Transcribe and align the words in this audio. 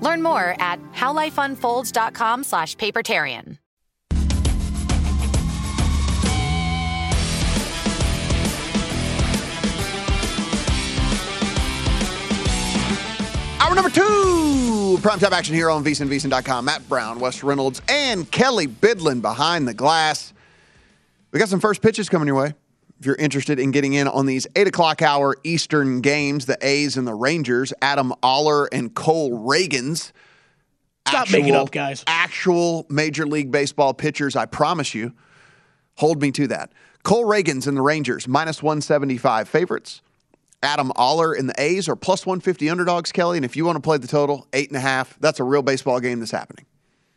Learn 0.00 0.22
more 0.22 0.56
at 0.58 0.78
howlifeunfolds.com 0.92 2.44
slash 2.44 2.76
papertarian. 2.76 3.58
Hour 13.60 13.74
number 13.74 13.90
two, 13.90 14.98
primetime 15.00 15.30
action 15.32 15.54
here 15.54 15.70
on 15.70 15.84
VSinVSin.com. 15.84 16.64
Matt 16.64 16.88
Brown, 16.88 17.20
Wes 17.20 17.44
Reynolds, 17.44 17.80
and 17.88 18.28
Kelly 18.30 18.66
Bidlin 18.66 19.20
behind 19.20 19.68
the 19.68 19.74
glass. 19.74 20.32
We 21.30 21.38
got 21.38 21.48
some 21.48 21.60
first 21.60 21.82
pitches 21.82 22.08
coming 22.08 22.26
your 22.26 22.36
way. 22.36 22.54
If 23.00 23.06
you're 23.06 23.16
interested 23.16 23.58
in 23.58 23.70
getting 23.70 23.94
in 23.94 24.06
on 24.08 24.26
these 24.26 24.46
8 24.54 24.68
o'clock 24.68 25.00
hour 25.00 25.34
Eastern 25.42 26.02
games, 26.02 26.44
the 26.44 26.58
A's 26.60 26.98
and 26.98 27.06
the 27.06 27.14
Rangers, 27.14 27.72
Adam 27.80 28.12
Oller 28.22 28.66
and 28.66 28.94
Cole 28.94 29.30
Ragans. 29.38 30.12
Stop 31.08 31.30
making 31.30 31.54
up, 31.54 31.70
guys. 31.70 32.04
Actual 32.06 32.84
Major 32.90 33.24
League 33.24 33.50
Baseball 33.50 33.94
pitchers, 33.94 34.36
I 34.36 34.44
promise 34.44 34.94
you. 34.94 35.14
Hold 35.96 36.20
me 36.20 36.30
to 36.32 36.46
that. 36.48 36.72
Cole 37.02 37.24
Ragans 37.24 37.66
and 37.66 37.74
the 37.74 37.80
Rangers, 37.80 38.28
minus 38.28 38.62
175 38.62 39.48
favorites. 39.48 40.02
Adam 40.62 40.92
Oller 40.94 41.34
in 41.34 41.46
the 41.46 41.54
A's 41.58 41.88
are 41.88 41.96
plus 41.96 42.26
150 42.26 42.68
underdogs, 42.68 43.12
Kelly. 43.12 43.38
And 43.38 43.46
if 43.46 43.56
you 43.56 43.64
want 43.64 43.76
to 43.76 43.80
play 43.80 43.96
the 43.96 44.08
total, 44.08 44.46
eight 44.52 44.68
and 44.68 44.76
a 44.76 44.80
half, 44.80 45.18
that's 45.20 45.40
a 45.40 45.44
real 45.44 45.62
baseball 45.62 46.00
game 46.00 46.20
that's 46.20 46.32
happening. 46.32 46.66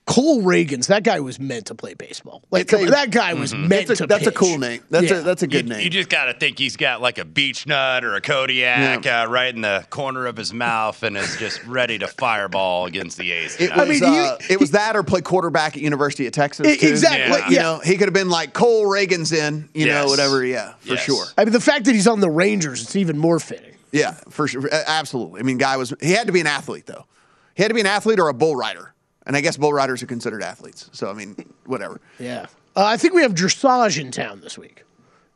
Cole 0.05 0.41
Ragans, 0.41 0.87
that 0.87 1.03
guy 1.03 1.21
was 1.21 1.39
meant 1.39 1.67
to 1.67 1.75
play 1.75 1.93
baseball. 1.93 2.43
Like 2.51 2.71
a- 2.73 2.85
that 2.87 3.09
guy 3.09 3.33
was 3.35 3.55
meant 3.55 3.87
That's 3.87 4.01
a, 4.01 4.03
to. 4.03 4.07
that's 4.07 4.27
a 4.27 4.33
cool 4.33 4.57
name. 4.57 4.83
That's 4.89 5.09
Yeah. 5.09 5.19
a 5.19 5.21
that's 5.21 5.43
a 5.43 5.47
good 5.47 5.65
you, 5.65 5.73
name. 5.75 5.79
you 5.81 5.89
just 5.89 6.09
got 6.09 6.25
to 6.25 6.33
think 6.33 6.59
he's 6.59 6.75
got 6.75 7.01
like 7.01 7.17
a 7.19 7.25
Beech-Nut 7.25 8.03
or 8.03 8.15
a 8.15 8.21
Kodiak 8.21 9.07
uh, 9.07 9.27
right 9.29 9.55
in 9.55 9.61
the 9.61 9.85
corner 9.89 10.25
of 10.25 10.35
his 10.35 10.53
mouth 10.53 11.01
and 11.03 11.15
is 11.15 11.37
just 11.37 11.63
ready 11.65 11.97
to 11.99 12.07
fireball 12.07 12.85
against 12.85 13.17
the 13.17 13.31
A's. 13.31 13.55
It 13.61 13.69
tonight. 13.69 13.87
was, 13.87 14.01
uh, 14.01 14.37
it 14.49 14.59
was 14.59 14.71
that 14.71 14.97
or 14.97 15.03
play 15.03 15.21
quarterback 15.21 15.77
at 15.77 15.81
University 15.81 16.27
of 16.27 16.33
Texas. 16.33 16.77
Too. 16.77 16.87
exactly, 16.89 17.39
You 17.49 17.55
yeah. 17.55 17.61
know, 17.61 17.79
he 17.79 17.95
could 17.97 18.07
have 18.09 18.13
been 18.13 18.29
like 18.29 18.51
Cole 18.53 18.85
Ragan's 18.85 19.31
in, 19.31 19.69
you 19.73 19.85
know, 19.85 20.07
whatever. 20.07 20.43
Yeah, 20.43 20.73
for 20.81 20.95
Yes. 20.95 21.03
sure. 21.05 21.25
I 21.37 21.45
mean, 21.45 21.53
the 21.53 21.61
fact 21.61 21.85
that 21.85 21.95
he's 21.95 22.07
on 22.07 22.19
the 22.19 22.29
Rangers, 22.29 22.81
it's 22.81 22.95
even 22.97 23.17
more 23.17 23.39
fitting. 23.39 23.71
Yeah, 23.93 24.15
for 24.29 24.47
sure. 24.49 24.67
Absolutely. 24.71 25.39
I 25.39 25.43
mean, 25.43 25.57
guy 25.59 25.77
was, 25.77 25.93
he 26.01 26.11
had 26.11 26.27
to 26.27 26.33
be 26.33 26.41
an 26.41 26.47
athlete, 26.47 26.87
though. 26.87 27.05
He 27.55 27.63
had 27.63 27.69
to 27.69 27.75
be 27.75 27.79
an 27.81 27.87
athlete 27.87 28.19
or 28.19 28.27
a 28.27 28.33
bull 28.33 28.55
rider. 28.55 28.92
And 29.25 29.35
I 29.35 29.41
guess 29.41 29.57
bull 29.57 29.73
riders 29.73 30.03
are 30.03 30.07
considered 30.07 30.43
athletes. 30.43 30.89
So, 30.93 31.09
I 31.09 31.13
mean, 31.13 31.35
whatever. 31.65 32.01
Yeah. 32.19 32.47
Uh, 32.75 32.85
I 32.85 32.97
think 32.97 33.13
we 33.13 33.21
have 33.21 33.33
dressage 33.33 33.99
in 33.99 34.11
town 34.11 34.41
this 34.41 34.57
week. 34.57 34.83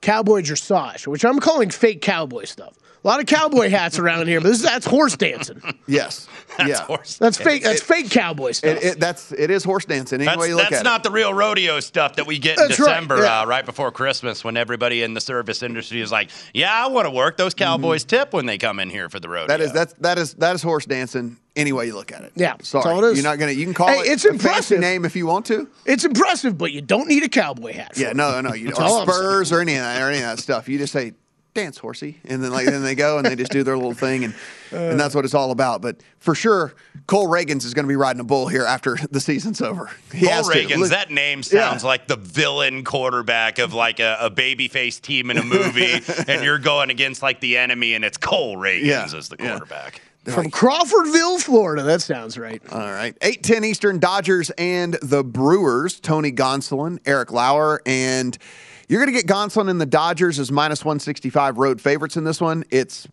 Cowboy 0.02 0.42
dressage, 0.42 1.08
which 1.08 1.26
I'm 1.26 1.40
calling 1.40 1.70
fake 1.70 2.02
cowboy 2.02 2.46
stuff. 2.46 2.78
A 3.08 3.10
lot 3.10 3.22
of 3.22 3.26
cowboy 3.26 3.70
hats 3.70 4.00
around 4.00 4.28
here, 4.28 4.42
but 4.42 4.50
this, 4.50 4.62
that's 4.62 4.86
horse 4.86 5.16
dancing. 5.16 5.62
Yes. 5.88 6.28
yeah. 6.60 6.82
horse 6.82 7.18
That's 7.18 7.38
fake. 7.38 7.64
That's 7.64 7.82
fake 7.82 8.10
cowboy 8.10 8.52
stuff. 8.52 8.76
It, 8.76 8.84
it, 8.84 9.00
that's, 9.00 9.32
it 9.32 9.50
is 9.50 9.64
horse 9.64 9.86
dancing, 9.86 10.18
any 10.20 10.26
That's, 10.26 10.38
way 10.38 10.50
you 10.50 10.58
look 10.58 10.66
that's 10.70 10.82
at 10.82 10.84
not 10.84 11.00
it. 11.00 11.04
the 11.04 11.12
real 11.12 11.34
rodeo 11.34 11.80
stuff 11.80 12.18
that 12.18 12.28
we 12.28 12.38
get 12.38 12.58
in 12.60 12.68
That's 12.68 12.78
right, 12.82 12.88
December, 12.90 13.24
yeah. 13.24 13.44
uh, 13.44 13.46
right 13.46 13.66
before 13.66 13.94
Christmas, 13.94 14.44
when 14.44 14.58
everybody 14.58 15.04
in 15.04 15.14
the 15.14 15.22
service 15.22 15.64
industry 15.64 16.02
is 16.02 16.12
like, 16.12 16.32
"Yeah, 16.54 16.70
I 16.74 16.88
want 16.88 17.06
to 17.06 17.12
work." 17.12 17.38
Those 17.38 17.54
Cowboys 17.54 18.04
tip 18.04 18.34
when 18.34 18.46
they 18.46 18.58
come 18.58 18.78
in 18.82 18.90
here 18.90 19.08
for 19.08 19.22
the 19.22 19.30
rodeo. 19.30 19.44
Mm-hmm. 19.56 19.58
That 19.58 19.62
is 19.62 19.72
that's 19.72 19.94
that 20.02 20.18
is 20.18 20.34
that 20.34 20.56
is 20.56 20.62
horse 20.62 20.86
dancing 20.86 21.38
any 21.56 21.72
way 21.72 21.86
you 21.86 21.96
look 21.96 22.12
at 22.12 22.24
it. 22.24 22.34
Yeah, 22.36 22.58
that's 22.58 22.68
sorry, 22.68 22.92
all 22.94 23.06
it 23.06 23.12
is. 23.12 23.18
you're 23.18 23.24
not 23.32 23.40
gonna. 23.40 23.54
You 23.54 23.64
can 23.64 23.74
call 23.74 23.88
Hey, 23.88 24.00
it. 24.00 24.08
it's 24.08 24.26
a 24.26 24.32
fancy 24.32 24.48
impressive. 24.48 24.80
name 24.82 25.06
if 25.06 25.16
you 25.16 25.28
want 25.28 25.46
to. 25.46 25.70
It's 25.86 26.04
impressive, 26.04 26.58
but 26.58 26.74
you 26.74 26.82
don't 26.82 27.08
need 27.08 27.24
a 27.24 27.30
cowboy 27.30 27.72
hat. 27.72 27.96
for 27.96 28.02
Yeah, 28.02 28.10
it. 28.10 28.18
no, 28.18 28.42
no, 28.42 28.54
you 28.54 28.68
That's 28.68 28.80
or 28.80 28.84
all 28.84 29.04
Spurs 29.04 29.54
or 29.54 29.62
any 29.62 29.76
of 29.76 29.80
that 29.84 30.02
or 30.02 30.10
any 30.10 30.18
of 30.18 30.24
that 30.24 30.40
stuff. 30.40 30.68
You 30.68 30.78
just 30.78 30.92
say 30.92 31.14
dance 31.58 31.78
horsey, 31.78 32.18
and 32.26 32.42
then 32.44 32.52
like 32.52 32.66
then 32.68 32.84
they 32.84 32.96
go 32.96 33.18
and 33.18 33.26
they 33.26 33.36
just 33.36 33.52
do 33.52 33.64
their 33.64 33.76
little 33.76 33.94
thing, 33.94 34.24
and 34.24 34.34
and 34.72 35.00
that's 35.00 35.14
what 35.16 35.26
it's 35.26 35.34
all 35.34 35.52
about. 35.52 35.82
But 35.82 35.98
for 36.20 36.34
sure, 36.36 36.74
Cole 37.08 37.28
Ragans 37.28 37.66
is 37.66 37.74
going 37.74 37.84
to 37.86 37.90
be 37.90 37.96
riding 37.96 38.20
a 38.20 38.24
bull 38.24 38.48
here 38.48 38.64
after 38.64 38.98
the 39.12 39.20
season's 39.20 39.62
over. 39.62 39.90
He 40.14 40.22
Cole 40.26 40.30
has 40.36 40.48
to. 40.48 40.54
Ragans, 40.54 40.78
Look- 40.78 40.90
that 40.92 41.12
name 41.12 41.40
Yeah. 41.40 41.70
sounds 41.70 41.84
like 41.84 42.08
the 42.08 42.16
villain 42.16 42.84
quarterback 42.84 43.60
of 43.60 43.74
like 43.74 44.00
a, 44.00 44.18
a 44.22 44.32
babyface 44.32 45.02
team 45.02 45.30
in 45.32 45.38
a 45.38 45.44
movie, 45.44 46.00
and 46.28 46.44
you're 46.44 46.60
going 46.60 46.90
against 46.90 47.22
like 47.22 47.40
the 47.42 47.58
enemy, 47.58 47.94
and 47.96 48.06
it's 48.06 48.18
Cole 48.18 48.56
Ragans 48.56 48.86
Yeah, 48.86 49.04
as 49.18 49.28
the 49.30 49.36
yeah. 49.40 49.50
quarterback. 49.50 50.02
From 50.26 50.52
Crawfordville, 50.52 51.40
Florida. 51.40 51.84
That 51.84 52.02
sounds 52.02 52.38
right. 52.38 52.62
All 52.72 52.80
right. 52.80 53.16
810 53.22 53.64
Eastern, 53.64 53.98
Dodgers 54.00 54.50
and 54.58 54.98
the 55.02 55.24
Brewers, 55.24 56.02
Tony 56.02 56.34
Gonsolin, 56.34 57.00
Eric 57.06 57.32
Lauer. 57.32 57.82
And 57.86 58.38
you're 58.88 59.02
going 59.02 59.14
to 59.14 59.20
get 59.22 59.28
Gonsolin 59.28 59.70
and 59.70 59.82
the 59.82 59.86
Dodgers 59.86 60.40
as 60.40 60.52
minus 60.52 60.86
165 60.86 61.58
road 61.58 61.82
favorites 61.82 62.16
in 62.18 62.24
this 62.24 62.40
one. 62.40 62.64
It's 62.70 63.08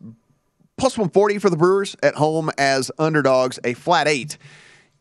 plus 0.77 0.97
140 0.97 1.39
for 1.39 1.51
the 1.51 1.57
Brewers 1.57 1.97
at 2.03 2.15
home 2.15 2.51
as 2.59 2.91
underdogs, 2.99 3.59
a 3.65 3.75
flat 3.75 4.09
eight 4.09 4.39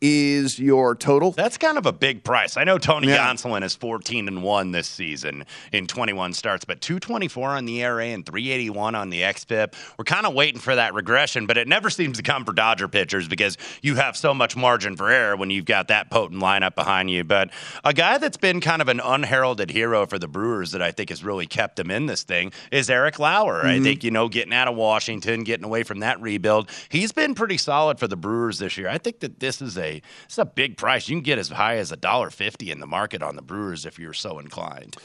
is 0.06 0.58
your 0.58 0.94
total. 0.94 1.30
That's 1.32 1.56
kind 1.56 1.78
of 1.78 1.86
a 1.86 1.92
big 1.92 2.24
price. 2.24 2.58
I 2.58 2.64
know 2.64 2.76
Tony 2.76 3.08
Yeah. 3.08 3.26
Gonsolin 3.26 3.62
is 3.64 3.74
14 3.74 4.28
and 4.28 4.42
1 4.42 4.70
this 4.70 4.86
season 4.86 5.46
in 5.72 5.86
21 5.86 6.34
starts, 6.34 6.66
but 6.66 6.82
224 6.82 7.48
on 7.50 7.64
the 7.64 7.80
ERA 7.82 8.08
and 8.08 8.26
381 8.26 8.94
on 8.94 9.08
the 9.08 9.22
XFIP. 9.22 9.72
We're 9.98 10.04
kind 10.04 10.26
of 10.26 10.34
waiting 10.34 10.60
for 10.60 10.74
that 10.74 10.92
regression, 10.92 11.46
but 11.46 11.56
it 11.56 11.66
never 11.68 11.88
seems 11.88 12.18
to 12.18 12.22
come 12.22 12.44
for 12.44 12.52
Dodger 12.52 12.86
pitchers 12.86 13.28
because 13.28 13.56
you 13.80 13.94
have 13.94 14.14
so 14.14 14.34
much 14.34 14.56
margin 14.56 14.94
for 14.94 15.08
error 15.10 15.36
when 15.36 15.48
you've 15.48 15.64
got 15.64 15.88
that 15.88 16.10
potent 16.10 16.42
lineup 16.42 16.74
behind 16.74 17.10
you. 17.10 17.24
But 17.24 17.48
a 17.82 17.94
guy 17.94 18.18
that's 18.18 18.36
been 18.36 18.60
kind 18.60 18.82
of 18.82 18.88
an 18.88 19.00
unheralded 19.02 19.70
hero 19.70 20.04
for 20.04 20.18
the 20.18 20.28
Brewers 20.28 20.72
that 20.72 20.82
I 20.82 20.90
think 20.90 21.08
has 21.08 21.24
really 21.24 21.46
kept 21.46 21.76
them 21.76 21.90
in 21.90 22.04
this 22.04 22.24
thing 22.24 22.52
is 22.70 22.90
Eric 22.90 23.18
Lauer. 23.18 23.64
I 23.64 23.78
Mhm. 23.78 23.82
think, 23.84 24.04
you 24.04 24.10
know, 24.10 24.28
getting 24.28 24.52
out 24.52 24.68
of 24.68 24.74
Washington, 24.74 25.44
getting 25.44 25.64
away 25.64 25.82
from 25.82 26.00
that 26.00 26.20
rebuild, 26.20 26.68
he's 26.90 27.12
been 27.12 27.34
pretty 27.34 27.56
solid 27.56 27.98
for 27.98 28.06
the 28.06 28.16
Brewers 28.16 28.58
this 28.58 28.76
year. 28.76 28.90
I 28.90 28.98
think 28.98 29.20
that 29.20 29.40
this 29.40 29.62
is 29.62 29.78
a 29.78 29.93
it's 30.24 30.38
a 30.38 30.44
big 30.44 30.76
price. 30.76 31.08
You 31.08 31.16
can 31.16 31.22
get 31.22 31.38
as 31.38 31.48
high 31.48 31.76
as 31.76 31.92
a 31.92 31.96
dollar 31.96 32.30
fifty 32.30 32.70
in 32.70 32.80
the 32.80 32.86
market 32.86 33.22
on 33.22 33.36
the 33.36 33.42
Brewers 33.42 33.86
if 33.86 33.98
you're 33.98 34.12
so 34.12 34.38
inclined. 34.38 34.96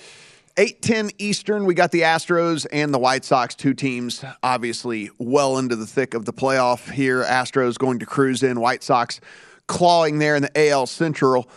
8:10 0.58 1.12
Eastern, 1.20 1.66
we 1.66 1.74
got 1.74 1.92
the 1.92 2.02
Astros 2.02 2.68
and 2.72 2.94
the 2.94 3.00
White 3.00 3.24
Sox, 3.24 3.56
two 3.56 3.74
teams 3.74 4.26
obviously 4.44 5.10
well 5.18 5.58
into 5.58 5.76
the 5.76 5.88
thick 5.88 6.14
of 6.14 6.26
the 6.26 6.34
playoff 6.34 6.92
here. 6.92 7.24
Astros 7.24 7.78
going 7.78 8.00
to 8.00 8.06
cruise 8.06 8.44
in, 8.44 8.60
White 8.60 8.84
Sox 8.84 9.22
clawing 9.68 10.18
there 10.20 10.36
in 10.36 10.42
the 10.42 10.70
AL 10.70 10.88
Central. 10.88 11.48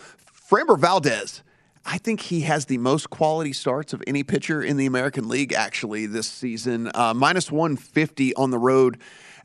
Framber 0.49 0.79
Valdez, 0.79 1.43
I 1.85 1.97
think 1.97 2.21
he 2.21 2.41
has 2.41 2.67
the 2.67 2.77
most 2.77 3.09
quality 3.09 3.51
starts 3.51 3.91
of 3.91 4.01
any 4.07 4.23
pitcher 4.23 4.63
in 4.63 4.77
the 4.77 4.85
American 4.85 5.27
League 5.27 5.51
actually 5.51 6.05
this 6.05 6.27
season. 6.27 6.89
Uh, 6.93 7.13
minus 7.13 7.51
150 7.51 8.35
on 8.35 8.51
the 8.51 8.59
road 8.59 9.01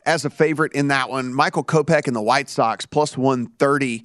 as 0.09 0.25
a 0.25 0.31
favorite 0.31 0.73
in 0.73 0.89
that 0.89 1.11
one. 1.11 1.35
Michael 1.35 1.63
Kopech 1.63 2.07
and 2.07 2.17
the 2.17 2.23
White 2.23 2.49
Sox 2.49 2.87
plus 2.87 3.17
130 3.17 4.03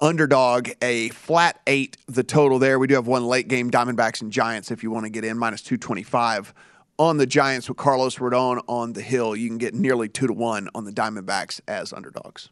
underdog, 0.00 0.70
a 0.80 1.08
flat 1.08 1.60
eight, 1.66 1.96
the 2.06 2.22
total 2.22 2.60
there. 2.60 2.78
We 2.78 2.86
do 2.86 2.94
have 2.94 3.08
one 3.08 3.26
late 3.26 3.48
game, 3.48 3.68
Diamondbacks 3.68 4.22
and 4.22 4.30
Giants, 4.30 4.70
if 4.70 4.84
you 4.84 4.92
want 4.92 5.06
to 5.06 5.10
get 5.10 5.24
in, 5.24 5.36
minus 5.36 5.60
225 5.62 6.54
on 6.98 7.16
the 7.16 7.26
Giants 7.26 7.68
with 7.68 7.78
Carlos 7.78 8.16
Rodon 8.16 8.62
on 8.68 8.92
the 8.92 9.02
hill. 9.02 9.34
You 9.34 9.48
can 9.48 9.58
get 9.58 9.74
nearly 9.74 10.08
two 10.08 10.28
to 10.28 10.32
one 10.32 10.68
on 10.72 10.84
the 10.84 10.92
Diamondbacks 10.92 11.60
as 11.66 11.92
underdogs. 11.92 12.50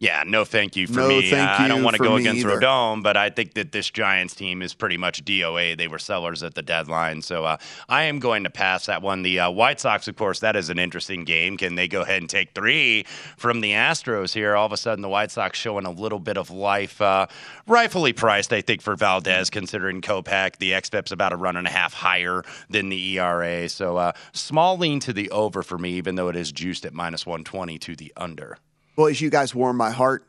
Yeah, 0.00 0.24
no, 0.26 0.46
thank 0.46 0.76
you 0.76 0.86
for 0.86 1.00
No, 1.00 1.08
me. 1.08 1.28
thank 1.28 1.46
I 1.60 1.68
don't 1.68 1.82
want 1.84 1.94
to 1.94 2.02
go 2.02 2.16
against 2.16 2.40
either. 2.46 2.58
Rodon, 2.58 3.02
but 3.02 3.18
I 3.18 3.28
think 3.28 3.52
that 3.52 3.70
this 3.70 3.90
Giants 3.90 4.34
team 4.34 4.62
is 4.62 4.72
pretty 4.72 4.96
much 4.96 5.22
DOA. 5.26 5.76
They 5.76 5.88
were 5.88 5.98
sellers 5.98 6.42
at 6.42 6.54
the 6.54 6.62
deadline, 6.62 7.20
so 7.20 7.44
uh, 7.44 7.58
I 7.86 8.04
am 8.04 8.18
going 8.18 8.44
to 8.44 8.50
pass 8.50 8.86
that 8.86 9.02
one. 9.02 9.20
The 9.20 9.40
uh, 9.40 9.50
White 9.50 9.78
Sox, 9.78 10.08
of 10.08 10.16
course, 10.16 10.40
that 10.40 10.56
is 10.56 10.70
an 10.70 10.78
interesting 10.78 11.24
game. 11.24 11.58
Can 11.58 11.74
they 11.74 11.86
go 11.86 12.00
ahead 12.00 12.22
and 12.22 12.30
take 12.30 12.54
three 12.54 13.04
from 13.36 13.60
the 13.60 13.72
Astros 13.72 14.32
here? 14.32 14.56
All 14.56 14.64
of 14.64 14.72
a 14.72 14.78
sudden, 14.78 15.02
the 15.02 15.08
White 15.10 15.32
Sox 15.32 15.58
showing 15.58 15.84
a 15.84 15.90
little 15.90 16.18
bit 16.18 16.38
of 16.38 16.48
life, 16.50 16.98
uh, 17.02 17.26
rightfully 17.66 18.14
priced, 18.14 18.54
I 18.54 18.62
think, 18.62 18.80
for 18.80 18.96
Valdez, 18.96 19.50
considering 19.50 20.00
Kopech. 20.00 20.56
The 20.56 20.70
XFIP's 20.72 21.12
about 21.12 21.34
a 21.34 21.36
run 21.36 21.58
and 21.58 21.66
a 21.66 21.70
half 21.70 21.92
higher 21.92 22.42
than 22.70 22.88
the 22.88 23.18
ERA, 23.18 23.68
so 23.68 23.98
uh, 23.98 24.12
small 24.32 24.78
lean 24.78 25.00
to 25.00 25.12
the 25.12 25.30
over 25.30 25.62
for 25.62 25.76
me, 25.76 25.90
even 25.92 26.14
though 26.14 26.28
it 26.28 26.36
is 26.36 26.52
juiced 26.52 26.86
at 26.86 26.94
minus 26.94 27.26
120 27.26 27.78
to 27.80 27.94
the 27.94 28.14
under. 28.16 28.56
Boys, 29.00 29.18
you 29.18 29.30
guys 29.30 29.54
warmed 29.54 29.78
my 29.78 29.90
heart. 29.90 30.26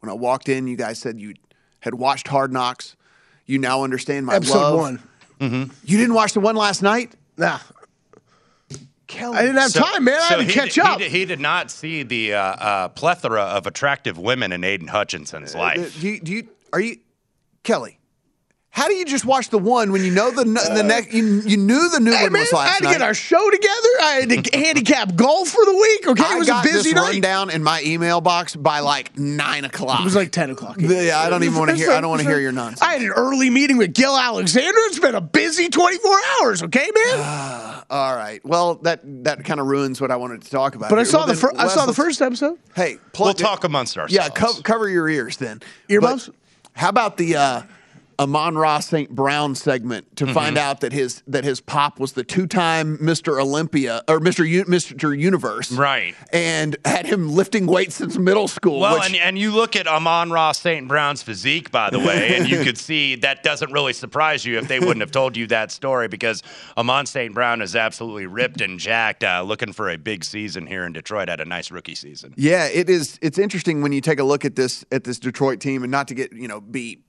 When 0.00 0.08
I 0.08 0.14
walked 0.14 0.48
in, 0.48 0.66
you 0.66 0.74
guys 0.74 0.98
said 0.98 1.20
you 1.20 1.34
had 1.80 1.92
watched 1.92 2.28
Hard 2.28 2.50
Knocks. 2.50 2.96
You 3.44 3.58
now 3.58 3.84
understand 3.84 4.24
my 4.24 4.36
Episode 4.36 4.54
love. 4.54 4.78
one. 5.38 5.70
You 5.84 5.98
didn't 5.98 6.14
watch 6.14 6.32
the 6.32 6.40
one 6.40 6.56
last 6.56 6.80
night? 6.80 7.14
Nah. 7.36 7.58
Kelly. 9.06 9.36
I 9.36 9.42
didn't 9.42 9.58
have 9.58 9.74
time, 9.74 10.04
man. 10.04 10.18
I 10.18 10.24
had 10.24 10.36
to 10.36 10.44
he 10.44 10.52
catch 10.54 10.76
did, 10.76 10.84
up. 10.84 10.98
He 10.98 11.04
did, 11.04 11.12
he 11.12 11.24
did 11.26 11.40
not 11.40 11.70
see 11.70 12.02
the 12.02 12.32
uh, 12.32 12.38
uh, 12.40 12.88
plethora 12.88 13.42
of 13.42 13.66
attractive 13.66 14.16
women 14.16 14.52
in 14.52 14.64
Aidan 14.64 14.88
Hutchinson's 14.88 15.54
life. 15.54 16.00
Do 16.00 16.08
you, 16.08 16.20
do 16.20 16.32
you 16.32 16.48
are 16.72 16.80
you 16.80 16.96
Kelly? 17.64 17.98
How 18.76 18.88
do 18.88 18.94
you 18.94 19.04
just 19.04 19.24
watch 19.24 19.50
the 19.50 19.58
one 19.58 19.92
when 19.92 20.02
you 20.02 20.10
know 20.10 20.32
the 20.32 20.42
the 20.44 20.82
next 20.82 21.12
you, 21.12 21.42
you 21.42 21.56
knew 21.56 21.88
the 21.90 22.00
new 22.00 22.10
Hey, 22.12 22.24
one 22.24 22.32
man, 22.32 22.40
was 22.42 22.52
I 22.52 22.66
had 22.66 22.78
to 22.78 22.84
night? 22.86 22.92
get 22.94 23.02
our 23.02 23.14
show 23.14 23.48
together. 23.50 23.88
I 24.02 24.26
had 24.28 24.28
to 24.44 24.50
handicap 24.58 25.14
golf 25.14 25.48
for 25.48 25.64
the 25.64 25.72
week. 25.74 26.08
Okay, 26.08 26.24
I 26.24 26.34
it 26.34 26.38
was 26.40 26.48
got 26.48 26.64
a 26.66 26.68
busy 26.68 26.90
this 26.90 26.94
night. 27.00 27.12
rundown 27.12 27.50
in 27.50 27.62
my 27.62 27.80
email 27.84 28.20
box 28.20 28.56
by 28.56 28.80
like 28.80 29.16
nine 29.16 29.64
o'clock. 29.64 30.00
It 30.00 30.04
was 30.04 30.16
like 30.16 30.32
ten 30.32 30.50
o'clock. 30.50 30.74
Yeah, 30.80 31.20
I 31.20 31.30
don't 31.30 31.44
even 31.44 31.56
want 31.56 31.70
to 31.70 31.76
hear. 31.76 31.92
I 31.92 32.00
don't 32.00 32.10
want 32.10 32.22
to 32.22 32.26
hear 32.28 32.40
your 32.40 32.50
nonsense. 32.50 32.82
I 32.82 32.94
had 32.94 33.02
an 33.02 33.10
early 33.10 33.48
meeting 33.48 33.76
with 33.76 33.94
Gill 33.94 34.16
Alexander. 34.18 34.72
It's 34.86 34.98
been 34.98 35.14
a 35.14 35.20
busy 35.20 35.68
24 35.68 36.18
hours, 36.42 36.62
okay, 36.64 36.90
man? 36.92 37.84
All 37.90 38.16
right. 38.16 38.40
Well, 38.44 38.74
that 38.82 39.02
that 39.22 39.44
kind 39.44 39.60
of 39.60 39.66
ruins 39.68 40.00
what 40.00 40.10
I 40.10 40.16
wanted 40.16 40.42
to 40.42 40.50
talk 40.50 40.74
about. 40.74 40.90
but 40.90 40.98
I 40.98 41.04
saw 41.04 41.18
Well, 41.18 41.26
the 41.28 41.32
then, 41.34 41.40
fir- 41.42 41.56
I 41.58 41.68
saw 41.68 41.86
the 41.86 41.94
first 41.94 42.20
episode. 42.20 42.58
Hey, 42.74 42.98
We'll 43.16 43.34
talk 43.34 43.62
amongst 43.62 43.96
ourselves. 43.96 44.12
Yeah, 44.14 44.28
co- 44.30 44.60
cover 44.64 44.88
your 44.88 45.08
ears 45.08 45.36
then. 45.36 45.62
Earmuffs? 45.88 46.28
How 46.72 46.88
about 46.88 47.18
the 47.18 47.36
uh, 47.36 47.62
Amon-Ra 48.18 48.80
St. 48.80 49.10
Brown 49.10 49.54
segment 49.54 50.16
to 50.16 50.24
Mm-hmm. 50.24 50.34
find 50.34 50.58
out 50.58 50.80
that 50.80 50.92
his 50.92 51.22
that 51.26 51.44
his 51.44 51.60
pop 51.60 51.98
was 52.00 52.12
the 52.12 52.24
two 52.24 52.46
time 52.46 52.96
Mr. 52.98 53.40
Olympia 53.40 54.02
or 54.08 54.20
Mr. 54.20 54.48
U- 54.48 54.64
Mr. 54.64 55.18
Universe, 55.18 55.70
Right. 55.72 56.14
And 56.32 56.76
had 56.84 57.06
him 57.06 57.30
lifting 57.32 57.66
weights 57.66 57.96
since 57.96 58.16
middle 58.16 58.48
school. 58.48 58.80
Well, 58.80 58.94
which, 58.94 59.06
and, 59.08 59.16
and 59.16 59.38
you 59.38 59.52
look 59.52 59.76
at 59.76 59.86
Amon-Ra 59.86 60.52
St. 60.52 60.88
Brown's 60.88 61.22
physique, 61.22 61.70
by 61.70 61.90
the 61.90 61.98
way, 61.98 62.36
and 62.36 62.48
you 62.48 62.62
could 62.64 62.78
see 62.78 63.16
that 63.16 63.42
doesn't 63.42 63.72
really 63.72 63.92
surprise 63.92 64.44
you 64.44 64.58
if 64.58 64.68
they 64.68 64.80
wouldn't 64.80 65.00
have 65.00 65.10
told 65.10 65.36
you 65.36 65.46
that 65.48 65.70
story 65.70 66.08
because 66.08 66.42
Amon 66.76 67.06
St. 67.06 67.34
Brown 67.34 67.60
is 67.62 67.76
absolutely 67.76 68.26
ripped 68.26 68.60
and 68.60 68.78
jacked, 68.78 69.24
uh, 69.24 69.42
looking 69.42 69.72
for 69.72 69.90
a 69.90 69.96
big 69.98 70.24
season 70.24 70.66
here 70.66 70.84
in 70.84 70.92
Detroit. 70.92 71.28
Had 71.28 71.40
a 71.40 71.44
nice 71.44 71.70
rookie 71.70 71.94
season. 71.94 72.32
Yeah, 72.36 72.66
it 72.66 72.88
is. 72.88 73.18
It's 73.22 73.38
interesting 73.38 73.82
when 73.82 73.92
you 73.92 74.00
take 74.00 74.18
a 74.18 74.24
look 74.24 74.44
at 74.44 74.56
this 74.56 74.84
at 74.90 75.04
this 75.04 75.18
Detroit 75.18 75.60
team, 75.60 75.82
and 75.82 75.90
not 75.90 76.08
to 76.08 76.14
get 76.14 76.32
you 76.32 76.48
know 76.48 76.60
be 76.60 77.00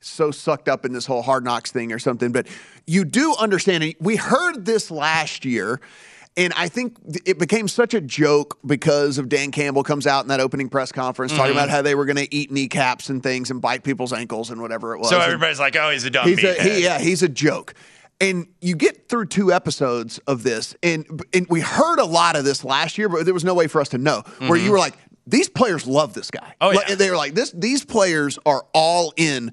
so 0.00 0.30
sucked 0.30 0.68
up 0.68 0.84
in 0.84 0.92
this 0.92 1.06
whole 1.06 1.22
hard 1.22 1.44
knocks 1.44 1.70
thing 1.70 1.92
or 1.92 1.98
something, 1.98 2.32
but 2.32 2.46
you 2.86 3.04
do 3.04 3.34
understand. 3.38 3.84
and 3.84 3.94
We 4.00 4.16
heard 4.16 4.64
this 4.64 4.90
last 4.90 5.44
year. 5.44 5.80
And 6.36 6.52
I 6.56 6.68
think 6.68 6.96
it 7.26 7.38
became 7.40 7.66
such 7.66 7.92
a 7.92 8.00
joke 8.00 8.56
because 8.64 9.18
of 9.18 9.28
Dan 9.28 9.50
Campbell 9.50 9.82
comes 9.82 10.06
out 10.06 10.22
in 10.24 10.28
that 10.28 10.38
opening 10.38 10.68
press 10.68 10.92
conference 10.92 11.32
talking 11.32 11.48
Mhm. 11.52 11.56
about 11.56 11.68
how 11.70 11.82
they 11.82 11.96
were 11.96 12.04
going 12.06 12.16
to 12.16 12.32
eat 12.34 12.52
kneecaps 12.52 13.10
and 13.10 13.20
things 13.20 13.50
and 13.50 13.60
bite 13.60 13.82
people's 13.82 14.12
ankles 14.12 14.50
and 14.50 14.60
whatever 14.62 14.94
it 14.94 14.98
was. 15.00 15.08
So 15.10 15.16
And- 15.16 15.24
everybody's 15.24 15.58
like, 15.58 15.74
"Oh, 15.76 15.90
he's 15.90 16.04
a 16.04 16.10
dumb 16.10 16.28
He's 16.28 16.38
a, 16.38 16.54
meathead." 16.54 16.60
he, 16.76 16.82
yeah, 16.84 16.98
he's 17.00 17.22
a 17.24 17.28
joke. 17.28 17.74
And 18.20 18.46
you 18.60 18.76
get 18.76 19.08
through 19.08 19.26
two 19.26 19.52
episodes 19.52 20.20
of 20.28 20.44
this, 20.44 20.74
and 20.84 21.04
and 21.34 21.46
we 21.50 21.60
heard 21.60 21.98
a 21.98 22.04
lot 22.04 22.36
of 22.36 22.44
this 22.44 22.64
last 22.64 22.96
year, 22.96 23.08
but 23.08 23.24
there 23.24 23.34
was 23.34 23.44
no 23.44 23.54
way 23.54 23.66
for 23.66 23.80
us 23.80 23.88
to 23.90 23.98
know. 23.98 24.22
Where 24.38 24.58
Mhm. 24.58 24.64
you 24.64 24.70
were 24.70 24.78
like, 24.78 24.94
these 25.26 25.48
players 25.48 25.84
love 25.86 26.14
this 26.14 26.30
guy. 26.30 26.54
Oh, 26.60 26.68
Like, 26.68 26.88
yeah. 26.90 26.94
they 26.94 27.10
were 27.10 27.16
like, 27.16 27.34
this. 27.34 27.50
These 27.50 27.84
players 27.84 28.38
are 28.46 28.64
all 28.72 29.12
in 29.16 29.50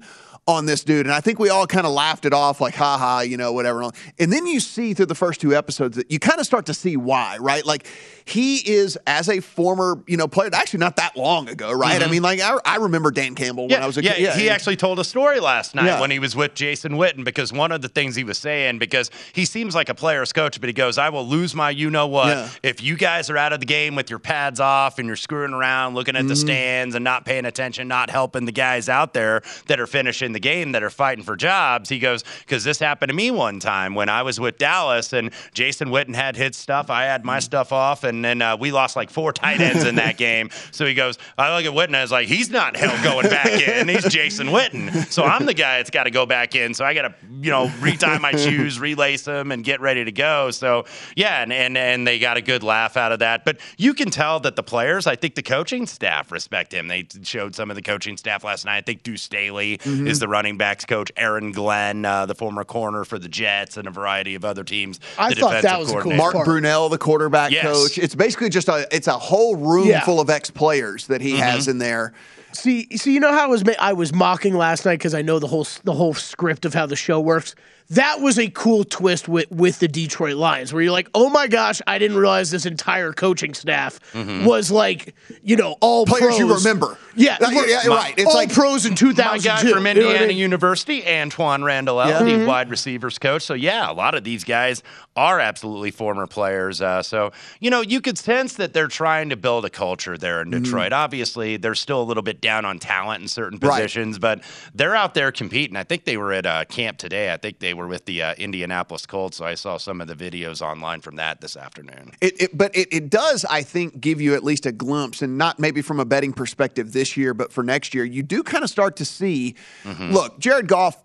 on 0.48 0.64
this 0.64 0.82
dude, 0.82 1.04
and 1.06 1.14
I 1.14 1.20
think 1.20 1.38
we 1.38 1.50
all 1.50 1.66
kind 1.66 1.86
of 1.86 1.92
laughed 1.92 2.24
it 2.24 2.32
off, 2.32 2.58
like, 2.60 2.74
ha 2.74 2.96
ha, 2.96 3.20
you 3.20 3.36
know, 3.36 3.52
whatever. 3.52 3.82
And 4.18 4.32
then 4.32 4.46
you 4.46 4.60
see 4.60 4.94
through 4.94 5.06
the 5.06 5.14
first 5.14 5.42
two 5.42 5.54
episodes 5.54 5.96
that 5.98 6.10
you 6.10 6.18
kind 6.18 6.40
of 6.40 6.46
start 6.46 6.64
to 6.66 6.74
see 6.74 6.96
why, 6.96 7.36
right? 7.38 7.64
Like 7.66 7.86
he 8.24 8.56
is 8.56 8.98
as 9.06 9.28
a 9.28 9.40
former, 9.40 10.02
you 10.06 10.16
know, 10.16 10.26
player, 10.26 10.48
actually 10.54 10.80
not 10.80 10.96
that 10.96 11.16
long 11.18 11.48
ago, 11.50 11.70
right? 11.70 12.02
I 12.02 12.06
Mhm. 12.06 12.10
mean, 12.10 12.22
like 12.22 12.40
I, 12.40 12.56
I 12.64 12.76
remember 12.76 13.10
Dan 13.10 13.34
Campbell 13.34 13.64
when 13.64 13.70
Yeah, 13.72 13.84
I 13.84 13.86
was 13.86 13.98
a 13.98 14.02
yeah, 14.02 14.14
kid. 14.14 14.22
Yeah, 14.22 14.36
he 14.36 14.48
actually 14.50 14.76
told 14.76 14.98
a 14.98 15.04
story 15.04 15.38
last 15.38 15.74
night 15.74 15.84
Yeah. 15.86 16.00
when 16.00 16.10
he 16.10 16.18
was 16.18 16.34
with 16.34 16.54
Jason 16.54 16.92
Witten 16.92 17.24
because 17.24 17.52
one 17.52 17.70
of 17.70 17.82
the 17.82 17.88
things 17.88 18.16
he 18.16 18.24
was 18.24 18.38
saying 18.38 18.78
because 18.78 19.10
he 19.34 19.44
seems 19.44 19.74
like 19.74 19.88
a 19.90 19.94
player's 19.94 20.32
coach, 20.32 20.60
but 20.60 20.68
he 20.68 20.72
goes, 20.72 20.96
"I 20.96 21.10
will 21.10 21.26
lose 21.26 21.54
my 21.54 21.68
you 21.70 21.90
know 21.90 22.06
what 22.06 22.48
if 22.62 22.82
you 22.82 22.96
guys 22.96 23.28
are 23.28 23.36
out 23.36 23.52
of 23.52 23.60
the 23.60 23.66
game 23.66 23.94
with 23.94 24.08
your 24.08 24.18
pads 24.18 24.60
off 24.60 24.98
and 24.98 25.06
you're 25.06 25.16
screwing 25.16 25.52
around, 25.52 25.94
looking 25.94 26.16
at 26.16 26.26
the 26.26 26.34
Mhm. 26.34 26.38
stands 26.38 26.94
and 26.94 27.04
not 27.04 27.24
paying 27.26 27.44
attention, 27.44 27.86
not 27.88 28.08
helping 28.10 28.46
the 28.46 28.52
guys 28.52 28.88
out 28.88 29.12
there 29.12 29.42
that 29.66 29.78
are 29.78 29.86
finishing 29.86 30.32
the 30.32 30.37
game 30.40 30.72
that 30.72 30.82
are 30.82 30.90
fighting 30.90 31.24
for 31.24 31.36
jobs." 31.36 31.88
He 31.88 31.98
goes, 31.98 32.24
"Because 32.40 32.64
this 32.64 32.78
happened 32.78 33.10
to 33.10 33.14
me 33.14 33.30
one 33.30 33.60
time 33.60 33.94
when 33.94 34.08
I 34.08 34.22
was 34.22 34.38
with 34.40 34.58
Dallas 34.58 35.12
and 35.12 35.30
Jason 35.54 35.88
Witten 35.88 36.14
had 36.14 36.36
his 36.36 36.56
stuff, 36.56 36.90
I 36.90 37.04
had 37.04 37.24
my 37.24 37.38
stuff 37.38 37.72
off, 37.72 38.04
and 38.04 38.24
then 38.24 38.42
uh, 38.42 38.56
we 38.56 38.72
lost 38.72 38.96
like 38.96 39.10
four 39.10 39.32
tight 39.32 39.60
ends 39.60 39.84
in 39.84 39.96
that 39.96 40.16
game." 40.18 40.50
So 40.70 40.84
he 40.86 40.94
goes, 40.94 41.18
"I 41.36 41.54
look 41.56 41.64
at 41.66 41.72
Witten 41.72 41.94
as 41.94 42.10
like 42.12 42.28
he's 42.28 42.50
not 42.50 42.76
hell 42.76 43.02
going 43.02 43.28
back 43.28 43.46
in. 43.48 43.88
He's 43.98 44.04
Jason 44.12 44.48
Witten. 44.48 45.10
So 45.12 45.24
I'm 45.24 45.46
the 45.46 45.54
guy 45.54 45.78
that's 45.78 45.90
got 45.90 46.04
to 46.04 46.10
go 46.10 46.26
back 46.26 46.54
in. 46.54 46.74
So 46.74 46.84
I 46.84 46.94
got 46.94 47.02
to, 47.02 47.14
you 47.40 47.50
know, 47.50 47.70
retie 47.80 48.18
my 48.18 48.32
shoes, 48.32 48.78
relace 48.80 49.22
them, 49.24 49.50
and 49.52 49.64
get 49.64 49.80
ready 49.80 50.04
to 50.04 50.12
go. 50.12 50.50
So 50.50 50.84
yeah, 51.16 51.42
and, 51.42 51.52
and 51.52 51.76
and 51.76 52.06
they 52.06 52.18
got 52.18 52.36
a 52.36 52.42
good 52.42 52.62
laugh 52.62 52.96
out 52.96 53.12
of 53.12 53.20
that. 53.20 53.44
But 53.44 53.58
you 53.76 53.94
can 53.94 54.10
tell 54.10 54.40
that 54.40 54.56
the 54.56 54.62
players, 54.62 55.06
I 55.06 55.16
think 55.16 55.34
the 55.34 55.42
coaching 55.42 55.86
staff 55.86 56.30
respect 56.30 56.72
him. 56.72 56.88
They 56.88 57.06
showed 57.22 57.54
some 57.54 57.70
of 57.70 57.76
the 57.76 57.82
coaching 57.82 58.16
staff 58.16 58.44
last 58.44 58.64
night. 58.64 58.76
I 58.78 58.80
think 58.82 59.02
Deuce 59.02 59.22
Staley 59.22 59.78
Mhm. 59.78 60.06
is 60.08 60.18
the 60.20 60.27
running 60.28 60.56
backs 60.56 60.84
coach. 60.84 61.10
Aaron 61.16 61.50
Glenn, 61.52 62.04
uh, 62.04 62.26
the 62.26 62.34
former 62.34 62.64
corner 62.64 63.04
for 63.04 63.18
the 63.18 63.28
Jets, 63.28 63.76
and 63.76 63.88
a 63.88 63.90
variety 63.90 64.34
of 64.34 64.44
other 64.44 64.62
teams. 64.64 65.00
I 65.18 65.30
the 65.34 65.40
thought 65.40 65.62
that 65.62 65.78
was 65.78 65.88
cool 65.90 66.02
coordinator. 66.02 66.16
Mark 66.32 66.46
Brunell, 66.46 66.90
the 66.90 66.98
quarterback 66.98 67.50
Yes. 67.50 67.64
coach. 67.64 67.98
It's 67.98 68.14
basically 68.14 68.50
just 68.50 68.68
a 68.68 68.86
it's 68.94 69.06
a 69.08 69.18
whole 69.18 69.56
room 69.56 69.88
Yeah. 69.88 70.04
full 70.04 70.20
of 70.20 70.30
ex 70.30 70.50
players 70.50 71.06
that 71.08 71.20
he 71.20 71.36
has 71.38 71.66
Mhm. 71.66 71.70
in 71.70 71.78
there. 71.78 72.12
See, 72.58 72.88
see, 72.96 73.14
you 73.14 73.20
know 73.20 73.30
how 73.32 73.44
I 73.44 73.46
was 73.46 73.64
ma- 73.64 73.72
I 73.78 73.92
was 73.92 74.12
mocking 74.12 74.54
last 74.56 74.84
night 74.84 74.98
because 74.98 75.14
I 75.14 75.22
know 75.22 75.38
the 75.38 75.46
whole 75.46 75.66
the 75.84 75.92
whole 75.92 76.12
script 76.14 76.64
of 76.64 76.74
how 76.74 76.86
the 76.86 76.96
show 76.96 77.20
works. 77.20 77.54
That 77.90 78.20
was 78.20 78.38
a 78.38 78.50
cool 78.50 78.84
twist 78.84 79.28
with 79.28 79.50
with 79.50 79.78
the 79.78 79.86
Detroit 79.88 80.34
Lions, 80.36 80.72
where 80.74 80.82
you're 80.82 80.92
like, 80.92 81.08
oh 81.14 81.30
my 81.30 81.46
gosh, 81.46 81.80
I 81.86 81.98
didn't 81.98 82.16
realize 82.18 82.50
this 82.50 82.66
entire 82.66 83.12
coaching 83.12 83.54
staff 83.54 83.98
was 84.14 84.70
like, 84.70 85.14
you 85.42 85.56
know, 85.56 85.76
all 85.80 86.04
Mm-hmm. 86.04 86.10
Players 86.18 86.36
pros. 86.36 86.38
you 86.38 86.54
remember. 86.54 86.98
Yeah, 87.14 87.36
Yeah, 87.40 87.48
yeah, 87.66 87.80
my- 87.86 87.94
right. 87.96 88.14
It's 88.18 88.26
all 88.26 88.34
like- 88.34 88.52
pros 88.52 88.84
in 88.86 88.94
2002. 88.94 89.24
My 89.24 89.38
guy 89.38 89.60
from 89.72 89.86
you 89.86 89.94
know 89.94 90.00
I 90.08 90.12
Indiana 90.12 90.26
mean? 90.28 90.36
University, 90.36 91.00
Antwaan 91.02 91.64
Randall, 91.64 92.04
Yeah. 92.06 92.18
the 92.22 92.30
Mm-hmm. 92.30 92.46
wide 92.46 92.68
receivers 92.70 93.18
coach. 93.18 93.42
So 93.42 93.54
yeah, 93.54 93.90
a 93.90 93.94
lot 93.94 94.14
of 94.14 94.22
these 94.24 94.44
guys 94.44 94.82
are 95.18 95.40
absolutely 95.40 95.90
former 95.90 96.26
players. 96.26 96.80
Uh, 96.80 97.02
so 97.02 97.32
you 97.60 97.70
know, 97.70 97.80
you 97.80 98.00
could 98.00 98.16
sense 98.16 98.54
that 98.54 98.72
they're 98.72 98.86
trying 98.88 99.28
to 99.30 99.36
build 99.36 99.64
a 99.64 99.70
culture 99.70 100.16
there 100.16 100.40
in 100.42 100.50
Detroit. 100.50 100.92
Obviously, 100.92 101.56
they're 101.56 101.74
still 101.74 102.00
a 102.00 102.04
little 102.10 102.22
bit 102.22 102.40
down 102.40 102.64
on 102.64 102.78
talent 102.78 103.20
in 103.22 103.28
certain 103.28 103.58
Mm-hmm. 103.58 103.66
Right. 103.66 103.76
positions, 103.82 104.18
but 104.18 104.42
they're 104.74 104.94
out 104.94 105.14
there 105.14 105.32
competing. 105.32 105.74
I 105.76 105.82
think 105.82 106.04
they 106.04 106.16
were 106.16 106.32
at 106.32 106.46
uh, 106.46 106.64
camp 106.66 106.98
today. 106.98 107.32
I 107.32 107.36
think 107.38 107.58
they 107.58 107.74
were 107.74 107.88
with 107.88 108.04
the 108.04 108.22
uh, 108.22 108.34
Indianapolis 108.34 109.04
Colts. 109.06 109.38
So 109.38 109.44
I 109.46 109.54
saw 109.54 109.78
some 109.78 110.00
of 110.00 110.06
the 110.06 110.14
videos 110.14 110.62
online 110.62 111.00
from 111.00 111.16
that 111.16 111.40
this 111.40 111.56
afternoon. 111.56 112.12
It, 112.20 112.40
it, 112.42 112.56
but 112.56 112.76
it, 112.76 112.88
it 112.92 113.10
does, 113.10 113.44
I 113.46 113.62
think, 113.62 114.00
give 114.00 114.20
you 114.20 114.34
at 114.34 114.44
least 114.44 114.66
a 114.66 114.70
glimpse, 114.72 115.22
and 115.22 115.38
not 115.38 115.58
maybe 115.58 115.82
from 115.82 115.98
a 115.98 116.04
betting 116.04 116.32
perspective 116.32 116.92
this 116.92 117.16
year, 117.16 117.34
but 117.34 117.52
for 117.52 117.64
next 117.64 117.94
year, 117.94 118.04
you 118.04 118.22
do 118.22 118.42
kind 118.42 118.62
of 118.62 118.70
start 118.70 118.94
to 118.96 119.04
see. 119.04 119.54
Look, 119.84 120.38
Jared 120.38 120.68
Goff, 120.68 120.96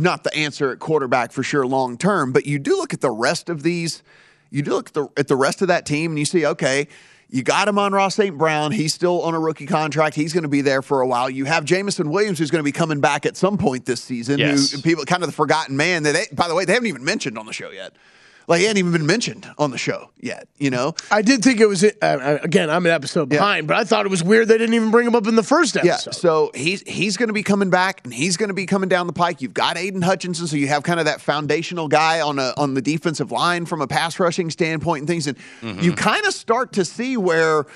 not 0.00 0.24
the 0.24 0.34
answer 0.34 0.70
at 0.70 0.78
quarterback 0.78 1.32
for 1.32 1.42
sure 1.42 1.66
long 1.66 1.96
term, 1.96 2.32
but 2.32 2.46
you 2.46 2.58
do 2.58 2.76
look 2.76 2.94
at 2.94 3.00
the 3.00 3.10
rest 3.10 3.48
of 3.48 3.62
these. 3.62 4.02
You 4.50 4.62
do 4.62 4.72
look 4.72 4.88
at 4.88 4.94
the, 4.94 5.08
at 5.16 5.28
the 5.28 5.36
rest 5.36 5.62
of 5.62 5.68
that 5.68 5.86
team, 5.86 6.12
and 6.12 6.18
you 6.18 6.24
see, 6.24 6.46
okay. 6.46 6.88
You 7.32 7.44
got 7.44 7.68
Amon-Ra 7.68 8.08
St. 8.08 8.36
Brown. 8.36 8.72
He's 8.72 8.92
still 8.92 9.22
on 9.22 9.34
a 9.34 9.38
rookie 9.38 9.66
contract. 9.66 10.16
He's 10.16 10.32
going 10.32 10.42
to 10.42 10.48
be 10.48 10.62
there 10.62 10.82
for 10.82 11.00
a 11.00 11.06
while. 11.06 11.30
You 11.30 11.44
have 11.44 11.64
Jameson 11.64 12.10
Williams, 12.10 12.40
who's 12.40 12.50
going 12.50 12.58
to 12.58 12.64
be 12.64 12.72
coming 12.72 13.00
back 13.00 13.24
at 13.24 13.36
some 13.36 13.56
point 13.56 13.86
this 13.86 14.02
season. 14.02 14.40
Yes. 14.40 14.72
Who 14.72 14.82
people 14.82 15.04
kind 15.04 15.22
of 15.22 15.28
the 15.28 15.32
forgotten 15.32 15.76
man 15.76 16.02
that 16.02 16.14
they, 16.14 16.26
by 16.32 16.48
the 16.48 16.56
way, 16.56 16.64
they 16.64 16.72
haven't 16.72 16.88
even 16.88 17.04
mentioned 17.04 17.38
on 17.38 17.46
the 17.46 17.52
show 17.52 17.70
yet. 17.70 17.92
Like 18.48 18.60
he 18.60 18.66
hadn't 18.66 18.78
even 18.78 18.92
been 18.92 19.06
mentioned 19.06 19.48
on 19.58 19.70
the 19.70 19.78
show 19.78 20.10
yet. 20.18 20.48
You 20.58 20.70
know, 20.70 20.94
I 21.10 21.22
did 21.22 21.42
think 21.42 21.60
it 21.60 21.66
was 21.66 21.84
uh, 21.84 22.38
again. 22.42 22.68
I'm 22.68 22.84
an 22.84 22.90
episode 22.92 23.28
behind, 23.28 23.68
but 23.68 23.76
I 23.76 23.84
thought 23.84 24.06
it 24.06 24.08
was 24.08 24.24
weird 24.24 24.48
they 24.48 24.58
didn't 24.58 24.74
even 24.74 24.90
bring 24.90 25.06
him 25.06 25.14
up 25.14 25.26
in 25.28 25.36
the 25.36 25.42
first 25.44 25.76
Yeah, 25.76 25.92
episode. 25.94 26.14
so 26.16 26.50
he's 26.54 26.82
he's 26.82 27.16
going 27.16 27.28
to 27.28 27.32
be 27.32 27.44
coming 27.44 27.70
back, 27.70 28.00
and 28.04 28.12
he's 28.12 28.36
going 28.36 28.48
to 28.48 28.54
be 28.54 28.66
coming 28.66 28.88
down 28.88 29.06
the 29.06 29.12
pike. 29.12 29.40
You've 29.40 29.54
got 29.54 29.76
Aidan 29.78 30.02
Hutchinson, 30.02 30.46
so 30.48 30.56
you 30.56 30.66
have 30.68 30.82
kind 30.82 30.98
of 30.98 31.06
that 31.06 31.20
foundational 31.20 31.86
guy 31.86 32.20
on 32.20 32.38
a 32.40 32.52
on 32.56 32.74
the 32.74 32.82
defensive 32.82 33.30
line 33.30 33.66
from 33.66 33.80
a 33.82 33.86
pass 33.86 34.18
rushing 34.18 34.50
standpoint 34.50 35.02
and 35.02 35.08
things, 35.08 35.26
and 35.26 35.38
Mm-hmm. 35.60 35.80
you 35.80 35.92
kind 35.92 36.26
of 36.26 36.34
start 36.34 36.72
to 36.72 36.84
see 36.84 37.16
where. 37.16 37.66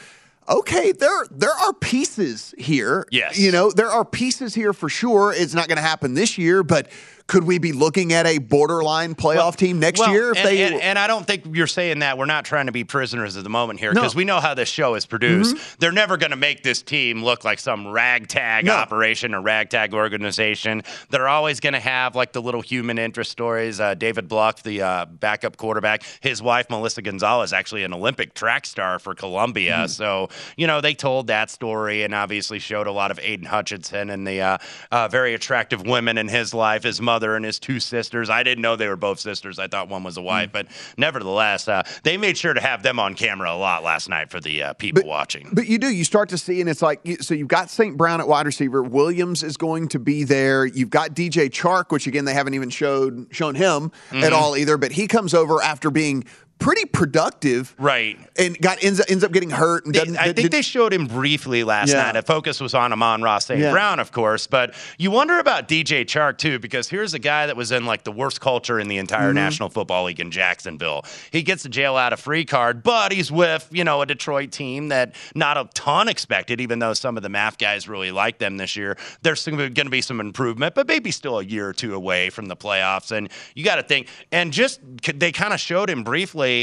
Okay, 0.47 0.92
there 0.92 1.25
there 1.30 1.52
are 1.54 1.73
pieces 1.73 2.54
here. 2.59 3.06
Yes. 3.11 3.38
you 3.38 3.50
know 3.50 3.71
there 3.71 3.88
are 3.90 4.04
pieces 4.04 4.54
here 4.54 4.75
for 4.75 4.90
sure. 4.90 5.33
It's 5.33 5.54
not 5.54 5.68
going 5.68 5.76
to 5.76 5.83
happen 5.83 6.12
this 6.12 6.37
year, 6.37 6.62
but 6.62 6.88
could 7.26 7.45
we 7.45 7.59
be 7.59 7.73
looking 7.73 8.12
at 8.12 8.26
a 8.26 8.37
borderline 8.38 9.14
playoff 9.14 9.57
team 9.57 9.81
next 9.81 9.99
Well, 9.99 10.11
year 10.11 10.33
if 10.33 10.37
and, 10.37 10.47
they? 10.47 10.62
and, 10.62 10.75
and 10.81 10.99
I 10.99 11.07
don't 11.07 11.26
think 11.26 11.45
you're 11.57 11.66
saying 11.66 12.00
that. 12.00 12.19
We're 12.19 12.26
not 12.26 12.45
trying 12.45 12.66
to 12.66 12.73
be 12.73 12.85
prisoners 12.85 13.35
of 13.37 13.45
the 13.45 13.50
moment 13.50 13.81
here 13.81 13.95
No. 13.95 14.02
because 14.02 14.14
we 14.14 14.25
know 14.25 14.40
how 14.40 14.52
this 14.52 14.69
show 14.69 14.95
is 14.95 15.07
produced. 15.07 15.57
They're 15.81 15.90
never 15.90 16.19
going 16.19 16.33
to 16.33 16.37
make 16.37 16.62
this 16.62 16.83
team 16.83 17.25
look 17.25 17.43
like 17.43 17.59
some 17.59 17.88
ragtag 17.88 18.66
No. 18.66 18.75
operation 18.75 19.35
or 19.35 19.40
ragtag 19.40 19.95
organization. 19.95 20.83
They're 21.09 21.26
always 21.26 21.61
going 21.61 21.73
to 21.73 21.81
have 21.81 22.14
like 22.14 22.33
the 22.35 22.43
little 22.43 22.61
human 22.61 22.99
interest 22.99 23.31
stories. 23.31 23.81
Uh, 23.81 23.95
David 23.95 24.28
Blough, 24.28 24.52
the 24.62 24.83
uh, 24.83 25.07
backup 25.07 25.57
quarterback, 25.57 26.02
his 26.21 26.43
wife 26.43 26.69
Melissa 26.69 27.00
Gonzalez, 27.00 27.54
actually 27.54 27.85
an 27.85 27.95
Olympic 27.95 28.35
track 28.35 28.66
star 28.66 28.99
for 28.99 29.14
Colombia. 29.14 29.76
Mm-hmm. 29.76 29.87
So 29.87 30.28
you 30.59 30.66
know 30.66 30.83
they 30.83 30.95
told 30.95 31.28
that 31.28 31.50
story 31.50 32.02
and 32.02 32.14
obviously 32.14 32.59
showed 32.59 32.87
a 32.87 32.93
lot 32.93 33.11
of 33.11 33.19
Aidan 33.23 33.47
Hutchinson 33.47 34.11
and 34.11 34.26
the 34.26 34.43
uh, 34.43 34.59
uh, 34.93 35.09
very 35.09 35.33
attractive 35.33 35.87
women 35.87 36.19
in 36.19 36.28
his 36.28 36.52
life, 36.52 36.83
his 36.83 37.00
mother 37.00 37.13
and 37.23 37.44
his 37.44 37.59
two 37.59 37.78
sisters. 37.80 38.30
I 38.30 38.42
didn't 38.42 38.62
know 38.62 38.76
they 38.76 38.88
were 38.88 38.97
both 38.97 39.21
sisters. 39.21 39.59
I 39.59 39.68
thought 39.68 39.88
one 39.88 40.02
was 40.02 40.16
a 40.16 40.21
Mm. 40.21 40.25
wife, 40.25 40.50
but 40.52 40.66
nevertheless, 40.97 41.68
uh, 41.68 41.83
they 42.02 42.16
made 42.16 42.37
sure 42.38 42.54
to 42.54 42.61
have 42.61 42.83
them 42.83 42.99
on 42.99 43.14
camera 43.14 43.52
a 43.52 43.56
lot 43.56 43.83
last 43.83 44.09
night 44.09 44.30
for 44.30 44.40
the 44.40 44.62
uh, 44.62 44.73
people 44.75 45.04
watching. 45.06 45.49
But 45.52 45.66
you 45.66 45.78
do. 45.78 45.88
You 45.88 46.04
start 46.04 46.28
to 46.30 46.38
see, 46.38 46.61
and 46.61 46.68
it's 46.71 46.83
like 46.83 47.00
so. 47.21 47.35
You've 47.35 47.49
got 47.49 47.71
St. 47.71 47.97
Brown 47.97 48.21
at 48.21 48.28
wide 48.28 48.47
receiver. 48.47 48.83
Williams 48.83 49.42
is 49.42 49.56
going 49.56 49.88
to 49.88 49.99
be 49.99 50.25
there. 50.25 50.64
You've 50.66 50.90
got 50.90 51.11
DJ 51.14 51.49
Chark, 51.50 51.90
which 51.90 52.06
again 52.06 52.25
they 52.25 52.35
haven't 52.35 52.54
even 52.54 52.71
showed 52.71 53.26
shown 53.30 53.54
him 53.54 53.90
Mm-hmm. 54.11 54.25
at 54.25 54.33
all 54.33 54.56
either. 54.56 54.76
But 54.78 54.92
he 54.92 55.06
comes 55.06 55.35
over 55.35 55.62
after 55.62 55.90
being 55.90 56.25
pretty 56.64 56.87
productive, 56.87 57.75
Right. 57.78 58.18
And 58.38 58.59
got 58.59 58.83
ends, 58.83 58.99
ends 59.06 59.23
up 59.23 59.33
getting 59.33 59.50
hurt. 59.50 59.85
And 59.85 59.94
They- 59.94 60.00
I 60.18 60.25
think 60.33 60.37
did- 60.37 60.50
they 60.52 60.62
showed 60.62 60.94
him 60.94 61.06
briefly 61.06 61.62
last 61.62 61.90
Yeah. 61.90 62.04
night. 62.04 62.12
The 62.14 62.23
focus 62.23 62.59
was 62.59 62.73
on 62.73 62.90
Amon-Ra 62.90 63.38
St. 63.38 63.61
Yeah. 63.61 63.71
Brown, 63.71 64.00
of 64.00 64.12
course, 64.12 64.47
but 64.47 64.75
you 64.97 65.11
wonder 65.11 65.38
about 65.38 65.68
DJ 65.68 66.06
Chark 66.06 66.38
too, 66.38 66.59
because 66.59 66.88
here's 66.88 67.12
a 67.12 67.18
guy 67.18 67.44
that 67.47 67.54
was 67.54 67.71
in 67.71 67.85
like 67.85 68.04
the 68.04 68.11
worst 68.12 68.40
culture 68.40 68.80
in 68.80 68.88
the 68.88 68.97
entire 68.97 69.26
Mm-hmm. 69.26 69.35
National 69.35 69.68
Football 69.68 70.04
League 70.04 70.21
in 70.21 70.30
Jacksonville. 70.30 71.04
He 71.30 71.42
gets 71.42 71.66
a 71.66 71.68
jail 71.68 71.97
out 71.97 72.14
of 72.14 72.21
free 72.21 72.47
card, 72.47 72.83
but 72.83 73.12
he's 73.12 73.30
with 73.30 73.68
you 73.71 73.85
know 73.85 74.00
a 74.00 74.06
Detroit 74.06 74.50
team 74.50 74.88
that 74.88 75.14
not 75.35 75.59
a 75.59 75.68
ton 75.75 76.09
expected, 76.09 76.62
even 76.62 76.78
though 76.78 76.94
some 76.94 77.18
of 77.18 77.23
the 77.23 77.28
math 77.28 77.59
guys 77.59 77.88
really 77.88 78.11
like 78.11 78.38
them 78.38 78.56
this 78.56 78.75
year. 78.75 78.97
There's 79.23 79.44
going 79.47 79.75
to 79.75 79.90
be 79.90 80.00
some 80.00 80.18
improvement, 80.18 80.75
but 80.75 80.88
maybe 80.88 81.11
still 81.11 81.38
a 81.40 81.44
year 81.44 81.68
or 81.68 81.75
two 81.75 81.94
away 81.94 82.30
from 82.30 82.47
the 82.47 82.56
playoffs. 82.56 83.12
And 83.12 83.28
you 83.54 83.64
got 83.66 83.76
to 83.76 83.83
think, 83.83 84.09
and 84.33 84.50
just 84.50 84.80
they 85.14 85.30
kind 85.30 85.52
of 85.52 85.61
showed 85.61 85.90
him 85.90 86.04
briefly 86.04 86.53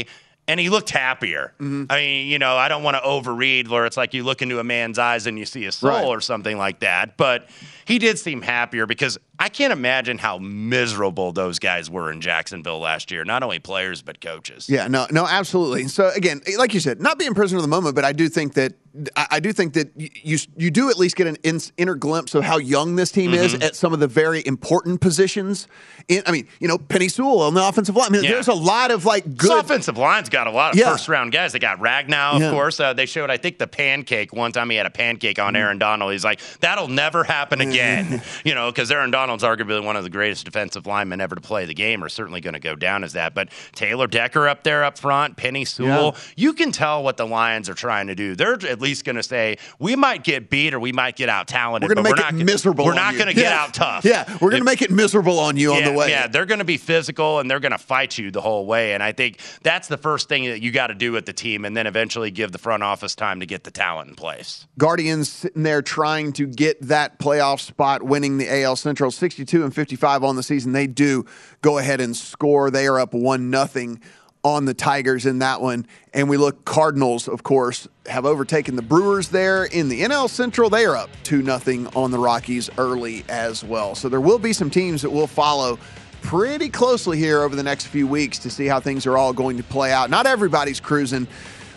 and 0.48 0.58
he 0.58 0.68
looked 0.70 0.90
happier. 0.90 1.52
Mm-hmm. 1.60 1.84
I 1.88 1.96
mean, 1.98 2.26
you 2.28 2.38
know, 2.38 2.56
I 2.56 2.68
don't 2.68 2.82
want 2.82 2.96
to 2.96 3.02
overread 3.02 3.68
where 3.68 3.86
it's 3.86 3.96
like 3.96 4.12
you 4.12 4.24
look 4.24 4.42
into 4.42 4.58
a 4.58 4.64
man's 4.64 4.98
eyes 4.98 5.26
and 5.28 5.38
you 5.38 5.44
see 5.46 5.64
a 5.66 5.72
soul 5.72 5.90
Right. 5.90 6.04
or 6.04 6.20
something 6.20 6.58
like 6.58 6.80
that, 6.80 7.16
but 7.16 7.48
he 7.84 7.98
did 8.00 8.18
seem 8.18 8.42
happier 8.42 8.86
because 8.86 9.18
I 9.38 9.48
can't 9.48 9.72
imagine 9.72 10.18
how 10.18 10.38
miserable 10.38 11.32
those 11.32 11.58
guys 11.60 11.88
were 11.88 12.10
in 12.10 12.20
Jacksonville 12.20 12.80
last 12.80 13.10
year. 13.12 13.24
Not 13.24 13.42
only 13.44 13.60
players 13.60 14.02
but 14.02 14.20
coaches. 14.20 14.68
Yeah, 14.68 14.88
no, 14.88 15.06
no, 15.12 15.26
absolutely. 15.26 15.86
So 15.88 16.10
again, 16.10 16.40
like 16.58 16.74
you 16.74 16.80
said, 16.80 17.00
not 17.00 17.18
being 17.20 17.34
prisoner 17.34 17.58
of 17.58 17.62
the 17.62 17.68
moment, 17.68 17.94
but 17.94 18.04
I 18.04 18.12
do 18.12 18.28
think 18.28 18.54
that 18.54 18.74
I, 19.16 19.26
I 19.32 19.40
do 19.40 19.52
think 19.52 19.72
that 19.74 19.90
you 19.96 20.38
you 20.56 20.70
do 20.70 20.90
at 20.90 20.98
least 20.98 21.16
get 21.16 21.26
an 21.26 21.36
in, 21.42 21.60
inner 21.78 21.94
glimpse 21.94 22.34
of 22.34 22.44
how 22.44 22.58
young 22.58 22.96
this 22.96 23.10
team 23.10 23.32
is 23.34 23.52
Mm-hmm. 23.54 23.62
at 23.62 23.74
some 23.76 23.92
of 23.92 24.00
the 24.00 24.06
very 24.06 24.42
important 24.46 25.00
positions. 25.00 25.66
In, 26.08 26.22
I 26.26 26.32
mean, 26.32 26.46
you 26.60 26.68
know, 26.68 26.78
Penei 26.78 27.10
Sewell 27.10 27.40
on 27.40 27.54
the 27.54 27.66
offensive 27.66 27.96
line. 27.96 28.08
I 28.08 28.10
mean, 28.10 28.24
Yeah. 28.24 28.30
there's 28.32 28.48
a 28.48 28.54
lot 28.54 28.90
of 28.90 29.04
like 29.04 29.24
good 29.36 29.50
This 29.50 29.60
offensive 29.64 29.96
line's 29.98 30.28
got 30.28 30.46
a 30.46 30.50
lot 30.50 30.72
of 30.74 30.78
Yeah. 30.78 30.90
first 30.92 31.08
round 31.08 31.32
guys. 31.32 31.52
They 31.52 31.58
got 31.58 31.78
Ragnow, 31.78 32.34
of 32.36 32.42
Yeah. 32.42 32.50
course. 32.50 32.80
Uh, 32.80 32.92
they 32.92 33.06
showed, 33.06 33.30
I 33.30 33.36
think, 33.36 33.58
the 33.58 33.66
pancake 33.66 34.32
one 34.32 34.52
time. 34.52 34.68
He 34.70 34.76
had 34.76 34.86
a 34.86 34.90
pancake 34.90 35.38
on 35.38 35.54
Mm-hmm. 35.54 35.56
Aaron 35.62 35.78
Donald. 35.78 36.12
He's 36.12 36.24
like, 36.24 36.40
that'll 36.60 36.88
never 36.88 37.24
happen 37.24 37.60
again. 37.60 38.22
you 38.44 38.54
know, 38.54 38.70
because 38.70 38.90
Aaron 38.90 39.10
Donald's 39.10 39.42
arguably 39.44 39.82
one 39.84 39.96
of 39.96 40.04
the 40.04 40.10
greatest 40.10 40.44
defensive 40.44 40.86
linemen 40.86 41.20
ever 41.20 41.34
to 41.34 41.40
play 41.40 41.64
the 41.64 41.74
game, 41.74 42.02
or 42.04 42.08
certainly 42.08 42.40
going 42.40 42.54
to 42.54 42.60
go 42.60 42.74
down 42.74 43.04
as 43.04 43.14
that. 43.14 43.34
But 43.34 43.48
Taylor 43.74 44.06
Decker 44.06 44.48
up 44.48 44.64
there 44.64 44.84
up 44.84 44.98
front, 44.98 45.36
Penei 45.36 45.66
Sewell, 45.66 46.16
you 46.36 46.52
can 46.52 46.72
tell 46.72 47.02
what 47.02 47.16
the 47.16 47.26
Lions 47.26 47.68
are 47.68 47.74
trying 47.74 48.08
to 48.08 48.14
do. 48.14 48.34
They're 48.34 48.54
at 48.54 48.80
least 48.82 49.04
going 49.04 49.16
to 49.16 49.22
say, 49.22 49.56
we 49.78 49.96
might 49.96 50.24
get 50.24 50.50
beat 50.50 50.74
or 50.74 50.80
we 50.80 50.92
might 50.92 51.16
get 51.16 51.28
out 51.28 51.48
talented. 51.48 51.88
we're 51.88 51.94
going 51.94 52.04
to 52.04 52.10
but 52.10 52.16
make 52.18 52.24
we're 52.24 52.28
it 52.28 52.34
not, 52.38 52.44
miserable. 52.46 52.84
We're 52.84 52.94
not 52.94 53.14
going 53.14 53.28
to 53.28 53.34
get 53.34 53.44
Yeah. 53.44 53.62
out 53.62 53.72
tough. 53.74 54.04
Yeah, 54.04 54.24
we're 54.40 54.50
going 54.50 54.60
to 54.60 54.64
make 54.66 54.82
it 54.82 54.90
miserable 54.90 55.38
on 55.38 55.56
you 55.56 55.72
on 55.72 55.84
the 55.84 55.92
way. 55.92 56.10
Yeah, 56.10 56.26
they're 56.26 56.44
going 56.46 56.58
to 56.58 56.64
be 56.64 56.76
physical 56.76 57.38
and 57.38 57.50
they're 57.50 57.60
going 57.60 57.72
to 57.72 57.78
fight 57.78 58.18
you 58.18 58.30
the 58.30 58.40
whole 58.42 58.66
way. 58.66 58.92
And 58.94 59.02
I 59.02 59.12
think 59.12 59.38
that's 59.62 59.88
the 59.88 59.96
first 59.96 60.28
thing 60.28 60.44
that 60.44 60.60
you 60.60 60.70
got 60.70 60.88
to 60.88 60.94
do 60.94 61.12
with 61.12 61.24
the 61.26 61.32
team, 61.32 61.64
and 61.64 61.76
then 61.76 61.86
eventually 61.86 62.30
give 62.30 62.52
the 62.52 62.58
front 62.58 62.82
office 62.82 63.14
time 63.14 63.40
to 63.40 63.46
get 63.46 63.64
the 63.64 63.70
talent 63.70 64.08
in 64.10 64.14
place. 64.16 64.66
Guardians 64.78 65.30
sitting 65.30 65.62
there 65.62 65.80
trying 65.82 66.32
to 66.34 66.46
get 66.46 66.80
that 66.82 67.18
playoff 67.18 67.60
spot, 67.60 68.02
winning 68.02 68.38
the 68.38 68.62
AL 68.62 68.76
Central 68.76 69.10
62 69.10 69.62
and 69.64 69.74
55 69.74 70.24
on 70.24 70.36
the 70.36 70.42
season. 70.42 70.72
They 70.72 70.86
do 70.86 71.24
go 71.60 71.78
ahead 71.78 72.00
and 72.00 72.16
score. 72.16 72.70
They 72.70 72.86
are 72.86 72.98
up 72.98 73.14
1 73.14 73.50
nothing 73.50 74.00
on 74.44 74.64
the 74.64 74.74
Tigers 74.74 75.26
in 75.26 75.38
that 75.38 75.60
one. 75.60 75.86
And 76.12 76.28
we 76.28 76.36
look 76.36 76.64
Cardinals, 76.64 77.28
of 77.28 77.42
course, 77.42 77.86
have 78.06 78.26
overtaken 78.26 78.76
the 78.76 78.82
Brewers 78.82 79.28
there 79.28 79.64
in 79.64 79.88
the 79.88 80.02
NL 80.02 80.28
Central. 80.28 80.68
They 80.68 80.84
are 80.84 80.96
up 80.96 81.10
2 81.22 81.42
nothing 81.42 81.86
on 81.88 82.10
the 82.10 82.18
Rockies 82.18 82.68
early 82.78 83.24
as 83.28 83.62
well. 83.62 83.94
So 83.94 84.08
there 84.08 84.20
will 84.20 84.38
be 84.38 84.52
some 84.52 84.70
teams 84.70 85.02
that 85.02 85.10
will 85.10 85.26
follow 85.26 85.78
pretty 86.22 86.68
closely 86.68 87.18
here 87.18 87.42
over 87.42 87.56
the 87.56 87.62
next 87.62 87.86
few 87.86 88.06
weeks 88.06 88.38
to 88.40 88.50
see 88.50 88.66
how 88.66 88.80
things 88.80 89.06
are 89.06 89.16
all 89.16 89.32
going 89.32 89.56
to 89.56 89.62
play 89.62 89.92
out. 89.92 90.10
Not 90.10 90.26
everybody's 90.26 90.80
cruising 90.80 91.26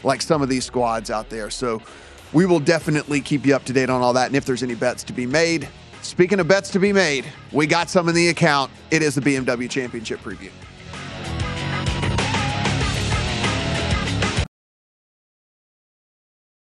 like 0.03 0.21
some 0.21 0.41
of 0.41 0.49
these 0.49 0.65
squads 0.65 1.09
out 1.09 1.29
there. 1.29 1.49
So 1.49 1.81
we 2.33 2.45
will 2.45 2.59
definitely 2.59 3.21
keep 3.21 3.45
you 3.45 3.55
up 3.55 3.63
to 3.65 3.73
date 3.73 3.89
on 3.89 4.01
all 4.01 4.13
that. 4.13 4.27
And 4.27 4.35
if 4.35 4.45
there's 4.45 4.63
any 4.63 4.75
bets 4.75 5.03
to 5.05 5.13
be 5.13 5.25
made, 5.25 5.67
speaking 6.01 6.39
of 6.39 6.47
bets 6.47 6.69
to 6.71 6.79
be 6.79 6.93
made, 6.93 7.25
we 7.51 7.65
got 7.65 7.89
some 7.89 8.09
in 8.09 8.15
the 8.15 8.29
account. 8.29 8.71
It 8.91 9.01
is 9.01 9.15
the 9.15 9.21
BMW 9.21 9.69
Championship 9.69 10.19
preview. 10.21 10.51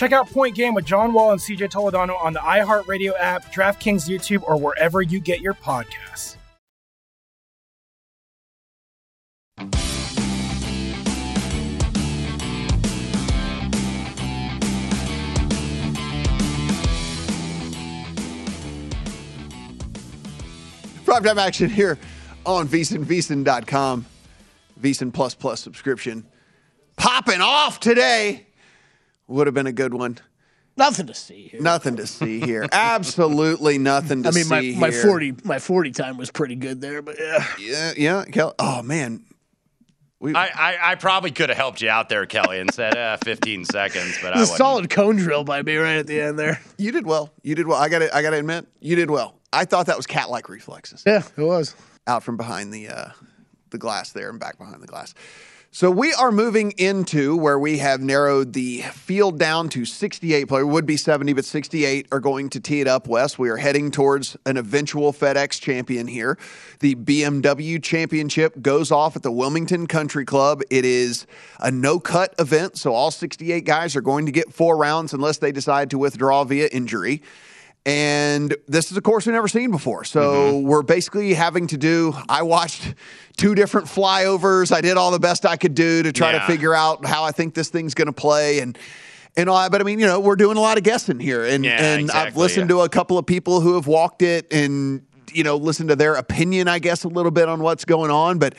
Check 0.00 0.12
out 0.12 0.30
Point 0.30 0.54
Game 0.54 0.72
with 0.72 0.86
John 0.86 1.12
Wall 1.12 1.32
and 1.32 1.38
CJ 1.38 1.70
Toledano 1.70 2.18
on 2.24 2.32
the 2.32 2.38
iHeartRadio 2.38 3.12
app, 3.18 3.52
DraftKings 3.52 4.08
YouTube, 4.08 4.42
or 4.44 4.56
wherever 4.56 5.02
you 5.02 5.20
get 5.20 5.42
your 5.42 5.52
podcasts. 5.52 6.38
Prime 21.04 21.22
time 21.22 21.38
action 21.38 21.68
here 21.68 21.98
on 22.46 22.66
VSiN, 22.66 23.04
VSiN.com. 23.04 24.06
VSiN 24.80 25.12
Plus 25.12 25.34
Plus 25.34 25.60
subscription. 25.60 26.24
Popping 26.96 27.42
off 27.42 27.80
today. 27.80 28.46
Would 29.30 29.46
have 29.46 29.54
been 29.54 29.66
a 29.66 29.72
good 29.72 29.94
one. 29.94 30.18
Nothing 30.76 31.06
to 31.06 31.14
see 31.14 31.48
here. 31.48 31.60
Nothing 31.60 31.96
to 31.96 32.06
see 32.06 32.40
here. 32.40 32.66
Absolutely 32.72 33.78
nothing 33.78 34.22
to 34.24 34.32
see. 34.32 34.40
I 34.40 34.42
mean, 34.42 34.48
my, 34.48 34.60
see 34.60 34.78
my 34.78 34.90
here. 34.90 35.02
forty 35.02 35.34
my 35.44 35.58
forty 35.58 35.90
time 35.90 36.16
was 36.16 36.30
pretty 36.30 36.56
good 36.56 36.80
there, 36.80 37.00
but 37.02 37.16
yeah. 37.18 37.46
Yeah, 37.58 37.92
yeah. 37.96 38.24
Kel- 38.24 38.54
Oh, 38.58 38.82
man. 38.82 39.24
We, 40.18 40.34
I, 40.34 40.46
I, 40.48 40.78
I 40.92 40.94
probably 40.96 41.30
could 41.30 41.48
have 41.48 41.56
helped 41.56 41.80
you 41.80 41.88
out 41.88 42.08
there, 42.10 42.26
Kelly, 42.26 42.58
and 42.60 42.70
said 42.74 42.94
uh, 42.94 43.16
15 43.24 43.64
seconds, 43.64 44.18
but 44.20 44.32
It 44.32 44.36
I 44.36 44.40
was 44.40 44.54
solid 44.54 44.90
cone 44.90 45.16
drill 45.16 45.44
by 45.44 45.62
me 45.62 45.76
right 45.76 45.96
at 45.96 46.06
the 46.06 46.20
end 46.20 46.38
there. 46.38 46.60
you 46.76 46.92
did 46.92 47.06
well. 47.06 47.32
You 47.42 47.54
did 47.54 47.66
well. 47.66 47.78
I 47.80 47.88
got 47.88 48.00
to 48.00 48.14
I 48.14 48.20
got 48.20 48.30
to 48.30 48.38
admit, 48.38 48.66
you 48.80 48.96
did 48.96 49.10
well. 49.10 49.34
I 49.52 49.64
thought 49.64 49.86
that 49.86 49.96
was 49.96 50.06
cat-like 50.06 50.48
reflexes. 50.50 51.02
Yeah, 51.06 51.22
it 51.36 51.42
was. 51.42 51.74
out 52.06 52.22
from 52.22 52.36
behind 52.36 52.72
the 52.74 52.88
uh, 52.88 53.08
the 53.70 53.78
glass 53.78 54.12
there 54.12 54.28
and 54.28 54.38
back 54.38 54.58
behind 54.58 54.82
the 54.82 54.86
glass. 54.86 55.14
So 55.72 55.88
we 55.88 56.12
are 56.12 56.32
moving 56.32 56.72
into 56.78 57.36
where 57.36 57.56
we 57.56 57.78
have 57.78 58.00
narrowed 58.00 58.54
the 58.54 58.80
field 58.92 59.38
down 59.38 59.68
to 59.68 59.84
68 59.84 60.48
players. 60.48 60.66
Would 60.66 60.84
be 60.84 60.96
70, 60.96 61.32
but 61.32 61.44
68 61.44 62.08
are 62.10 62.18
going 62.18 62.50
to 62.50 62.58
tee 62.58 62.80
it 62.80 62.88
up 62.88 63.06
west. 63.06 63.38
We 63.38 63.50
are 63.50 63.56
heading 63.56 63.92
towards 63.92 64.36
an 64.46 64.56
eventual 64.56 65.12
FedEx 65.12 65.60
champion 65.60 66.08
here. 66.08 66.36
The 66.80 66.96
BMW 66.96 67.80
championship 67.80 68.60
goes 68.60 68.90
off 68.90 69.14
at 69.14 69.22
the 69.22 69.30
Wilmington 69.30 69.86
Country 69.86 70.24
Club. 70.24 70.60
It 70.70 70.84
is 70.84 71.24
a 71.60 71.70
no-cut 71.70 72.34
event, 72.40 72.76
so 72.76 72.92
all 72.92 73.12
68 73.12 73.64
guys 73.64 73.94
are 73.94 74.00
going 74.00 74.26
to 74.26 74.32
get 74.32 74.52
four 74.52 74.76
rounds 74.76 75.14
unless 75.14 75.38
they 75.38 75.52
decide 75.52 75.88
to 75.90 75.98
withdraw 75.98 76.42
via 76.42 76.66
injury. 76.72 77.22
And 77.86 78.54
this 78.68 78.90
is 78.90 78.96
a 78.98 79.00
course 79.00 79.26
we've 79.26 79.34
never 79.34 79.48
seen 79.48 79.70
before. 79.70 80.04
So 80.04 80.52
mm-hmm. 80.52 80.66
we're 80.66 80.82
basically 80.82 81.32
having 81.32 81.66
to 81.68 81.78
do. 81.78 82.14
I 82.28 82.42
watched 82.42 82.94
two 83.36 83.54
different 83.54 83.86
flyovers. 83.86 84.70
I 84.70 84.82
did 84.82 84.98
all 84.98 85.10
the 85.10 85.18
best 85.18 85.46
I 85.46 85.56
could 85.56 85.74
do 85.74 86.02
to 86.02 86.12
try 86.12 86.32
to 86.32 86.40
figure 86.40 86.74
out 86.74 87.06
how 87.06 87.24
I 87.24 87.32
think 87.32 87.54
this 87.54 87.70
thing's 87.70 87.94
going 87.94 88.06
to 88.06 88.12
play. 88.12 88.60
And 88.60 88.78
and 89.36 89.48
all 89.48 89.60
that. 89.62 89.70
But 89.70 89.80
I 89.80 89.84
mean, 89.84 89.98
you 89.98 90.06
know, 90.06 90.20
we're 90.20 90.36
doing 90.36 90.56
a 90.56 90.60
lot 90.60 90.76
of 90.76 90.84
guessing 90.84 91.20
here. 91.20 91.44
And 91.44 91.64
Yeah, 91.64 91.94
and 91.94 92.10
I've 92.10 92.36
listened 92.36 92.68
yeah. 92.68 92.76
to 92.76 92.82
a 92.82 92.88
couple 92.88 93.18
of 93.18 93.26
people 93.26 93.60
who 93.60 93.74
have 93.74 93.86
walked 93.86 94.22
it 94.22 94.52
and 94.52 95.02
you 95.32 95.44
know 95.44 95.56
listened 95.56 95.88
to 95.90 95.96
their 95.96 96.14
opinion, 96.14 96.68
I 96.68 96.78
guess, 96.78 97.04
a 97.04 97.08
little 97.08 97.30
bit 97.30 97.48
on 97.48 97.62
what's 97.62 97.84
going 97.84 98.10
on. 98.10 98.38
But 98.38 98.54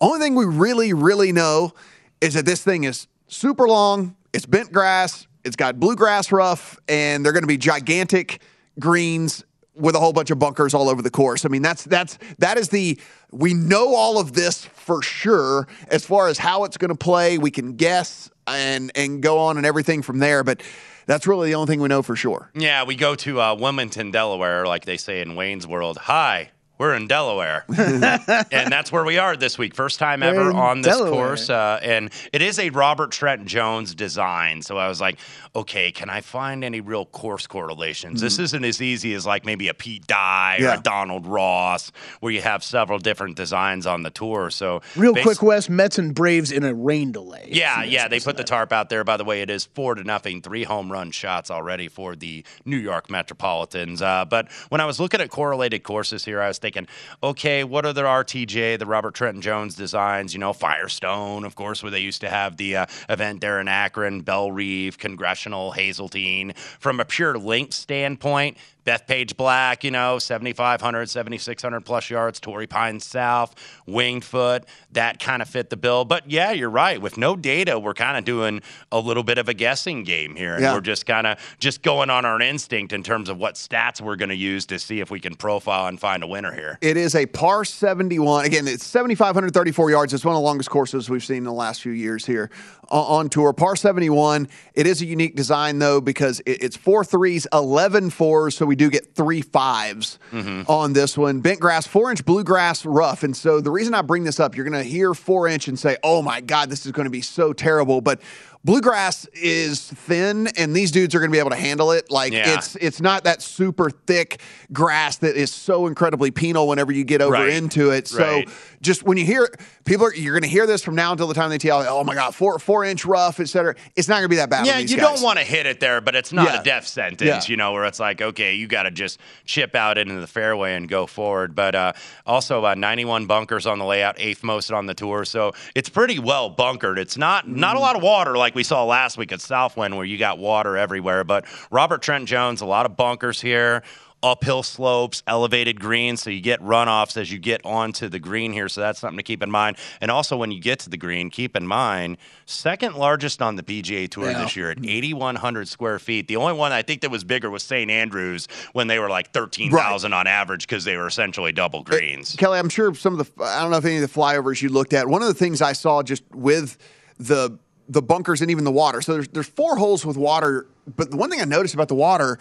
only 0.00 0.18
thing 0.18 0.34
we 0.34 0.44
really, 0.46 0.92
really 0.92 1.32
know 1.32 1.72
is 2.20 2.34
that 2.34 2.46
this 2.46 2.62
thing 2.62 2.84
is 2.84 3.06
super 3.28 3.68
long. 3.68 4.16
It's 4.32 4.46
bent 4.46 4.72
grass. 4.72 5.26
It's 5.44 5.56
got 5.56 5.78
bluegrass 5.78 6.32
rough, 6.32 6.78
and 6.88 7.24
they're 7.24 7.32
going 7.32 7.44
to 7.44 7.48
be 7.48 7.58
gigantic 7.58 8.40
greens 8.78 9.44
with 9.74 9.94
a 9.94 10.00
whole 10.00 10.12
bunch 10.12 10.30
of 10.30 10.38
bunkers 10.38 10.74
all 10.74 10.88
over 10.88 11.02
the 11.02 11.10
course. 11.10 11.44
I 11.44 11.48
mean, 11.48 11.62
that's 11.62 11.84
that's 11.84 12.18
that 12.38 12.58
is 12.58 12.70
the 12.70 12.98
we 13.30 13.54
know 13.54 13.94
all 13.94 14.18
of 14.18 14.32
this 14.32 14.64
for 14.64 15.02
sure 15.02 15.68
as 15.88 16.04
far 16.04 16.28
as 16.28 16.38
how 16.38 16.64
it's 16.64 16.76
going 16.76 16.90
to 16.90 16.96
play. 16.96 17.38
We 17.38 17.50
can 17.50 17.76
guess 17.76 18.30
and 18.46 18.90
and 18.94 19.22
go 19.22 19.38
on 19.38 19.56
and 19.56 19.66
everything 19.66 20.02
from 20.02 20.18
there, 20.18 20.42
but 20.42 20.62
that's 21.06 21.26
really 21.26 21.50
the 21.50 21.54
only 21.54 21.70
thing 21.70 21.80
we 21.80 21.88
know 21.88 22.02
for 22.02 22.16
sure. 22.16 22.50
Yeah, 22.54 22.84
we 22.84 22.96
go 22.96 23.14
to 23.16 23.40
uh, 23.40 23.54
Wilmington, 23.54 24.10
Delaware, 24.10 24.66
like 24.66 24.84
they 24.84 24.96
say 24.96 25.20
in 25.20 25.36
Wayne's 25.36 25.66
World. 25.66 25.98
Hi, 25.98 26.50
we're 26.78 26.94
in 26.94 27.06
Delaware, 27.06 27.64
and 27.76 28.70
that's 28.70 28.92
where 28.92 29.04
we 29.04 29.18
are 29.18 29.36
this 29.36 29.56
week. 29.58 29.74
First 29.74 29.98
time 29.98 30.20
We're 30.20 30.26
ever 30.28 30.52
on 30.52 30.82
this 30.82 30.96
Delaware. 30.96 31.12
course, 31.12 31.50
uh, 31.50 31.78
and 31.82 32.10
it 32.32 32.42
is 32.42 32.58
a 32.58 32.70
Robert 32.70 33.12
Trent 33.12 33.46
Jones 33.46 33.94
design. 33.94 34.62
So 34.62 34.76
I 34.76 34.88
was 34.88 35.00
like, 35.00 35.18
okay, 35.54 35.90
can 35.90 36.10
I 36.10 36.20
find 36.20 36.62
any 36.64 36.80
real 36.80 37.06
course 37.06 37.46
correlations? 37.46 38.20
This 38.20 38.38
isn't 38.38 38.64
as 38.64 38.82
easy 38.82 39.14
as 39.14 39.24
like 39.24 39.44
maybe 39.46 39.68
a 39.68 39.74
Pete 39.74 40.06
Dye 40.06 40.58
or 40.60 40.74
a 40.74 40.80
Donald 40.82 41.26
Ross, 41.26 41.92
where 42.20 42.32
you 42.32 42.42
have 42.42 42.62
several 42.62 42.98
different 42.98 43.36
designs 43.36 43.86
on 43.86 44.02
the 44.02 44.10
tour. 44.10 44.50
So 44.50 44.82
Real 44.96 45.14
quick, 45.14 45.42
West 45.42 45.70
Mets 45.70 45.98
and 45.98 46.14
Braves 46.14 46.52
in 46.52 46.62
a 46.64 46.74
rain 46.74 47.12
delay. 47.12 47.48
yeah, 47.50 47.82
yeah, 47.84 48.08
they 48.08 48.20
put 48.20 48.36
the 48.36 48.44
tarp 48.44 48.72
out 48.72 48.90
there. 48.90 49.02
By 49.04 49.16
the 49.16 49.24
way, 49.24 49.40
it 49.40 49.48
is 49.50 49.64
four 49.64 49.94
to 49.94 50.04
nothing, 50.04 50.42
three 50.42 50.64
home 50.64 50.92
run 50.92 51.10
shots 51.10 51.50
already 51.50 51.88
for 51.88 52.14
the 52.16 52.44
New 52.64 52.76
York 52.76 53.08
Metropolitans. 53.10 54.02
Uh, 54.02 54.24
but 54.24 54.50
when 54.68 54.80
I 54.80 54.84
was 54.84 55.00
looking 55.00 55.20
at 55.20 55.30
correlated 55.30 55.82
courses 55.82 56.24
here, 56.24 56.42
I 56.42 56.48
was 56.48 56.58
thinking, 56.66 56.88
okay, 57.22 57.62
what 57.64 57.86
are 57.86 57.92
the 57.92 58.02
RTJ, 58.02 58.78
the 58.78 58.86
Robert 58.86 59.14
Trenton 59.14 59.40
Jones 59.40 59.74
designs? 59.76 60.34
You 60.34 60.40
know, 60.40 60.52
Firestone, 60.52 61.44
of 61.44 61.54
course, 61.54 61.82
where 61.82 61.90
they 61.92 62.00
used 62.00 62.20
to 62.22 62.28
have 62.28 62.56
the 62.56 62.76
uh, 62.76 62.86
event 63.08 63.40
there 63.40 63.60
in 63.60 63.68
Akron, 63.68 64.22
Bellerive, 64.22 64.98
Congressional, 64.98 65.72
Hazeltine. 65.72 66.52
From 66.80 66.98
a 67.00 67.04
pure 67.04 67.38
link 67.38 67.72
standpoint, 67.72 68.56
Bethpage 68.84 69.36
Black, 69.36 69.82
you 69.82 69.90
know, 69.90 70.18
7,500, 70.20 71.10
7,600 71.10 71.80
plus 71.80 72.08
yards. 72.08 72.38
Torrey 72.38 72.68
Pine 72.68 73.00
South, 73.00 73.54
Winged 73.86 74.24
Foot, 74.24 74.64
that 74.92 75.18
kind 75.18 75.42
of 75.42 75.48
fit 75.48 75.70
the 75.70 75.76
bill. 75.76 76.04
But 76.04 76.30
yeah, 76.30 76.52
you're 76.52 76.70
right. 76.70 77.00
With 77.02 77.16
no 77.18 77.34
data, 77.34 77.80
we're 77.80 77.94
kind 77.94 78.16
of 78.16 78.24
doing 78.24 78.62
a 78.92 79.00
little 79.00 79.24
bit 79.24 79.38
of 79.38 79.48
a 79.48 79.54
guessing 79.54 80.04
game 80.04 80.36
here. 80.36 80.54
And 80.54 80.62
Yeah. 80.62 80.74
we're 80.74 80.80
just 80.82 81.04
kind 81.04 81.26
of 81.26 81.38
just 81.58 81.82
going 81.82 82.10
on 82.10 82.24
our 82.24 82.40
instinct 82.40 82.92
in 82.92 83.02
terms 83.02 83.28
of 83.28 83.38
what 83.38 83.54
stats 83.56 84.00
we're 84.00 84.14
going 84.16 84.28
to 84.28 84.36
use 84.36 84.66
to 84.66 84.78
see 84.78 85.00
if 85.00 85.10
we 85.10 85.18
can 85.18 85.34
profile 85.34 85.88
and 85.88 85.98
find 85.98 86.22
a 86.22 86.26
winner 86.28 86.52
here. 86.56 86.78
It 86.80 86.96
is 86.96 87.14
a 87.14 87.26
par 87.26 87.64
71. 87.64 88.44
Again, 88.44 88.66
it's 88.66 88.84
7,534 88.84 89.90
yards. 89.90 90.14
It's 90.14 90.24
one 90.24 90.34
of 90.34 90.40
the 90.40 90.44
longest 90.44 90.70
courses 90.70 91.08
we've 91.08 91.24
seen 91.24 91.38
in 91.38 91.44
the 91.44 91.52
last 91.52 91.82
few 91.82 91.92
years 91.92 92.26
here 92.26 92.50
on, 92.88 93.20
on 93.20 93.28
tour. 93.28 93.52
Par 93.52 93.76
71. 93.76 94.48
It 94.74 94.86
is 94.86 95.02
a 95.02 95.06
unique 95.06 95.36
design, 95.36 95.78
though, 95.78 96.00
because 96.00 96.42
it's 96.46 96.76
four 96.76 97.04
threes, 97.04 97.46
11 97.52 98.10
fours. 98.10 98.56
So 98.56 98.66
we 98.66 98.76
do 98.76 98.90
get 98.90 99.14
three 99.14 99.42
5s 99.42 100.18
mm-hmm. 100.32 100.62
on 100.70 100.92
this 100.92 101.16
one. 101.16 101.40
Bent 101.40 101.60
grass, 101.60 101.86
four 101.86 102.10
inch 102.10 102.24
bluegrass 102.24 102.84
rough. 102.84 103.22
And 103.22 103.36
so 103.36 103.60
the 103.60 103.70
reason 103.70 103.94
I 103.94 104.02
bring 104.02 104.24
this 104.24 104.40
up, 104.40 104.56
you're 104.56 104.68
going 104.68 104.82
to 104.82 104.88
hear 104.88 105.14
four 105.14 105.46
inch 105.48 105.68
and 105.68 105.78
say, 105.78 105.96
oh 106.02 106.22
my 106.22 106.40
God, 106.40 106.70
this 106.70 106.86
is 106.86 106.92
going 106.92 107.04
to 107.04 107.10
be 107.10 107.20
so 107.20 107.52
terrible. 107.52 108.00
But 108.00 108.20
bluegrass 108.66 109.26
is 109.26 109.80
thin, 109.80 110.48
and 110.58 110.74
these 110.74 110.90
dudes 110.90 111.14
are 111.14 111.20
going 111.20 111.30
to 111.30 111.32
be 111.32 111.38
able 111.38 111.50
to 111.50 111.56
handle 111.56 111.92
it. 111.92 112.10
Like 112.10 112.32
Yeah. 112.32 112.54
it's 112.58 112.74
it's 112.76 113.00
not 113.00 113.24
that 113.24 113.40
super 113.40 113.90
thick 113.90 114.40
grass 114.72 115.16
that 115.18 115.36
is 115.36 115.52
so 115.52 115.86
incredibly 115.86 116.32
penal 116.32 116.66
whenever 116.66 116.90
you 116.92 117.04
get 117.04 117.22
over 117.22 117.34
Right. 117.34 117.50
into 117.52 117.90
it. 117.92 118.08
So 118.08 118.18
Right. 118.24 118.48
just 118.82 119.04
when 119.04 119.16
you 119.18 119.24
hear 119.24 119.48
people 119.84 120.04
are 120.06 120.14
you're 120.14 120.34
going 120.34 120.42
to 120.42 120.48
hear 120.48 120.66
this 120.66 120.82
from 120.82 120.96
now 120.96 121.12
until 121.12 121.28
the 121.28 121.34
time 121.34 121.48
they 121.48 121.58
tell 121.58 121.80
you, 121.82 121.88
oh 121.88 122.02
my 122.02 122.14
god, 122.14 122.34
four 122.34 122.58
four 122.58 122.84
inch 122.84 123.04
rough, 123.06 123.38
etc. 123.38 123.76
It's 123.94 124.08
not 124.08 124.16
going 124.16 124.24
to 124.24 124.28
be 124.28 124.36
that 124.36 124.50
bad. 124.50 124.66
Yeah, 124.66 124.78
you 124.78 124.96
guys. 124.96 125.06
don't 125.14 125.22
want 125.22 125.38
to 125.38 125.44
hit 125.44 125.66
it 125.66 125.78
there, 125.78 126.00
but 126.00 126.16
it's 126.16 126.32
not 126.32 126.46
Yeah. 126.52 126.60
a 126.60 126.64
death 126.64 126.88
sentence, 126.88 127.48
Yeah. 127.48 127.50
you 127.52 127.56
know, 127.56 127.72
where 127.72 127.84
it's 127.84 128.00
like, 128.00 128.20
okay, 128.20 128.54
you 128.54 128.66
got 128.66 128.82
to 128.82 128.90
just 128.90 129.20
chip 129.44 129.76
out 129.76 129.96
into 129.96 130.20
the 130.20 130.26
fairway 130.26 130.74
and 130.74 130.88
go 130.88 131.06
forward. 131.06 131.54
But 131.54 131.76
uh, 131.76 131.92
also, 132.26 132.64
uh, 132.64 132.74
91 132.74 133.26
bunkers 133.26 133.64
on 133.64 133.78
the 133.78 133.84
layout, 133.84 134.16
eighth 134.18 134.42
most 134.42 134.72
on 134.72 134.86
the 134.86 134.94
tour, 134.94 135.24
so 135.24 135.52
it's 135.76 135.88
pretty 135.88 136.18
well 136.18 136.50
bunkered. 136.50 136.98
It's 136.98 137.16
not 137.16 137.46
not 137.48 137.76
a 137.76 137.78
lot 137.78 137.94
of 137.94 138.02
water 138.02 138.36
like 138.36 138.55
we 138.56 138.64
saw 138.64 138.84
last 138.84 139.16
week 139.18 139.30
at 139.30 139.40
Southwind, 139.40 139.94
where 139.96 140.04
you 140.04 140.18
got 140.18 140.38
water 140.38 140.76
everywhere. 140.76 141.22
But 141.22 141.44
Robert 141.70 142.02
Trent 142.02 142.26
Jones, 142.26 142.60
a 142.60 142.66
lot 142.66 142.86
of 142.86 142.96
bunkers 142.96 143.40
here. 143.40 143.84
Uphill 144.22 144.62
slopes, 144.62 145.22
elevated 145.26 145.78
greens, 145.78 146.22
so 146.22 146.30
you 146.30 146.40
get 146.40 146.60
runoffs 146.62 147.18
as 147.18 147.30
you 147.30 147.38
get 147.38 147.60
onto 147.66 148.08
the 148.08 148.18
green 148.18 148.50
here. 148.50 148.66
So 148.66 148.80
that's 148.80 148.98
something 148.98 149.18
to 149.18 149.22
keep 149.22 149.42
in 149.42 149.50
mind. 149.50 149.76
And 150.00 150.10
also, 150.10 150.38
when 150.38 150.50
you 150.50 150.58
get 150.58 150.78
to 150.80 150.90
the 150.90 150.96
green, 150.96 151.28
keep 151.28 151.54
in 151.54 151.66
mind 151.66 152.16
second 152.46 152.94
largest 152.96 153.42
on 153.42 153.56
the 153.56 153.62
PGA 153.62 154.08
Tour 154.08 154.30
Yeah. 154.30 154.42
this 154.42 154.56
year 154.56 154.70
at 154.70 154.78
8,100 154.82 155.68
square 155.68 155.98
feet. 155.98 156.28
The 156.28 156.36
only 156.36 156.54
one 156.54 156.72
I 156.72 156.80
think 156.80 157.02
that 157.02 157.10
was 157.10 157.24
bigger 157.24 157.50
was 157.50 157.62
St. 157.62 157.90
Andrews 157.90 158.48
when 158.72 158.86
they 158.86 158.98
were 158.98 159.10
like 159.10 159.32
13,000 159.32 160.12
on 160.14 160.26
average 160.26 160.66
because 160.66 160.84
they 160.84 160.96
were 160.96 161.06
essentially 161.06 161.52
double 161.52 161.82
greens. 161.82 162.34
Kelly, 162.36 162.58
I'm 162.58 162.70
sure 162.70 162.94
some 162.94 163.20
of 163.20 163.36
the 163.36 163.44
I 163.44 163.60
don't 163.60 163.70
know 163.70 163.76
if 163.76 163.84
any 163.84 163.96
of 163.96 164.02
the 164.02 164.08
flyovers 164.20 164.62
you 164.62 164.70
looked 164.70 164.94
at. 164.94 165.06
One 165.06 165.20
of 165.20 165.28
the 165.28 165.34
things 165.34 165.60
I 165.60 165.74
saw 165.74 166.02
just 166.02 166.24
with 166.32 166.78
the 167.18 167.58
the 167.88 168.02
bunkers 168.02 168.40
and 168.42 168.50
even 168.50 168.64
the 168.64 168.72
water. 168.72 169.00
So 169.00 169.12
there's 169.14 169.28
there's 169.28 169.48
four 169.48 169.76
holes 169.76 170.04
with 170.04 170.16
water, 170.16 170.66
but 170.96 171.10
the 171.10 171.16
one 171.16 171.30
thing 171.30 171.40
I 171.40 171.44
noticed 171.44 171.74
about 171.74 171.88
the 171.88 171.94
water 171.94 172.38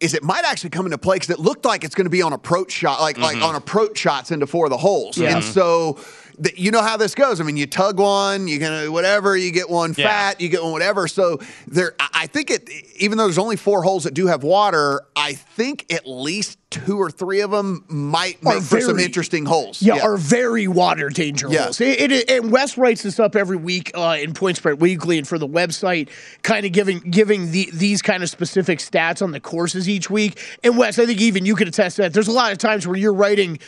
is 0.00 0.14
it 0.14 0.22
might 0.22 0.44
actually 0.44 0.70
come 0.70 0.86
into 0.86 0.96
play 0.98 1.16
because 1.16 1.30
it 1.30 1.38
looked 1.38 1.64
like 1.64 1.84
it's 1.84 1.94
going 1.94 2.06
to 2.06 2.10
be 2.10 2.22
on 2.22 2.32
approach 2.32 2.72
shot, 2.72 3.00
like 3.00 3.18
like 3.18 3.36
Mhm. 3.36 3.42
on 3.48 3.54
approach 3.54 3.98
shots 3.98 4.30
into 4.30 4.46
four 4.46 4.66
of 4.66 4.70
the 4.70 4.78
holes. 4.78 5.18
Yeah. 5.18 5.36
And 5.36 5.44
so 5.44 5.98
th- 6.42 6.58
you 6.58 6.70
know 6.70 6.82
how 6.82 6.96
this 6.96 7.14
goes. 7.14 7.40
I 7.40 7.44
mean, 7.44 7.56
you 7.56 7.66
tug 7.66 7.98
one, 7.98 8.48
you 8.48 8.58
gonna 8.58 8.90
whatever, 8.90 9.36
you 9.36 9.50
get 9.52 9.68
one 9.70 9.94
Yeah. 9.96 10.08
fat, 10.08 10.40
you 10.40 10.48
get 10.48 10.62
one 10.62 10.72
whatever. 10.72 11.08
So 11.08 11.38
there, 11.66 11.94
I 12.14 12.26
think 12.26 12.50
it. 12.50 12.68
Even 12.96 13.18
though 13.18 13.24
there's 13.24 13.38
only 13.38 13.56
four 13.56 13.82
holes 13.82 14.04
that 14.04 14.14
do 14.14 14.26
have 14.26 14.42
water, 14.42 15.02
I 15.16 15.32
think 15.34 15.92
at 15.92 16.06
least 16.06 16.58
two 16.70 16.98
or 17.00 17.10
three 17.10 17.40
of 17.40 17.50
them 17.50 17.84
might 17.88 18.40
make 18.44 18.62
for 18.62 18.80
some 18.80 18.98
interesting 19.00 19.44
holes. 19.44 19.82
Yeah, 19.82 20.00
are 20.02 20.16
very 20.16 20.68
water 20.68 21.08
danger 21.08 21.48
Yeah. 21.50 21.64
holes. 21.64 21.80
It, 21.80 22.12
it, 22.12 22.30
and 22.30 22.52
Wes 22.52 22.78
writes 22.78 23.02
this 23.02 23.18
up 23.18 23.34
every 23.34 23.56
week 23.56 23.90
uh, 23.94 24.16
in 24.20 24.34
Point 24.34 24.56
Spread 24.58 24.80
Weekly 24.80 25.18
and 25.18 25.26
for 25.26 25.36
the 25.38 25.48
website, 25.48 26.10
kind 26.42 26.64
of 26.64 26.72
giving 26.72 27.00
giving 27.10 27.50
the, 27.50 27.68
these 27.72 28.02
kind 28.02 28.22
of 28.22 28.28
specific 28.30 28.78
stats 28.78 29.20
on 29.22 29.32
the 29.32 29.40
courses 29.40 29.88
each 29.88 30.10
week. 30.10 30.38
And 30.62 30.76
Wes, 30.78 30.98
I 30.98 31.06
think 31.06 31.20
even 31.20 31.44
you 31.44 31.56
could 31.56 31.66
attest 31.68 31.96
to 31.96 32.02
that. 32.02 32.12
There's 32.12 32.28
a 32.28 32.32
lot 32.32 32.52
of 32.52 32.58
times 32.58 32.86
where 32.86 32.96
you're 32.96 33.12
writing, 33.14 33.58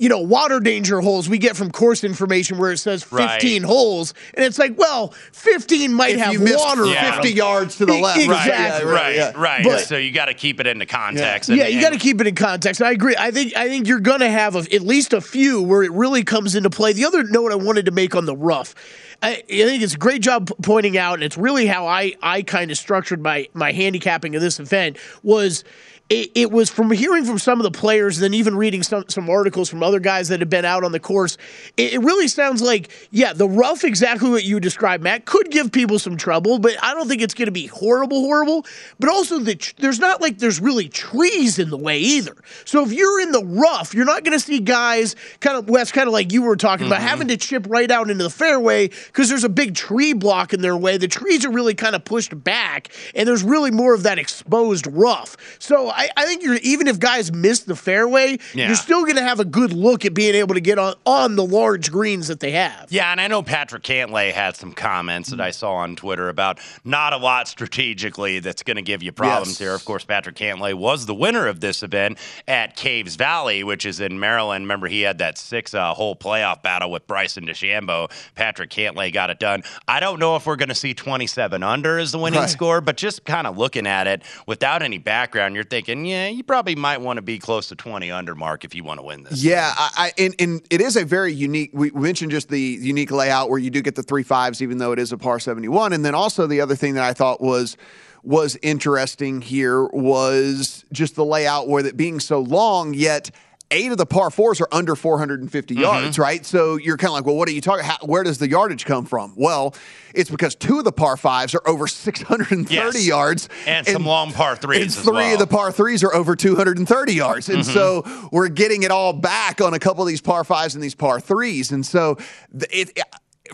you 0.00 0.08
know, 0.08 0.18
water 0.18 0.58
danger 0.60 1.00
holes. 1.00 1.28
We 1.28 1.36
get 1.38 1.56
from 1.56 1.70
course 1.70 2.02
information 2.04 2.56
where 2.58 2.72
it 2.72 2.78
says 2.78 3.02
15 3.04 3.18
Right. 3.18 3.62
holes, 3.62 4.14
and 4.34 4.44
it's 4.44 4.58
like, 4.58 4.76
well, 4.78 5.08
15 5.32 5.92
might 5.92 6.14
If 6.14 6.20
have 6.20 6.32
you 6.32 6.38
missed 6.40 6.58
water. 6.58 6.86
Yeah. 6.86 7.16
50 7.20 7.32
yards 7.34 7.76
to 7.76 7.86
the 7.86 7.92
left. 8.00 8.18
Exactly. 8.18 8.90
Right, 8.90 9.14
yeah. 9.14 9.32
right. 9.36 9.62
But- 9.62 9.80
so 9.84 9.96
you 9.98 10.10
got 10.10 10.24
to 10.24 10.34
keep 10.34 10.58
it 10.58 10.66
into 10.66 10.86
context. 10.86 11.50
Yeah, 11.50 11.64
and- 11.64 11.74
you 11.74 11.80
got 11.82 11.92
to 11.92 11.98
keep 11.98 12.20
it 12.20 12.26
in 12.26 12.34
context. 12.34 12.80
I 12.82 12.92
agree. 12.92 13.14
I 13.18 13.30
think 13.30 13.54
I 13.56 13.68
think 13.68 13.86
you're 13.86 14.00
going 14.00 14.20
to 14.20 14.30
have 14.30 14.56
a, 14.56 14.60
at 14.74 14.80
least 14.80 15.12
a 15.12 15.20
few 15.20 15.60
where 15.62 15.82
it 15.82 15.92
really 15.92 16.24
comes 16.24 16.54
into 16.54 16.70
play. 16.70 16.94
The 16.94 17.04
other 17.04 17.22
note 17.22 17.52
I 17.52 17.56
wanted 17.56 17.84
to 17.84 17.90
make 17.92 18.16
on 18.16 18.24
the 18.24 18.34
rough, 18.34 18.74
I, 19.22 19.32
I 19.32 19.42
think 19.44 19.82
it's 19.82 19.94
a 19.94 19.98
great 19.98 20.22
job 20.22 20.50
pointing 20.62 20.96
out, 20.96 21.14
and 21.14 21.24
it's 21.24 21.36
really 21.36 21.66
how 21.66 21.86
I 21.86 22.14
I 22.22 22.40
kind 22.40 22.70
of 22.70 22.78
structured 22.78 23.22
my 23.22 23.48
my 23.52 23.72
handicapping 23.72 24.34
of 24.34 24.40
this 24.40 24.58
event 24.58 24.96
was. 25.22 25.62
It, 26.10 26.32
it 26.34 26.50
was 26.50 26.68
from 26.68 26.90
hearing 26.90 27.24
from 27.24 27.38
some 27.38 27.60
of 27.60 27.64
the 27.64 27.70
players, 27.70 28.18
and 28.18 28.24
then 28.24 28.34
even 28.34 28.56
reading 28.56 28.82
some, 28.82 29.04
some 29.08 29.30
articles 29.30 29.70
from 29.70 29.82
other 29.82 30.00
guys 30.00 30.28
that 30.28 30.40
have 30.40 30.50
been 30.50 30.64
out 30.64 30.82
on 30.82 30.90
the 30.90 31.00
course. 31.00 31.38
It, 31.76 31.94
it 31.94 31.98
really 32.00 32.26
sounds 32.26 32.60
like, 32.60 32.90
yeah, 33.12 33.32
the 33.32 33.48
rough, 33.48 33.84
exactly 33.84 34.28
what 34.28 34.44
you 34.44 34.58
described, 34.58 35.04
Matt, 35.04 35.24
could 35.24 35.50
give 35.50 35.70
people 35.70 36.00
some 36.00 36.16
trouble, 36.16 36.58
but 36.58 36.74
I 36.82 36.94
don't 36.94 37.08
think 37.08 37.22
it's 37.22 37.32
going 37.32 37.46
to 37.46 37.52
be 37.52 37.66
horrible, 37.66 38.20
horrible. 38.22 38.66
But 38.98 39.08
also, 39.08 39.38
the, 39.38 39.72
there's 39.78 40.00
not 40.00 40.20
like 40.20 40.38
there's 40.38 40.60
really 40.60 40.88
trees 40.88 41.58
in 41.60 41.70
the 41.70 41.78
way 41.78 42.00
either. 42.00 42.34
So 42.64 42.84
if 42.84 42.92
you're 42.92 43.20
in 43.20 43.30
the 43.30 43.44
rough, 43.44 43.94
you're 43.94 44.04
not 44.04 44.24
going 44.24 44.36
to 44.36 44.44
see 44.44 44.58
guys 44.58 45.14
kind 45.38 45.56
of 45.56 45.68
Wes, 45.68 45.92
kind 45.92 46.08
of 46.08 46.12
like 46.12 46.32
you 46.32 46.42
were 46.42 46.56
talking 46.56 46.88
about, 46.88 46.98
mm-hmm. 46.98 47.08
having 47.08 47.28
to 47.28 47.36
chip 47.36 47.66
right 47.68 47.90
out 47.90 48.10
into 48.10 48.24
the 48.24 48.30
fairway 48.30 48.88
because 48.88 49.28
there's 49.28 49.44
a 49.44 49.48
big 49.48 49.76
tree 49.76 50.12
block 50.12 50.52
in 50.52 50.60
their 50.60 50.76
way. 50.76 50.96
The 50.96 51.06
trees 51.06 51.44
are 51.44 51.50
really 51.50 51.74
kind 51.74 51.94
of 51.94 52.04
pushed 52.04 52.42
back, 52.42 52.88
and 53.14 53.28
there's 53.28 53.44
really 53.44 53.70
more 53.70 53.94
of 53.94 54.02
that 54.02 54.18
exposed 54.18 54.88
rough. 54.88 55.36
So 55.60 55.92
I, 56.00 56.08
I 56.16 56.26
think 56.26 56.42
you're 56.42 56.56
even 56.62 56.86
if 56.86 56.98
guys 56.98 57.30
miss 57.32 57.60
the 57.60 57.76
fairway, 57.76 58.38
Yeah. 58.54 58.66
you're 58.68 58.76
still 58.76 59.02
going 59.02 59.16
to 59.16 59.22
have 59.22 59.40
a 59.40 59.44
good 59.44 59.72
look 59.72 60.04
at 60.04 60.14
being 60.14 60.34
able 60.34 60.54
to 60.54 60.60
get 60.60 60.78
on 60.78 60.94
on 61.04 61.36
the 61.36 61.44
large 61.44 61.90
greens 61.92 62.28
that 62.28 62.40
they 62.40 62.52
have. 62.52 62.86
Yeah, 62.90 63.10
and 63.12 63.20
I 63.20 63.28
know 63.28 63.42
Patrick 63.42 63.82
Cantlay 63.82 64.32
had 64.32 64.56
some 64.56 64.72
comments 64.72 65.30
that 65.30 65.40
I 65.40 65.50
saw 65.50 65.74
on 65.74 65.96
Twitter 65.96 66.28
about 66.28 66.58
not 66.84 67.12
a 67.12 67.16
lot 67.18 67.48
strategically 67.48 68.38
that's 68.40 68.62
going 68.62 68.76
to 68.76 68.82
give 68.82 69.02
you 69.02 69.12
problems 69.12 69.50
Yes. 69.50 69.58
here. 69.58 69.74
Of 69.74 69.84
course, 69.84 70.04
Patrick 70.04 70.36
Cantlay 70.36 70.74
was 70.74 71.06
the 71.06 71.14
winner 71.14 71.46
of 71.46 71.60
this 71.60 71.82
event 71.82 72.18
at 72.48 72.76
Caves 72.76 73.16
Valley, 73.16 73.64
which 73.64 73.84
is 73.86 74.00
in 74.00 74.18
Maryland. 74.20 74.64
Remember, 74.64 74.86
he 74.88 75.02
had 75.02 75.18
that 75.18 75.38
six 75.38 75.74
uh, 75.74 75.92
hole 75.94 76.14
playoff 76.16 76.62
battle 76.62 76.90
with 76.90 77.06
Bryson 77.06 77.46
DeChambeau. 77.46 78.10
Patrick 78.34 78.70
Cantlay 78.70 79.12
got 79.12 79.30
it 79.30 79.38
done. 79.38 79.62
I 79.88 80.00
don't 80.00 80.18
know 80.18 80.36
if 80.36 80.46
we're 80.46 80.56
going 80.56 80.68
to 80.68 80.74
see 80.74 80.94
27 80.94 81.62
under 81.62 81.98
as 81.98 82.12
the 82.12 82.18
winning 82.18 82.40
Right. 82.40 82.48
score, 82.48 82.80
but 82.80 82.96
just 82.96 83.24
kind 83.24 83.46
of 83.46 83.58
looking 83.58 83.86
at 83.86 84.06
it 84.06 84.22
without 84.46 84.82
any 84.82 84.98
background, 84.98 85.54
you're 85.54 85.64
thinking, 85.64 85.89
yeah, 85.96 86.28
you 86.28 86.42
probably 86.42 86.74
might 86.76 87.00
want 87.00 87.16
to 87.16 87.22
be 87.22 87.38
close 87.38 87.68
to 87.68 87.76
20 87.76 88.10
under 88.10 88.34
mark 88.34 88.64
if 88.64 88.74
you 88.74 88.84
want 88.84 89.00
to 89.00 89.06
win 89.06 89.24
this. 89.24 89.42
Yeah, 89.42 89.72
I, 89.76 89.90
I 89.96 90.12
and, 90.22 90.34
and 90.38 90.66
it 90.70 90.80
is 90.80 90.96
a 90.96 91.04
very 91.04 91.32
unique. 91.32 91.70
We 91.72 91.90
mentioned 91.90 92.30
just 92.30 92.48
the 92.48 92.60
unique 92.60 93.10
layout 93.10 93.50
where 93.50 93.58
you 93.58 93.70
do 93.70 93.82
get 93.82 93.94
the 93.94 94.02
three 94.02 94.22
fives, 94.22 94.62
even 94.62 94.78
though 94.78 94.92
it 94.92 94.98
is 94.98 95.12
a 95.12 95.18
par 95.18 95.40
seventy 95.40 95.68
one. 95.68 95.92
And 95.92 96.04
then 96.04 96.14
also 96.14 96.46
the 96.46 96.60
other 96.60 96.76
thing 96.76 96.94
that 96.94 97.04
I 97.04 97.12
thought 97.12 97.40
was 97.40 97.76
was 98.22 98.58
interesting 98.62 99.40
here 99.40 99.84
was 99.86 100.84
just 100.92 101.16
the 101.16 101.24
layout 101.24 101.68
where 101.68 101.84
it 101.84 101.96
being 101.96 102.20
so 102.20 102.40
long, 102.40 102.94
yet 102.94 103.30
eight 103.70 103.92
of 103.92 103.98
the 103.98 104.06
par 104.06 104.30
fours 104.30 104.60
are 104.60 104.68
under 104.72 104.96
450 104.96 105.74
Mm-hmm. 105.74 105.82
yards, 105.82 106.18
right? 106.18 106.44
So 106.44 106.76
you're 106.76 106.96
kind 106.96 107.08
of 107.10 107.14
like, 107.14 107.26
well, 107.26 107.36
what 107.36 107.48
are 107.48 107.52
you 107.52 107.60
talking? 107.60 107.84
How, 107.84 107.98
where 108.02 108.22
does 108.22 108.38
the 108.38 108.48
yardage 108.48 108.84
come 108.84 109.04
from? 109.06 109.32
Well, 109.36 109.74
it's 110.14 110.28
because 110.30 110.54
two 110.56 110.78
of 110.78 110.84
the 110.84 110.92
par 110.92 111.16
fives 111.16 111.54
are 111.54 111.62
over 111.68 111.86
630 111.86 112.74
Yes. 112.74 113.06
yards, 113.06 113.48
And 113.66 113.86
some 113.86 114.04
long 114.04 114.32
par 114.32 114.56
threes 114.56 114.96
and 114.96 115.04
three 115.04 115.12
well. 115.14 115.32
of 115.34 115.38
the 115.38 115.46
par 115.46 115.70
threes 115.72 116.02
are 116.02 116.12
over 116.14 116.34
230 116.36 117.14
yards. 117.14 117.48
And 117.48 117.58
Mm-hmm. 117.60 117.72
so 117.72 118.28
we're 118.32 118.48
getting 118.48 118.82
it 118.82 118.90
all 118.90 119.12
back 119.12 119.60
on 119.60 119.74
a 119.74 119.78
couple 119.78 120.02
of 120.02 120.08
these 120.08 120.20
par 120.20 120.42
fives 120.44 120.74
and 120.74 120.82
these 120.82 120.94
par 120.94 121.20
threes. 121.20 121.70
And 121.70 121.84
so 121.86 122.16
th- 122.58 122.88
it, 122.96 123.00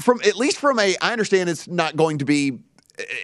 from 0.00 0.20
at 0.26 0.36
least 0.36 0.58
from 0.58 0.78
a, 0.78 0.96
I 1.02 1.12
understand 1.12 1.48
it's 1.50 1.68
not 1.68 1.96
going 1.96 2.18
to 2.18 2.24
be 2.24 2.60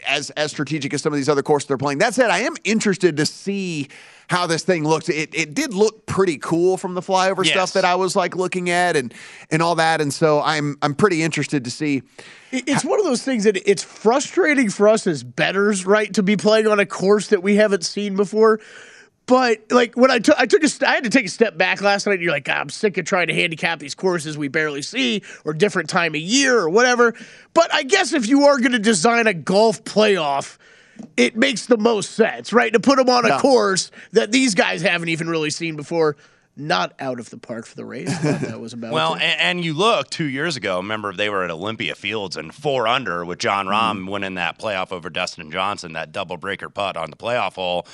as 0.07 0.31
as 0.31 0.51
strategic 0.51 0.93
as 0.95 1.03
some 1.03 1.13
of 1.13 1.17
these 1.17 1.29
other 1.29 1.43
courses 1.43 1.67
they're 1.69 1.77
playing. 1.79 1.99
That 1.99 2.15
said, 2.15 2.31
I 2.31 2.41
am 2.41 2.55
interested 2.65 3.17
to 3.17 3.27
see 3.27 3.89
how 4.29 4.47
this 4.47 4.63
thing 4.63 4.85
looks. 4.85 5.09
It 5.09 5.35
it 5.35 5.55
did 5.55 5.75
look 5.75 6.07
pretty 6.07 6.39
cool 6.39 6.77
from 6.77 6.95
the 6.95 7.01
flyover 7.01 7.45
Yes. 7.45 7.53
stuff 7.55 7.73
that 7.75 7.85
I 7.85 7.95
was 7.97 8.15
like 8.17 8.37
looking 8.37 8.71
at 8.71 8.97
and 8.97 9.13
and 9.51 9.63
all 9.63 9.75
that. 9.77 10.01
And 10.01 10.13
so 10.13 10.41
I'm 10.43 10.77
I'm 10.83 10.95
pretty 10.95 11.23
interested 11.23 11.65
to 11.65 11.71
see. 11.71 12.03
It- 12.51 12.65
It's 12.69 12.85
one 12.85 12.99
of 12.99 13.05
those 13.07 13.23
things 13.23 13.45
that 13.45 13.57
it's 13.69 13.83
frustrating 13.83 14.69
for 14.71 14.89
us 14.89 15.07
as 15.07 15.23
bettors, 15.23 15.85
right, 15.87 16.13
to 16.15 16.23
be 16.23 16.37
playing 16.37 16.67
on 16.67 16.79
a 16.81 16.87
course 16.87 17.29
that 17.29 17.43
we 17.43 17.57
haven't 17.57 17.85
seen 17.85 18.15
before. 18.17 18.61
But 19.33 19.62
like 19.71 19.97
when 19.97 20.11
I 20.11 20.18
took, 20.18 20.38
I 20.38 20.45
took 20.45 20.62
a, 20.62 20.68
st- 20.68 20.87
I 20.87 20.92
had 20.92 21.05
to 21.05 21.11
take 21.11 21.25
a 21.25 21.31
step 21.31 21.57
back 21.57 21.81
last 21.81 22.07
night. 22.07 22.16
And 22.16 22.23
you're 22.23 22.33
like, 22.33 22.51
I'm 22.51 22.68
sick 22.68 22.99
of 22.99 23.07
trying 23.07 23.29
to 23.29 23.35
handicap 23.35 23.79
these 23.79 23.95
courses 23.95 24.37
we 24.37 24.49
barely 24.49 24.83
see, 24.83 25.23
or 25.47 25.55
different 25.55 25.88
time 25.88 26.14
of 26.14 26.21
year, 26.21 26.59
or 26.59 26.68
whatever. 26.68 27.14
But 27.55 27.73
I 27.73 27.83
guess 27.83 28.12
if 28.12 28.29
you 28.29 28.42
are 28.45 28.59
going 28.59 28.73
to 28.73 28.79
design 28.79 29.27
a 29.27 29.33
golf 29.33 29.85
playoff, 29.85 30.59
it 31.16 31.35
makes 31.35 31.64
the 31.64 31.79
most 31.79 32.11
sense, 32.11 32.53
right? 32.53 32.75
To 32.75 32.79
put 32.79 32.99
them 32.99 33.09
on 33.09 33.25
a 33.25 33.38
course 33.38 33.90
that 34.11 34.33
these 34.33 34.55
guys 34.55 34.83
haven't 34.83 35.09
even 35.09 35.31
really 35.31 35.49
seen 35.49 35.77
before. 35.77 36.18
Not 36.55 36.92
out 37.01 37.18
of 37.18 37.31
the 37.31 37.38
park 37.38 37.64
for 37.64 37.75
the 37.75 37.87
race. 37.87 38.14
That 38.18 38.61
was 38.61 38.75
about 38.75 38.92
Well, 38.92 39.14
and, 39.14 39.40
and 39.40 39.64
you 39.64 39.73
look 39.73 40.11
two 40.11 40.27
years 40.27 40.59
ago. 40.59 40.77
Remember, 40.77 41.14
they 41.14 41.31
were 41.31 41.42
at 41.42 41.51
Olympia 41.51 41.95
Fields 41.95 42.37
and 42.37 42.55
four 42.55 42.87
under 42.87 43.25
with 43.25 43.38
Jon 43.38 43.64
Rahm 43.64 44.01
mm-hmm. 44.01 44.09
winning 44.09 44.35
that 44.35 44.59
playoff 44.59 44.92
over 44.92 45.09
Dustin 45.09 45.51
Johnson, 45.51 45.95
that 45.95 46.12
double 46.12 46.37
breaker 46.37 46.68
putt 46.68 46.99
on 46.99 47.09
the 47.09 47.16
playoff 47.16 47.55
hole. 47.55 47.87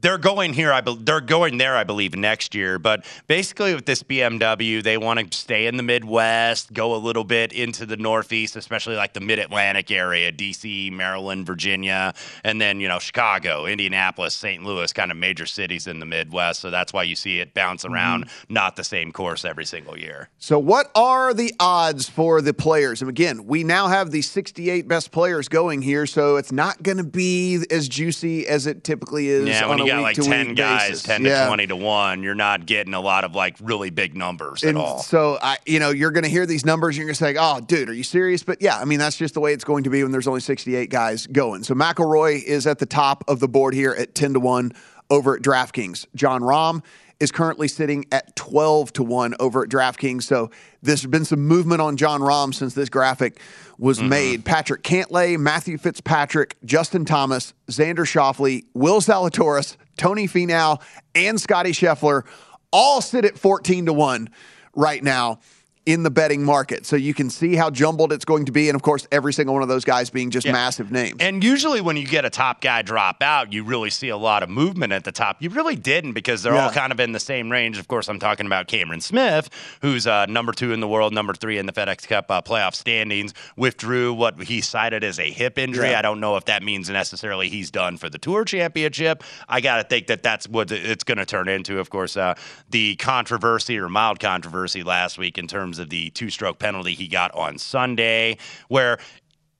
They're 0.00 0.18
going 0.18 0.52
here. 0.52 0.72
I 0.72 0.80
be, 0.80 0.96
they're 1.00 1.20
going 1.20 1.58
there. 1.58 1.76
I 1.76 1.84
believe 1.84 2.14
next 2.14 2.54
year. 2.54 2.78
But 2.78 3.04
basically, 3.26 3.74
with 3.74 3.86
this 3.86 4.02
BMW, 4.02 4.82
they 4.82 4.98
want 4.98 5.30
to 5.30 5.36
stay 5.36 5.66
in 5.66 5.76
the 5.76 5.82
Midwest, 5.82 6.72
go 6.72 6.94
a 6.94 6.98
little 6.98 7.24
bit 7.24 7.52
into 7.52 7.86
the 7.86 7.96
Northeast, 7.96 8.56
especially 8.56 8.96
like 8.96 9.14
the 9.14 9.20
Mid 9.20 9.38
Atlantic 9.38 9.90
area, 9.90 10.30
D.C., 10.30 10.90
Maryland, 10.90 11.46
Virginia, 11.46 12.14
and 12.44 12.60
then 12.60 12.80
you 12.80 12.88
know 12.88 12.98
Chicago, 12.98 13.66
Indianapolis, 13.66 14.34
St. 14.34 14.62
Louis, 14.62 14.92
kind 14.92 15.10
of 15.10 15.16
major 15.16 15.46
cities 15.46 15.86
in 15.86 16.00
the 16.00 16.06
Midwest. 16.06 16.60
So 16.60 16.70
that's 16.70 16.92
why 16.92 17.04
you 17.04 17.16
see 17.16 17.40
it 17.40 17.54
bounce 17.54 17.84
mm-hmm. 17.84 17.94
around, 17.94 18.30
not 18.48 18.76
the 18.76 18.84
same 18.84 19.12
course 19.12 19.44
every 19.44 19.64
single 19.64 19.98
year. 19.98 20.28
So, 20.38 20.58
what 20.58 20.90
are 20.94 21.32
the 21.32 21.52
odds 21.58 22.08
for 22.08 22.42
the 22.42 22.52
players? 22.54 23.00
And 23.00 23.08
again, 23.08 23.46
we 23.46 23.64
now 23.64 23.88
have 23.88 24.10
the 24.10 24.22
68 24.22 24.86
best 24.88 25.10
players 25.10 25.48
going 25.48 25.82
here, 25.82 26.06
so 26.06 26.36
it's 26.36 26.52
not 26.52 26.82
going 26.82 26.98
to 26.98 27.04
be 27.04 27.64
as 27.70 27.88
juicy 27.88 28.46
as 28.46 28.66
it 28.66 28.84
typically 28.84 29.28
is. 29.28 29.48
Yeah, 29.48 29.66
on 29.66 29.83
you 29.86 29.92
got 29.92 30.02
like 30.02 30.16
10 30.16 30.54
guys, 30.54 30.88
basis. 30.88 31.02
10 31.04 31.24
Yeah. 31.24 31.42
to 31.42 31.46
20 31.48 31.66
to 31.68 31.76
1, 31.76 32.22
you're 32.22 32.34
not 32.34 32.66
getting 32.66 32.94
a 32.94 33.00
lot 33.00 33.24
of 33.24 33.34
like 33.34 33.56
really 33.60 33.90
big 33.90 34.16
numbers 34.16 34.62
at 34.64 34.76
all. 34.76 35.00
so, 35.02 35.38
I, 35.42 35.56
you 35.66 35.78
know, 35.80 35.90
you're 35.90 36.10
going 36.10 36.24
to 36.24 36.30
hear 36.30 36.46
these 36.46 36.64
numbers. 36.64 36.96
You're 36.96 37.06
going 37.06 37.14
to 37.14 37.18
say, 37.18 37.36
"Oh, 37.38 37.60
dude, 37.60 37.88
are 37.88 37.94
you 37.94 38.02
serious?" 38.04 38.42
But 38.42 38.60
yeah, 38.62 38.78
I 38.78 38.84
mean, 38.84 38.98
that's 38.98 39.16
just 39.16 39.34
the 39.34 39.40
way 39.40 39.52
it's 39.52 39.64
going 39.64 39.84
to 39.84 39.90
be 39.90 40.02
when 40.02 40.12
there's 40.12 40.28
only 40.28 40.40
68 40.40 40.90
guys 40.90 41.26
going. 41.26 41.62
So 41.64 41.74
McIlroy 41.74 42.42
is 42.42 42.66
at 42.66 42.78
the 42.78 42.86
top 42.86 43.24
of 43.28 43.40
the 43.40 43.48
board 43.48 43.74
here 43.74 43.92
at 43.98 44.14
10 44.14 44.34
to 44.34 44.40
one 44.40 44.72
over 45.10 45.36
at 45.36 45.42
DraftKings. 45.42 46.06
Jon 46.14 46.40
Rahm 46.40 46.82
is 47.20 47.30
currently 47.30 47.68
sitting 47.68 48.04
at 48.12 48.34
12 48.36 48.92
to 48.94 49.02
one 49.02 49.34
over 49.40 49.62
at 49.62 49.68
DraftKings. 49.68 50.24
So 50.24 50.50
there's 50.82 51.06
been 51.06 51.24
some 51.24 51.40
movement 51.40 51.80
on 51.80 51.96
Jon 51.96 52.20
Rahm 52.20 52.54
since 52.54 52.74
this 52.74 52.88
graphic 52.88 53.40
was 53.78 53.98
mm-hmm. 53.98 54.08
made. 54.08 54.44
Patrick 54.44 54.82
Cantlay, 54.82 55.38
Matthew 55.38 55.78
Fitzpatrick, 55.78 56.56
Justin 56.64 57.04
Thomas, 57.04 57.54
Xander 57.68 58.04
Schauffele, 58.04 58.64
Will 58.74 59.00
Zalatoris, 59.00 59.76
Tony 59.96 60.26
Finau, 60.26 60.80
and 61.14 61.40
Scotty 61.40 61.72
Scheffler 61.72 62.24
all 62.72 63.00
sit 63.00 63.24
at 63.24 63.38
14 63.38 63.86
to 63.86 63.92
1 63.92 64.28
right 64.74 65.02
now 65.02 65.38
in 65.86 66.02
the 66.02 66.10
betting 66.10 66.42
market. 66.42 66.86
So 66.86 66.96
you 66.96 67.12
can 67.12 67.28
see 67.28 67.56
how 67.56 67.68
jumbled 67.68 68.10
it's 68.12 68.24
going 68.24 68.46
to 68.46 68.52
be. 68.52 68.68
And 68.70 68.76
of 68.76 68.80
course, 68.82 69.06
every 69.12 69.32
single 69.34 69.54
one 69.54 69.62
of 69.62 69.68
those 69.68 69.84
guys 69.84 70.08
being 70.08 70.30
just 70.30 70.46
Yeah. 70.46 70.52
massive 70.52 70.90
names. 70.90 71.16
And 71.20 71.44
usually, 71.44 71.80
when 71.82 71.96
you 71.96 72.06
get 72.06 72.24
a 72.24 72.30
top 72.30 72.60
guy 72.62 72.80
drop 72.82 73.22
out, 73.22 73.52
you 73.52 73.64
really 73.64 73.90
see 73.90 74.08
a 74.08 74.16
lot 74.16 74.42
of 74.42 74.48
movement 74.48 74.92
at 74.94 75.04
the 75.04 75.12
top. 75.12 75.36
You 75.40 75.50
really 75.50 75.76
didn't 75.76 76.12
because 76.12 76.42
they're 76.42 76.54
all 76.54 76.70
kind 76.70 76.90
of 76.90 77.00
in 77.00 77.12
the 77.12 77.20
same 77.20 77.52
range. 77.52 77.76
Of 77.78 77.86
course, 77.88 78.08
I'm 78.08 78.18
talking 78.18 78.46
about 78.46 78.66
Cameron 78.66 79.00
Smith, 79.02 79.50
who's 79.82 80.06
uh, 80.06 80.24
number 80.26 80.52
two 80.52 80.72
in 80.72 80.80
the 80.80 80.88
world, 80.88 81.12
number 81.12 81.34
three 81.34 81.58
in 81.58 81.66
the 81.66 81.72
FedEx 81.72 82.08
Cup 82.08 82.30
uh, 82.30 82.40
playoff 82.40 82.74
standings. 82.74 83.34
Withdrew 83.56 84.14
what 84.14 84.42
he 84.44 84.60
cited 84.62 85.04
as 85.04 85.18
a 85.18 85.30
hip 85.30 85.58
injury. 85.58 85.90
Yeah. 85.90 85.98
I 85.98 86.02
don't 86.02 86.20
know 86.20 86.36
if 86.36 86.46
that 86.46 86.62
means 86.62 86.88
necessarily 86.88 87.48
he's 87.50 87.70
done 87.70 87.98
for 87.98 88.08
the 88.08 88.18
Tour 88.18 88.44
Championship. 88.44 89.22
I 89.48 89.60
got 89.60 89.76
to 89.76 89.84
think 89.84 90.06
that 90.06 90.22
that's 90.22 90.48
what 90.48 90.70
it's 90.72 91.04
going 91.04 91.18
to 91.18 91.26
turn 91.26 91.48
into. 91.48 91.78
Of 91.78 91.90
course, 91.90 92.16
uh, 92.16 92.34
the 92.70 92.96
controversy 92.96 93.78
or 93.78 93.88
mild 93.90 94.18
controversy 94.18 94.82
last 94.82 95.18
week 95.18 95.36
in 95.36 95.46
terms 95.46 95.73
of 95.78 95.90
the 95.90 96.10
two-stroke 96.10 96.58
penalty 96.58 96.94
he 96.94 97.08
got 97.08 97.34
on 97.34 97.58
Sunday, 97.58 98.38
where 98.68 98.98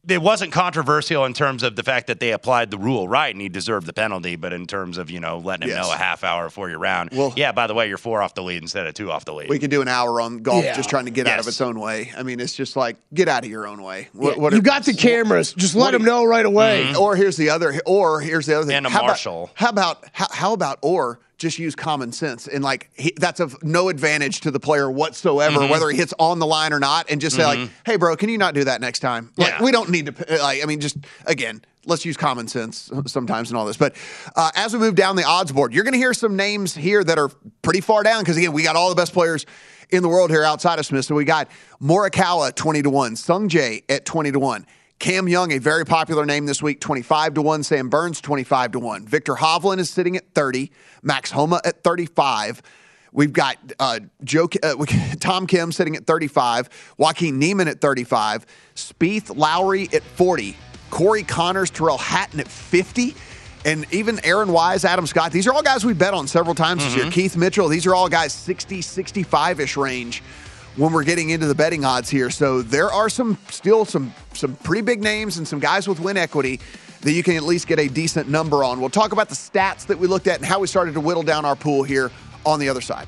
it 0.07 0.21
wasn't 0.21 0.53
controversial 0.53 1.25
in 1.25 1.33
terms 1.33 1.63
of 1.63 1.77
the 1.77 1.83
fact 1.83 2.09
that 2.09 2.21
they 2.21 2.33
applied 2.33 2.71
the 2.71 2.77
rule 2.77 3.09
right 3.09 3.35
and 3.35 3.41
he 3.41 3.49
deserved 3.49 3.87
the 3.87 3.93
penalty, 3.95 4.37
but 4.37 4.53
in 4.53 4.67
terms 4.67 4.99
of, 4.99 5.11
you 5.11 5.19
know, 5.19 5.39
letting 5.39 5.67
him 5.67 5.75
Yes. 5.75 5.87
know 5.87 5.95
a 5.95 5.97
half 5.97 6.23
hour 6.23 6.45
before 6.45 6.69
your 6.69 6.79
round. 6.79 7.09
Well- 7.15 7.33
yeah, 7.37 7.53
by 7.53 7.67
the 7.67 7.73
way, 7.73 7.89
you're 7.89 7.97
four 7.97 8.21
off 8.21 8.35
the 8.35 8.43
lead 8.43 8.61
instead 8.61 8.87
of 8.87 8.93
two 8.93 9.11
off 9.11 9.25
the 9.25 9.33
lead. 9.33 9.49
we 9.49 9.59
can 9.59 9.71
do 9.71 9.81
an 9.81 9.89
hour 9.89 10.21
on 10.21 10.43
golf 10.43 10.63
Yeah. 10.63 10.77
just 10.77 10.91
trying 10.91 11.07
to 11.07 11.11
get 11.11 11.27
out 11.27 11.41
of 11.41 11.49
its 11.49 11.59
own 11.63 11.81
way. 11.81 12.13
I 12.19 12.23
mean, 12.23 12.39
it's 12.39 12.55
just 12.55 12.77
like, 12.77 12.97
get 13.15 13.29
out 13.29 13.45
of 13.45 13.51
your 13.51 13.67
own 13.67 13.83
way. 13.83 14.09
What, 14.13 14.37
what 14.37 14.53
you 14.53 14.61
got 14.61 14.85
the 14.85 14.93
cameras. 14.93 15.55
Just 15.55 15.75
let 15.75 15.85
what 15.85 15.93
them 15.93 16.05
know 16.05 16.25
right 16.27 16.45
away. 16.45 16.85
Mm-hmm. 16.85 17.01
Or 17.01 17.17
here's 17.17 17.39
the 17.39 17.49
other. 17.49 17.81
Or 17.87 18.21
here's 18.21 18.45
the 18.45 18.59
other 18.59 18.67
thing. 18.67 18.77
And 18.77 18.87
a 18.87 18.91
how 18.91 19.07
marshal. 19.07 19.45
About, 19.45 19.59
how 19.59 19.69
about 19.71 20.05
how, 20.13 20.27
how 20.31 20.53
about 20.53 20.79
or 20.83 21.19
just 21.45 21.59
use 21.61 21.75
common 21.77 22.11
sense 22.11 22.49
and 22.49 22.65
like 22.65 22.91
he, 22.95 23.13
that's 23.17 23.39
of 23.39 23.57
no 23.63 23.89
advantage 23.89 24.41
to 24.41 24.51
the 24.51 24.59
player 24.59 24.91
whatsoever, 24.91 25.59
Mm-hmm. 25.61 25.71
whether 25.71 25.89
he 25.91 25.97
hits 25.97 26.13
on 26.19 26.39
the 26.41 26.47
line 26.47 26.73
or 26.73 26.81
not, 26.81 27.09
and 27.11 27.21
just 27.21 27.37
say 27.37 27.45
like, 27.45 27.71
hey, 27.87 27.97
bro, 27.97 28.17
can 28.17 28.29
you 28.29 28.39
not 28.39 28.55
do 28.55 28.65
that 28.65 28.81
next 28.81 28.99
time? 29.01 29.31
Like 29.37 29.51
Yeah. 29.51 29.63
we 29.63 29.71
don't 29.71 29.91
need 29.91 30.07
to. 30.07 30.39
Like 30.43 30.63
I 30.63 30.67
mean, 30.67 30.81
just 30.81 30.97
again. 31.27 31.63
Let's 31.87 32.07
use 32.07 32.17
common 32.17 32.49
sense 32.49 32.91
sometimes 33.05 33.51
and 33.51 33.59
all 33.59 33.67
this. 33.67 33.77
But 33.77 33.95
uh, 34.35 34.51
as 34.55 34.73
we 34.73 34.79
move 34.79 34.95
down 34.95 35.17
the 35.17 35.25
odds 35.25 35.53
board, 35.53 35.75
you're 35.75 35.85
going 35.85 35.93
to 35.93 35.99
hear 35.99 36.15
some 36.15 36.35
names 36.35 36.75
here 36.75 37.05
that 37.05 37.19
are 37.19 37.29
pretty 37.61 37.83
far 37.83 38.03
down 38.03 38.23
because, 38.23 38.39
again, 38.39 38.53
we 38.55 38.63
got 38.63 38.75
all 38.75 38.89
the 38.89 38.95
best 38.95 39.13
players 39.13 39.45
in 39.91 40.03
the 40.03 40.09
world 40.09 40.31
here 40.31 40.45
outside 40.45 40.79
of 40.79 40.87
Smith. 40.87 41.05
So 41.05 41.15
we 41.15 41.27
got 41.27 41.47
Morikawa 41.83 42.55
20 42.55 42.81
to 42.85 42.89
1, 42.89 43.17
Sung 43.17 43.51
Jae 43.51 43.83
at 43.91 44.07
20 44.07 44.33
to 44.33 44.39
1. 44.39 44.67
Cam 44.99 45.29
Young, 45.29 45.53
a 45.53 45.59
very 45.59 45.85
popular 45.85 46.25
name 46.25 46.47
this 46.47 46.63
week, 46.63 46.81
25 46.81 47.35
to 47.35 47.43
1. 47.43 47.63
Sam 47.63 47.89
Burns, 47.89 48.21
25 48.21 48.73
to 48.73 48.79
1. 48.79 49.07
Viktor 49.07 49.35
Hovland 49.35 49.79
is 49.79 49.91
sitting 49.91 50.17
at 50.17 50.33
30. 50.35 50.71
Max 51.03 51.31
Homa 51.31 51.61
at 51.65 51.83
35. 51.83 52.63
We've 53.13 53.33
got 53.33 53.59
uh, 53.79 54.01
Joe, 54.23 54.49
uh, 54.63 54.75
Tom 55.21 55.47
Kim 55.47 55.73
sitting 55.73 55.97
at 55.97 56.07
35. 56.07 56.95
Joaquin 56.97 57.39
Niemann 57.39 57.69
at 57.69 57.81
35. 57.81 58.47
Spieth 58.75 59.37
Lowry 59.37 59.89
at 59.93 60.03
40. 60.03 60.57
Corey 60.91 61.23
Conners, 61.23 61.71
Tyrrell 61.71 61.99
Hatton 61.99 62.41
at 62.41 62.49
50. 62.49 63.15
And 63.65 63.87
even 63.93 64.25
Aaron 64.25 64.53
Wise, 64.53 64.85
Adam 64.85 65.07
Scott, 65.07 65.33
these 65.33 65.47
are 65.47 65.53
all 65.53 65.63
guys 65.63 65.85
we 65.85 65.95
bet 65.95 66.13
on 66.13 66.27
several 66.27 66.55
times 66.55 66.85
this 66.85 66.95
year. 66.97 67.11
Keith 67.11 67.37
Mitchell, 67.37 67.69
these 67.69 67.87
are 67.87 67.95
all 67.95 68.09
guys 68.09 68.33
60, 68.33 68.83
65 68.83 69.61
ish 69.61 69.77
range 69.77 70.23
when 70.77 70.93
we're 70.93 71.05
getting 71.05 71.31
into 71.31 71.47
the 71.47 71.55
betting 71.55 71.85
odds 71.85 72.11
here. 72.11 72.31
So 72.31 72.63
there 72.63 72.91
are 72.91 73.09
some 73.09 73.39
still 73.49 73.85
some 73.85 74.13
some 74.33 74.57
pretty 74.57 74.83
big 74.83 75.03
names 75.03 75.39
and 75.39 75.47
some 75.47 75.61
guys 75.61 75.89
with 75.89 76.01
win 76.01 76.17
equity 76.17 76.61
that 77.03 77.13
you 77.13 77.23
can 77.23 77.37
at 77.37 77.43
least 77.43 77.67
get 77.67 77.79
a 77.79 77.89
decent 77.89 78.29
number 78.29 78.65
on. 78.65 78.81
We'll 78.81 78.91
talk 78.91 79.13
about 79.13 79.29
the 79.29 79.35
stats 79.35 79.87
that 79.87 79.99
we 79.99 80.07
looked 80.07 80.27
at 80.27 80.37
and 80.39 80.47
how 80.47 80.59
we 80.59 80.67
started 80.67 80.95
to 80.95 81.01
whittle 81.01 81.23
down 81.23 81.45
our 81.45 81.57
pool 81.57 81.83
here 81.83 82.11
on 82.47 82.59
the 82.59 82.69
other 82.69 82.81
side. 82.81 83.07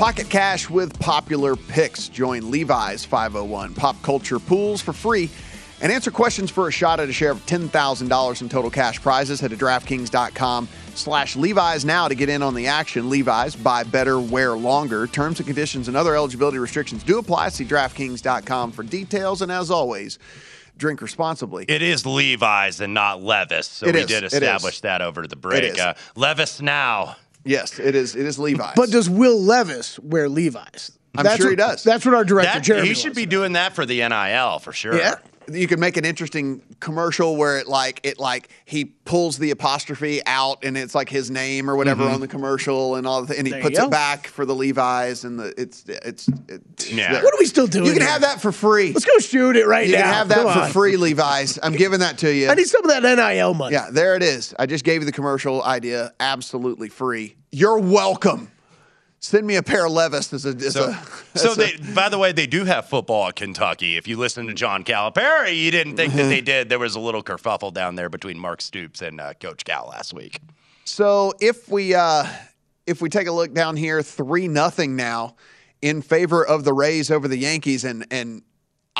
Pocket 0.00 0.30
Cash 0.30 0.70
with 0.70 0.98
popular 0.98 1.54
picks. 1.54 2.08
Join 2.08 2.50
Levi's 2.50 3.04
501 3.04 3.74
Pop 3.74 4.00
Culture 4.00 4.38
Pools 4.38 4.80
for 4.80 4.94
free 4.94 5.28
and 5.82 5.92
answer 5.92 6.10
questions 6.10 6.50
for 6.50 6.68
a 6.68 6.72
shot 6.72 7.00
at 7.00 7.10
a 7.10 7.12
share 7.12 7.32
of 7.32 7.44
$10,000 7.44 8.40
in 8.40 8.48
total 8.48 8.70
cash 8.70 8.98
prizes. 9.02 9.40
Head 9.40 9.50
to 9.50 9.58
DraftKings.com 9.58 10.68
slash 10.94 11.36
Levi's 11.36 11.84
now 11.84 12.08
to 12.08 12.14
get 12.14 12.30
in 12.30 12.42
on 12.42 12.54
the 12.54 12.66
action. 12.66 13.10
Levi's, 13.10 13.54
buy 13.54 13.84
better, 13.84 14.18
wear 14.18 14.56
longer. 14.56 15.06
Terms 15.06 15.38
and 15.38 15.46
conditions 15.46 15.86
and 15.86 15.98
other 15.98 16.16
eligibility 16.16 16.56
restrictions 16.56 17.02
do 17.04 17.18
apply. 17.18 17.50
See 17.50 17.66
DraftKings.com 17.66 18.72
for 18.72 18.82
details. 18.82 19.42
And 19.42 19.52
as 19.52 19.70
always, 19.70 20.18
drink 20.78 21.02
responsibly. 21.02 21.66
It 21.68 21.82
is 21.82 22.06
Levi's 22.06 22.80
and 22.80 22.94
not 22.94 23.22
Levis. 23.22 23.66
So 23.66 23.86
It 23.86 23.96
we 23.96 24.00
is. 24.00 24.06
did 24.06 24.24
establish 24.24 24.80
that 24.80 25.02
over 25.02 25.26
the 25.26 25.36
break. 25.36 25.78
Uh, 25.78 25.92
Levis 26.16 26.62
now. 26.62 27.16
Yes, 27.44 27.78
it 27.78 27.94
is. 27.94 28.16
It 28.16 28.26
is 28.26 28.38
Levi's. 28.38 28.74
But 28.76 28.90
does 28.90 29.08
Will 29.08 29.40
Levis 29.40 29.98
wear 30.00 30.28
Levi's? 30.28 30.92
I'm 31.16 31.24
That's 31.24 31.38
sure 31.38 31.50
he 31.50 31.56
does. 31.56 31.82
That's 31.82 32.04
what 32.04 32.14
our 32.14 32.24
director 32.24 32.52
That, 32.52 32.62
Jeremy 32.62 32.88
he 32.88 32.94
should 32.94 33.10
wants 33.10 33.16
be 33.16 33.24
to 33.24 33.30
doing 33.30 33.52
that 33.54 33.74
for 33.74 33.84
the 33.84 34.06
NIL 34.06 34.58
for 34.60 34.72
sure. 34.72 34.96
Yeah. 34.96 35.16
You 35.52 35.66
could 35.66 35.78
make 35.78 35.96
an 35.96 36.04
interesting 36.04 36.62
commercial 36.80 37.36
where 37.36 37.58
it 37.58 37.66
like 37.66 38.00
it 38.02 38.18
like 38.18 38.48
he 38.64 38.84
pulls 38.84 39.38
the 39.38 39.50
apostrophe 39.50 40.20
out 40.26 40.64
and 40.64 40.76
it's 40.76 40.94
like 40.94 41.08
his 41.08 41.30
name 41.30 41.68
or 41.68 41.76
whatever 41.76 42.04
mm-hmm. 42.04 42.14
on 42.14 42.20
the 42.20 42.28
commercial 42.28 42.96
and 42.96 43.06
all 43.06 43.24
the 43.24 43.36
and 43.36 43.46
he 43.46 43.52
There 43.52 43.62
puts 43.62 43.78
it 43.78 43.90
back 43.90 44.26
for 44.26 44.44
the 44.44 44.54
Levi's 44.54 45.24
and 45.24 45.38
the 45.38 45.54
it's 45.60 45.84
it's, 45.86 46.28
it's 46.48 46.90
Yeah. 46.90 47.12
there. 47.12 47.22
What 47.22 47.34
are 47.34 47.38
we 47.38 47.46
still 47.46 47.66
doing? 47.66 47.86
You 47.86 47.92
can 47.92 48.02
here? 48.02 48.10
have 48.10 48.22
that 48.22 48.40
for 48.40 48.52
free. 48.52 48.92
Let's 48.92 49.04
go 49.04 49.18
shoot 49.18 49.56
it 49.56 49.66
right 49.66 49.86
you 49.86 49.92
now. 49.92 49.98
You 49.98 50.04
can 50.04 50.14
have 50.14 50.28
that 50.28 50.36
Come 50.36 50.52
for 50.52 50.60
on. 50.60 50.70
free, 50.70 50.96
Levi's. 50.96 51.58
I'm 51.62 51.74
giving 51.74 52.00
that 52.00 52.18
to 52.18 52.32
you. 52.34 52.48
I 52.48 52.54
need 52.54 52.66
some 52.66 52.84
of 52.84 52.90
that 52.90 53.02
NIL 53.02 53.54
money. 53.54 53.74
Yeah, 53.74 53.88
there 53.90 54.16
it 54.16 54.22
is. 54.22 54.54
I 54.58 54.66
just 54.66 54.84
gave 54.84 55.02
you 55.02 55.06
the 55.06 55.12
commercial 55.12 55.62
idea, 55.62 56.12
absolutely 56.20 56.88
free. 56.88 57.36
You're 57.50 57.78
welcome. 57.78 58.50
Send 59.22 59.46
me 59.46 59.56
a 59.56 59.62
pair 59.62 59.84
of 59.84 59.92
Levis 59.92 60.32
as 60.32 60.46
a, 60.46 60.48
as 60.50 60.72
So, 60.72 60.88
a 61.34 61.38
so 61.38 61.54
they, 61.54 61.74
a- 61.74 61.94
by 61.94 62.08
the 62.08 62.16
way, 62.16 62.32
they 62.32 62.46
do 62.46 62.64
have 62.64 62.88
football 62.88 63.28
at 63.28 63.36
Kentucky. 63.36 63.96
If 63.98 64.08
you 64.08 64.16
listen 64.16 64.46
to 64.46 64.54
John 64.54 64.82
Calipari, 64.82 65.56
you 65.62 65.70
didn't 65.70 65.96
think 65.96 66.14
that 66.14 66.24
they 66.24 66.40
did. 66.40 66.70
There 66.70 66.78
was 66.78 66.94
a 66.96 67.00
little 67.00 67.22
kerfuffle 67.22 67.72
down 67.74 67.96
there 67.96 68.08
between 68.08 68.38
Mark 68.38 68.62
Stoops 68.62 69.02
and 69.02 69.20
uh, 69.20 69.34
Coach 69.34 69.64
Cal 69.64 69.88
last 69.90 70.14
week. 70.14 70.40
So 70.84 71.34
if 71.40 71.68
we 71.68 71.94
uh 71.94 72.26
if 72.86 73.02
we 73.02 73.08
take 73.10 73.28
a 73.28 73.32
look 73.32 73.52
down 73.52 73.76
here, 73.76 74.02
three 74.02 74.48
nothing 74.48 74.96
now 74.96 75.36
in 75.82 76.00
favor 76.02 76.44
of 76.44 76.64
the 76.64 76.72
Rays 76.72 77.10
over 77.10 77.28
the 77.28 77.36
Yankees, 77.38 77.84
and 77.84 78.06
and 78.10 78.42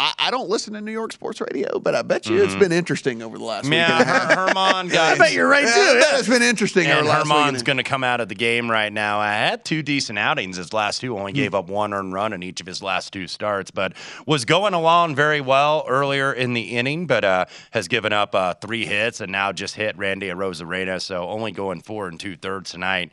I, 0.02 0.12
I 0.18 0.30
don't 0.30 0.48
listen 0.48 0.72
to 0.72 0.80
New 0.80 0.92
York 0.92 1.12
sports 1.12 1.42
radio, 1.42 1.78
but 1.78 1.94
I 1.94 2.00
bet 2.00 2.26
you 2.26 2.42
it's 2.42 2.54
Mhm. 2.54 2.58
been 2.58 2.72
interesting 2.72 3.22
over 3.22 3.36
the 3.36 3.44
last 3.44 3.64
week. 3.64 3.74
Yeah, 3.74 3.92
and 4.00 4.02
a 4.02 4.04
half. 4.06 4.22
Her- 4.32 4.46
Germán 4.48 4.90
got. 4.92 5.12
I 5.14 5.18
bet 5.18 5.32
you're 5.34 5.46
right, 5.46 5.66
too. 5.66 6.00
Bet 6.00 6.18
it's 6.18 6.28
been 6.28 6.42
interesting 6.42 6.86
And 6.86 7.04
the 7.06 7.10
last 7.10 7.24
week 7.26 7.34
and 7.34 7.48
a 7.48 7.52
Germán's 7.58 7.62
going 7.62 7.76
to 7.76 7.82
come 7.82 8.02
out 8.02 8.20
of 8.20 8.30
the 8.30 8.34
game 8.34 8.70
right 8.70 8.90
now. 8.90 9.18
I 9.20 9.32
had 9.32 9.62
two 9.64 9.82
decent 9.82 10.18
outings. 10.18 10.56
His 10.56 10.72
last 10.72 11.02
two 11.02 11.18
only 11.18 11.32
gave 11.32 11.54
up 11.54 11.68
one 11.68 11.92
earned 11.92 12.14
run 12.14 12.32
in 12.32 12.42
each 12.42 12.62
of 12.62 12.66
his 12.66 12.82
last 12.82 13.12
two 13.12 13.28
starts, 13.28 13.70
but 13.70 13.92
was 14.26 14.46
going 14.46 14.72
along 14.72 15.16
very 15.16 15.42
well 15.42 15.84
earlier 15.86 16.32
in 16.32 16.54
the 16.54 16.62
inning. 16.78 17.06
But 17.06 17.22
uh, 17.24 17.44
has 17.72 17.86
given 17.86 18.14
up 18.14 18.34
uh, 18.34 18.54
three 18.54 18.86
hits 18.86 19.20
and 19.20 19.30
now 19.30 19.52
just 19.52 19.74
hit 19.74 19.98
Randy 19.98 20.28
Arozarena. 20.28 21.02
So 21.02 21.28
only 21.28 21.52
going 21.52 21.82
four 21.82 22.08
and 22.08 22.18
two 22.18 22.36
thirds 22.36 22.70
tonight. 22.70 23.12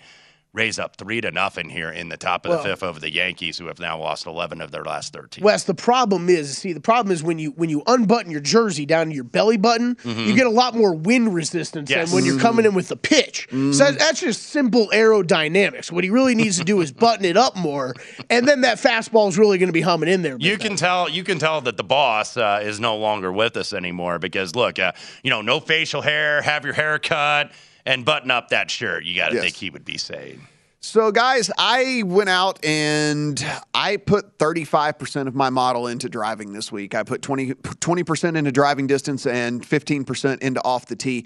Rays 0.57 0.79
up 0.79 0.95
three 0.95 1.21
to 1.21 1.29
nothing 1.29 1.69
here 1.69 1.91
in 1.91 2.09
the 2.09 2.17
top 2.17 2.43
of 2.43 2.49
Well- 2.49 2.63
the 2.63 2.69
fifth 2.69 2.81
over 2.81 2.99
the 2.99 3.11
Yankees, 3.13 3.59
who 3.59 3.67
have 3.67 3.77
now 3.79 3.99
lost 3.99 4.25
eleven 4.25 4.59
of 4.59 4.71
their 4.71 4.83
last 4.83 5.13
thirteen. 5.13 5.43
Wes, 5.43 5.63
the 5.65 5.75
problem 5.75 6.29
is, 6.29 6.57
see, 6.57 6.73
the 6.73 6.79
problem 6.81 7.13
is 7.13 7.21
when 7.21 7.37
you 7.37 7.51
when 7.51 7.69
you 7.69 7.83
unbutton 7.85 8.31
your 8.31 8.41
jersey 8.41 8.83
down 8.83 9.09
to 9.09 9.13
your 9.13 9.23
belly 9.23 9.57
button, 9.57 9.93
Mhm. 10.03 10.25
you 10.25 10.35
get 10.35 10.47
a 10.47 10.49
lot 10.49 10.73
more 10.73 10.95
wind 10.95 11.35
resistance 11.35 11.91
Yes. 11.91 12.07
than 12.09 12.15
when 12.15 12.25
you're 12.25 12.39
coming 12.39 12.65
in 12.65 12.73
with 12.73 12.87
the 12.87 12.95
pitch. 12.97 13.47
So 13.51 13.91
that's 13.91 14.19
just 14.19 14.49
simple 14.49 14.89
aerodynamics. 14.91 15.91
What 15.91 16.03
he 16.03 16.09
really 16.09 16.33
needs 16.33 16.57
to 16.57 16.63
do 16.63 16.81
is 16.81 16.91
button 17.05 17.23
it 17.23 17.37
up 17.37 17.55
more, 17.55 17.93
and 18.31 18.47
then 18.47 18.61
that 18.61 18.79
fastball 18.79 19.29
is 19.29 19.37
really 19.37 19.59
going 19.59 19.69
to 19.69 19.73
be 19.73 19.81
humming 19.81 20.09
in 20.09 20.23
there. 20.23 20.37
You 20.39 20.57
can 20.57 20.75
tell. 20.75 21.07
You 21.07 21.23
can 21.23 21.37
tell 21.37 21.61
that 21.61 21.77
the 21.77 21.83
boss 21.83 22.35
uh, 22.35 22.61
is 22.63 22.79
no 22.79 22.97
longer 22.97 23.31
with 23.31 23.55
us 23.57 23.73
anymore 23.73 24.17
because 24.17 24.55
look, 24.55 24.79
uh, 24.79 24.93
you 25.21 25.29
know, 25.29 25.43
no 25.43 25.59
facial 25.59 26.01
hair, 26.01 26.41
have 26.41 26.65
your 26.65 26.73
hair 26.73 26.97
cut, 26.97 27.51
and 27.87 28.03
button 28.05 28.29
up 28.29 28.49
that 28.49 28.69
shirt. 28.69 29.05
You 29.05 29.15
got 29.15 29.29
to 29.29 29.35
Yes. 29.35 29.43
think 29.45 29.55
he 29.55 29.69
would 29.71 29.85
be 29.85 29.97
saying. 29.97 30.45
So, 30.79 31.11
guys, 31.11 31.49
I 31.57 32.03
went 32.05 32.29
out 32.29 32.63
and 32.63 33.43
I 33.73 33.97
put 33.97 34.37
35% 34.37 35.27
of 35.27 35.33
my 35.35 35.49
model 35.49 35.87
into 35.87 36.07
driving 36.07 36.53
this 36.53 36.71
week. 36.71 36.93
I 36.93 37.01
put 37.03 37.21
20, 37.21 37.53
20% 37.55 38.35
into 38.37 38.51
driving 38.51 38.85
distance 38.87 39.25
and 39.25 39.65
15% 39.65 40.39
into 40.41 40.63
off 40.63 40.85
the 40.85 40.95
tee. 40.95 41.25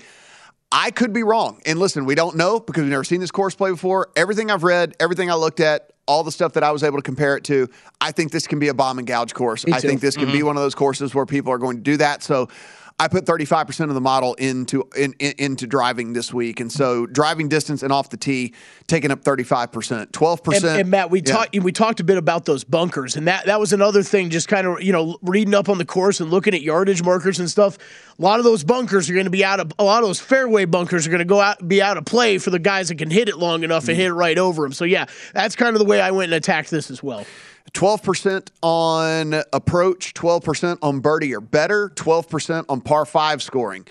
I 0.72 0.90
could 0.92 1.12
be 1.12 1.22
wrong. 1.24 1.60
And 1.66 1.80
listen, 1.80 2.06
we 2.06 2.16
don't 2.16 2.38
know 2.38 2.60
because 2.62 2.84
we've 2.84 2.92
never 2.92 3.04
seen 3.04 3.20
this 3.20 3.30
course 3.32 3.54
play 3.56 3.72
before. 3.72 4.10
Everything 4.16 4.50
I've 4.50 4.64
read, 4.64 4.96
everything 5.02 5.30
I 5.30 5.34
looked 5.36 5.60
at, 5.60 5.92
all 6.08 6.24
the 6.24 6.32
stuff 6.32 6.54
that 6.54 6.64
I 6.64 6.72
was 6.72 6.82
able 6.84 6.98
to 6.98 7.04
compare 7.04 7.36
it 7.36 7.44
to, 7.46 7.68
I 8.00 8.12
think 8.12 8.32
this 8.32 8.48
can 8.48 8.58
be 8.58 8.70
a 8.70 8.74
bomb 8.74 8.98
and 8.98 9.06
gouge 9.08 9.34
course. 9.34 9.66
I 9.72 9.80
think 9.80 10.00
this 10.00 10.16
can 10.16 10.32
be 10.32 10.40
Mhm. 10.40 10.44
one 10.46 10.56
of 10.58 10.64
those 10.64 10.76
courses 10.76 11.14
where 11.14 11.26
people 11.26 11.52
are 11.52 11.58
going 11.58 11.78
to 11.78 11.84
do 11.84 11.98
that. 11.98 12.24
So, 12.24 12.48
I 13.02 13.08
put 13.08 13.26
35% 13.26 13.86
of 13.86 13.96
the 13.96 14.00
model 14.00 14.36
into 14.36 14.88
in, 14.96 15.16
in, 15.18 15.34
into 15.40 15.66
driving 15.66 16.14
this 16.14 16.32
week. 16.32 16.60
And 16.60 16.72
so 16.72 17.08
driving 17.08 17.50
distance 17.50 17.82
and 17.82 17.92
off 17.92 18.12
the 18.12 18.18
tee 18.18 18.54
taking 18.86 19.10
up 19.10 19.24
35%. 19.24 20.12
12%. 20.12 20.56
And, 20.56 20.66
and 20.66 20.90
Matt, 20.92 21.10
we 21.10 21.20
Yeah. 21.20 21.34
talked 21.34 21.58
we 21.58 21.72
talked 21.72 22.00
a 22.00 22.04
bit 22.04 22.18
about 22.18 22.46
those 22.46 22.64
bunkers, 22.64 23.16
and 23.16 23.28
that 23.28 23.48
that 23.48 23.60
was 23.60 23.74
another 23.74 24.04
thing. 24.04 24.30
Just 24.30 24.48
kind 24.48 24.68
of 24.68 24.84
you 24.84 24.92
know 24.92 25.18
reading 25.24 25.56
up 25.56 25.68
on 25.68 25.80
the 25.80 25.86
course 25.86 26.20
and 26.20 26.30
looking 26.30 26.54
at 26.54 26.62
yardage 26.62 27.02
markers 27.02 27.40
and 27.40 27.50
stuff. 27.50 27.80
A 28.20 28.22
lot 28.22 28.38
of 28.38 28.46
those 28.46 28.64
bunkers 28.64 29.10
are 29.10 29.14
going 29.14 29.26
to 29.26 29.32
be 29.32 29.44
out 29.44 29.60
of 29.60 29.72
a 29.80 29.84
lot 29.84 30.04
of 30.04 30.08
those 30.08 30.20
fairway 30.20 30.66
bunkers 30.66 31.08
are 31.08 31.10
going 31.10 31.20
to 31.20 31.26
go 31.26 31.42
out 31.42 31.68
be 31.68 31.82
out 31.82 31.98
of 31.98 32.06
play 32.06 32.38
for 32.38 32.52
the 32.52 32.60
guys 32.60 32.90
that 32.90 33.00
can 33.00 33.10
hit 33.10 33.30
it 33.30 33.38
long 33.40 33.64
enough 33.64 33.88
and 33.88 33.94
mm-hmm. 33.94 34.02
hit 34.02 34.08
it 34.10 34.14
right 34.14 34.38
over 34.38 34.62
them. 34.62 34.74
So 34.74 34.86
yeah, 34.86 35.06
that's 35.34 35.56
kind 35.56 35.76
of 35.76 35.80
the 35.80 35.86
way 35.86 36.00
I 36.02 36.12
went 36.12 36.26
and 36.32 36.36
attacked 36.36 36.70
this 36.70 36.92
as 36.92 37.02
well. 37.02 37.26
12% 37.74 38.50
on 38.62 39.44
approach, 39.54 40.14
12% 40.14 40.78
on 40.82 41.00
birdie 41.00 41.34
or 41.34 41.42
better, 41.42 41.90
12% 41.90 42.66
on 42.68 42.82
par 42.82 43.06
5 43.06 43.42
scoring. 43.42 43.88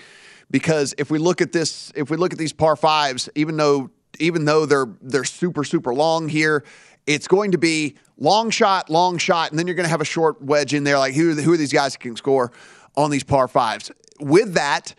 Because 0.49 0.93
if 0.97 1.09
we 1.09 1.17
look 1.17 1.41
at 1.41 1.51
this, 1.51 1.91
if 1.95 2.09
we 2.09 2.17
look 2.17 2.33
at 2.33 2.39
these 2.39 2.53
par 2.53 2.75
5s, 2.75 3.29
even 3.35 3.57
though 3.57 3.89
even 4.19 4.45
though 4.45 4.65
they're 4.65 4.89
they're 5.01 5.23
super 5.23 5.63
super 5.63 5.93
long 5.93 6.27
here, 6.27 6.63
it's 7.07 7.27
going 7.27 7.51
to 7.51 7.57
be 7.57 7.95
long 8.17 8.49
shot, 8.49 8.89
long 8.89 9.17
shot, 9.17 9.49
and 9.49 9.57
then 9.57 9.65
you're 9.65 9.75
going 9.75 9.85
to 9.85 9.89
have 9.89 10.01
a 10.01 10.05
short 10.05 10.41
wedge 10.41 10.73
in 10.73 10.83
there 10.83 10.99
like 10.99 11.13
who 11.13 11.31
are, 11.31 11.41
who 11.41 11.53
are 11.53 11.57
these 11.57 11.73
guys 11.73 11.93
that 11.93 11.99
can 11.99 12.15
score 12.15 12.51
on 12.95 13.09
these 13.09 13.23
par 13.23 13.47
5s. 13.47 13.91
With 14.19 14.53
that, 14.53 14.93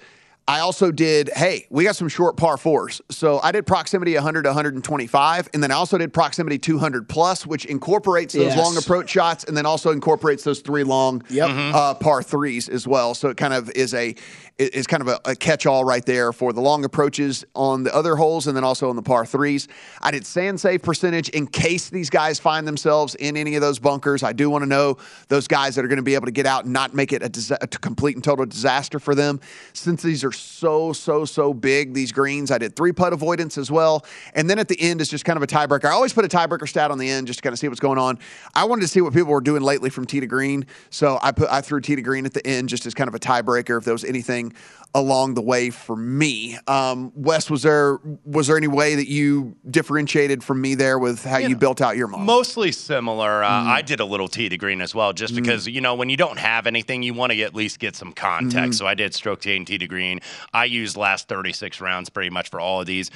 I 0.48 0.58
also 0.58 0.90
did, 0.90 1.30
hey, 1.36 1.66
we 1.70 1.84
got 1.84 1.94
some 1.94 2.08
short 2.08 2.36
par 2.36 2.56
fours. 2.56 3.00
So 3.10 3.38
I 3.42 3.52
did 3.52 3.64
proximity 3.64 4.14
100 4.14 4.42
to 4.42 4.48
125, 4.48 5.48
and 5.54 5.62
then 5.62 5.70
I 5.70 5.74
also 5.74 5.96
did 5.98 6.12
proximity 6.12 6.58
200 6.58 7.08
plus, 7.08 7.46
which 7.46 7.64
incorporates 7.66 8.34
those 8.34 8.46
Yes. 8.54 8.58
long 8.58 8.76
approach 8.76 9.08
shots 9.08 9.44
and 9.44 9.56
then 9.56 9.66
also 9.66 9.92
incorporates 9.92 10.42
those 10.42 10.60
three 10.60 10.82
long 10.82 11.22
Yep. 11.30 11.48
uh, 11.50 11.94
par 11.94 12.22
threes 12.24 12.68
as 12.68 12.88
well. 12.88 13.14
So 13.14 13.28
it 13.28 13.36
kind 13.36 13.54
of 13.54 13.70
is 13.70 13.94
a 13.94 14.16
is 14.58 14.86
kind 14.86 15.00
of 15.00 15.08
a, 15.08 15.20
a 15.24 15.34
catch 15.34 15.66
all 15.66 15.84
right 15.84 16.04
there 16.04 16.32
for 16.32 16.52
the 16.52 16.60
long 16.60 16.84
approaches 16.84 17.44
on 17.54 17.82
the 17.82 17.94
other 17.94 18.16
holes 18.16 18.46
and 18.46 18.56
then 18.56 18.64
also 18.64 18.88
on 18.88 18.96
the 18.96 19.02
par 19.02 19.26
threes. 19.26 19.68
I 20.00 20.10
did 20.10 20.26
sand 20.26 20.60
save 20.60 20.82
percentage 20.82 21.28
in 21.30 21.46
case 21.46 21.90
these 21.90 22.10
guys 22.10 22.38
find 22.38 22.66
themselves 22.66 23.14
in 23.14 23.36
any 23.36 23.54
of 23.54 23.60
those 23.60 23.78
bunkers. 23.78 24.22
I 24.22 24.32
do 24.32 24.50
want 24.50 24.62
to 24.62 24.68
know 24.68 24.98
those 25.28 25.48
guys 25.48 25.74
that 25.76 25.84
are 25.84 25.88
going 25.88 25.96
to 25.96 26.02
be 26.02 26.14
able 26.14 26.26
to 26.26 26.32
get 26.32 26.46
out 26.46 26.64
and 26.64 26.72
not 26.72 26.94
make 26.94 27.12
it 27.12 27.22
a, 27.22 27.28
disa- 27.28 27.58
a 27.60 27.66
complete 27.66 28.16
and 28.16 28.24
total 28.24 28.46
disaster 28.46 28.98
for 28.98 29.14
them. 29.14 29.40
Since 29.72 30.02
these 30.02 30.24
are 30.24 30.32
so 30.32 30.92
so 30.92 31.24
so 31.24 31.54
big, 31.54 31.94
these 31.94 32.12
greens, 32.12 32.50
I 32.50 32.58
did 32.58 32.76
three 32.76 32.92
putt 32.92 33.12
avoidance 33.12 33.58
as 33.58 33.70
well, 33.70 34.04
and 34.34 34.48
then 34.48 34.58
at 34.58 34.68
the 34.68 34.80
end 34.80 35.00
is 35.00 35.08
just 35.08 35.24
kind 35.24 35.36
of 35.36 35.42
a 35.42 35.46
tiebreaker. 35.46 35.86
I 35.86 35.92
always 35.92 36.12
put 36.12 36.24
a 36.24 36.28
tiebreaker 36.28 36.68
stat 36.68 36.90
on 36.90 36.98
the 36.98 37.08
end 37.08 37.26
just 37.26 37.38
to 37.38 37.42
kind 37.42 37.52
of 37.52 37.58
see 37.58 37.68
what's 37.68 37.80
going 37.80 37.98
on. 37.98 38.18
I 38.54 38.64
wanted 38.64 38.82
to 38.82 38.88
see 38.88 39.00
what 39.00 39.12
people 39.12 39.32
were 39.32 39.40
doing 39.40 39.62
lately 39.62 39.90
from 39.90 40.06
tee 40.06 40.20
to 40.20 40.26
green, 40.26 40.66
so 40.90 41.18
I 41.22 41.32
put 41.32 41.48
I 41.50 41.60
threw 41.60 41.80
tee 41.80 41.96
to 41.96 42.02
green 42.02 42.26
at 42.26 42.34
the 42.34 42.46
end 42.46 42.68
just 42.68 42.86
as 42.86 42.94
kind 42.94 43.08
of 43.08 43.14
a 43.14 43.18
tiebreaker 43.18 43.78
if 43.78 43.84
there 43.84 43.94
was 43.94 44.04
anything 44.04 44.41
along 44.94 45.32
the 45.32 45.40
way 45.40 45.70
for 45.70 45.96
me. 45.96 46.58
Um, 46.66 47.12
Wes, 47.14 47.48
was 47.48 47.62
there 47.62 47.98
was 48.26 48.46
there 48.48 48.58
any 48.58 48.68
way 48.68 48.94
that 48.94 49.08
you 49.08 49.56
differentiated 49.70 50.44
from 50.44 50.60
me 50.60 50.74
there 50.74 50.98
with 50.98 51.24
how 51.24 51.38
you 51.38 51.56
built 51.56 51.80
out 51.80 51.96
your 51.96 52.08
model? 52.08 52.26
Mostly 52.26 52.72
similar. 52.72 53.42
Uh, 53.42 53.48
Mm. 53.62 53.66
I 53.68 53.82
did 53.82 54.00
a 54.00 54.04
little 54.04 54.28
tee 54.28 54.48
to 54.50 54.56
green 54.58 54.80
as 54.82 54.94
well, 54.94 55.12
just 55.14 55.34
because 55.34 55.66
you 55.66 55.80
know 55.80 55.94
when 55.94 56.10
you 56.10 56.16
don't 56.18 56.38
have 56.38 56.66
anything, 56.66 57.02
you 57.02 57.14
want 57.14 57.32
to 57.32 57.40
at 57.42 57.54
least 57.54 57.78
get 57.78 57.96
some 57.96 58.12
context. 58.12 58.72
Mhm. 58.76 58.78
So 58.78 58.86
I 58.86 58.94
did 58.94 59.14
stroke 59.14 59.40
tee 59.40 59.56
and 59.56 59.66
tee 59.66 59.78
to 59.78 59.86
green. 59.86 60.20
I 60.52 60.66
used 60.66 60.96
last 60.96 61.26
36 61.28 61.80
rounds 61.80 62.10
pretty 62.10 62.30
much 62.30 62.50
for 62.50 62.60
all 62.60 62.80
of 62.80 62.86
these. 62.86 63.10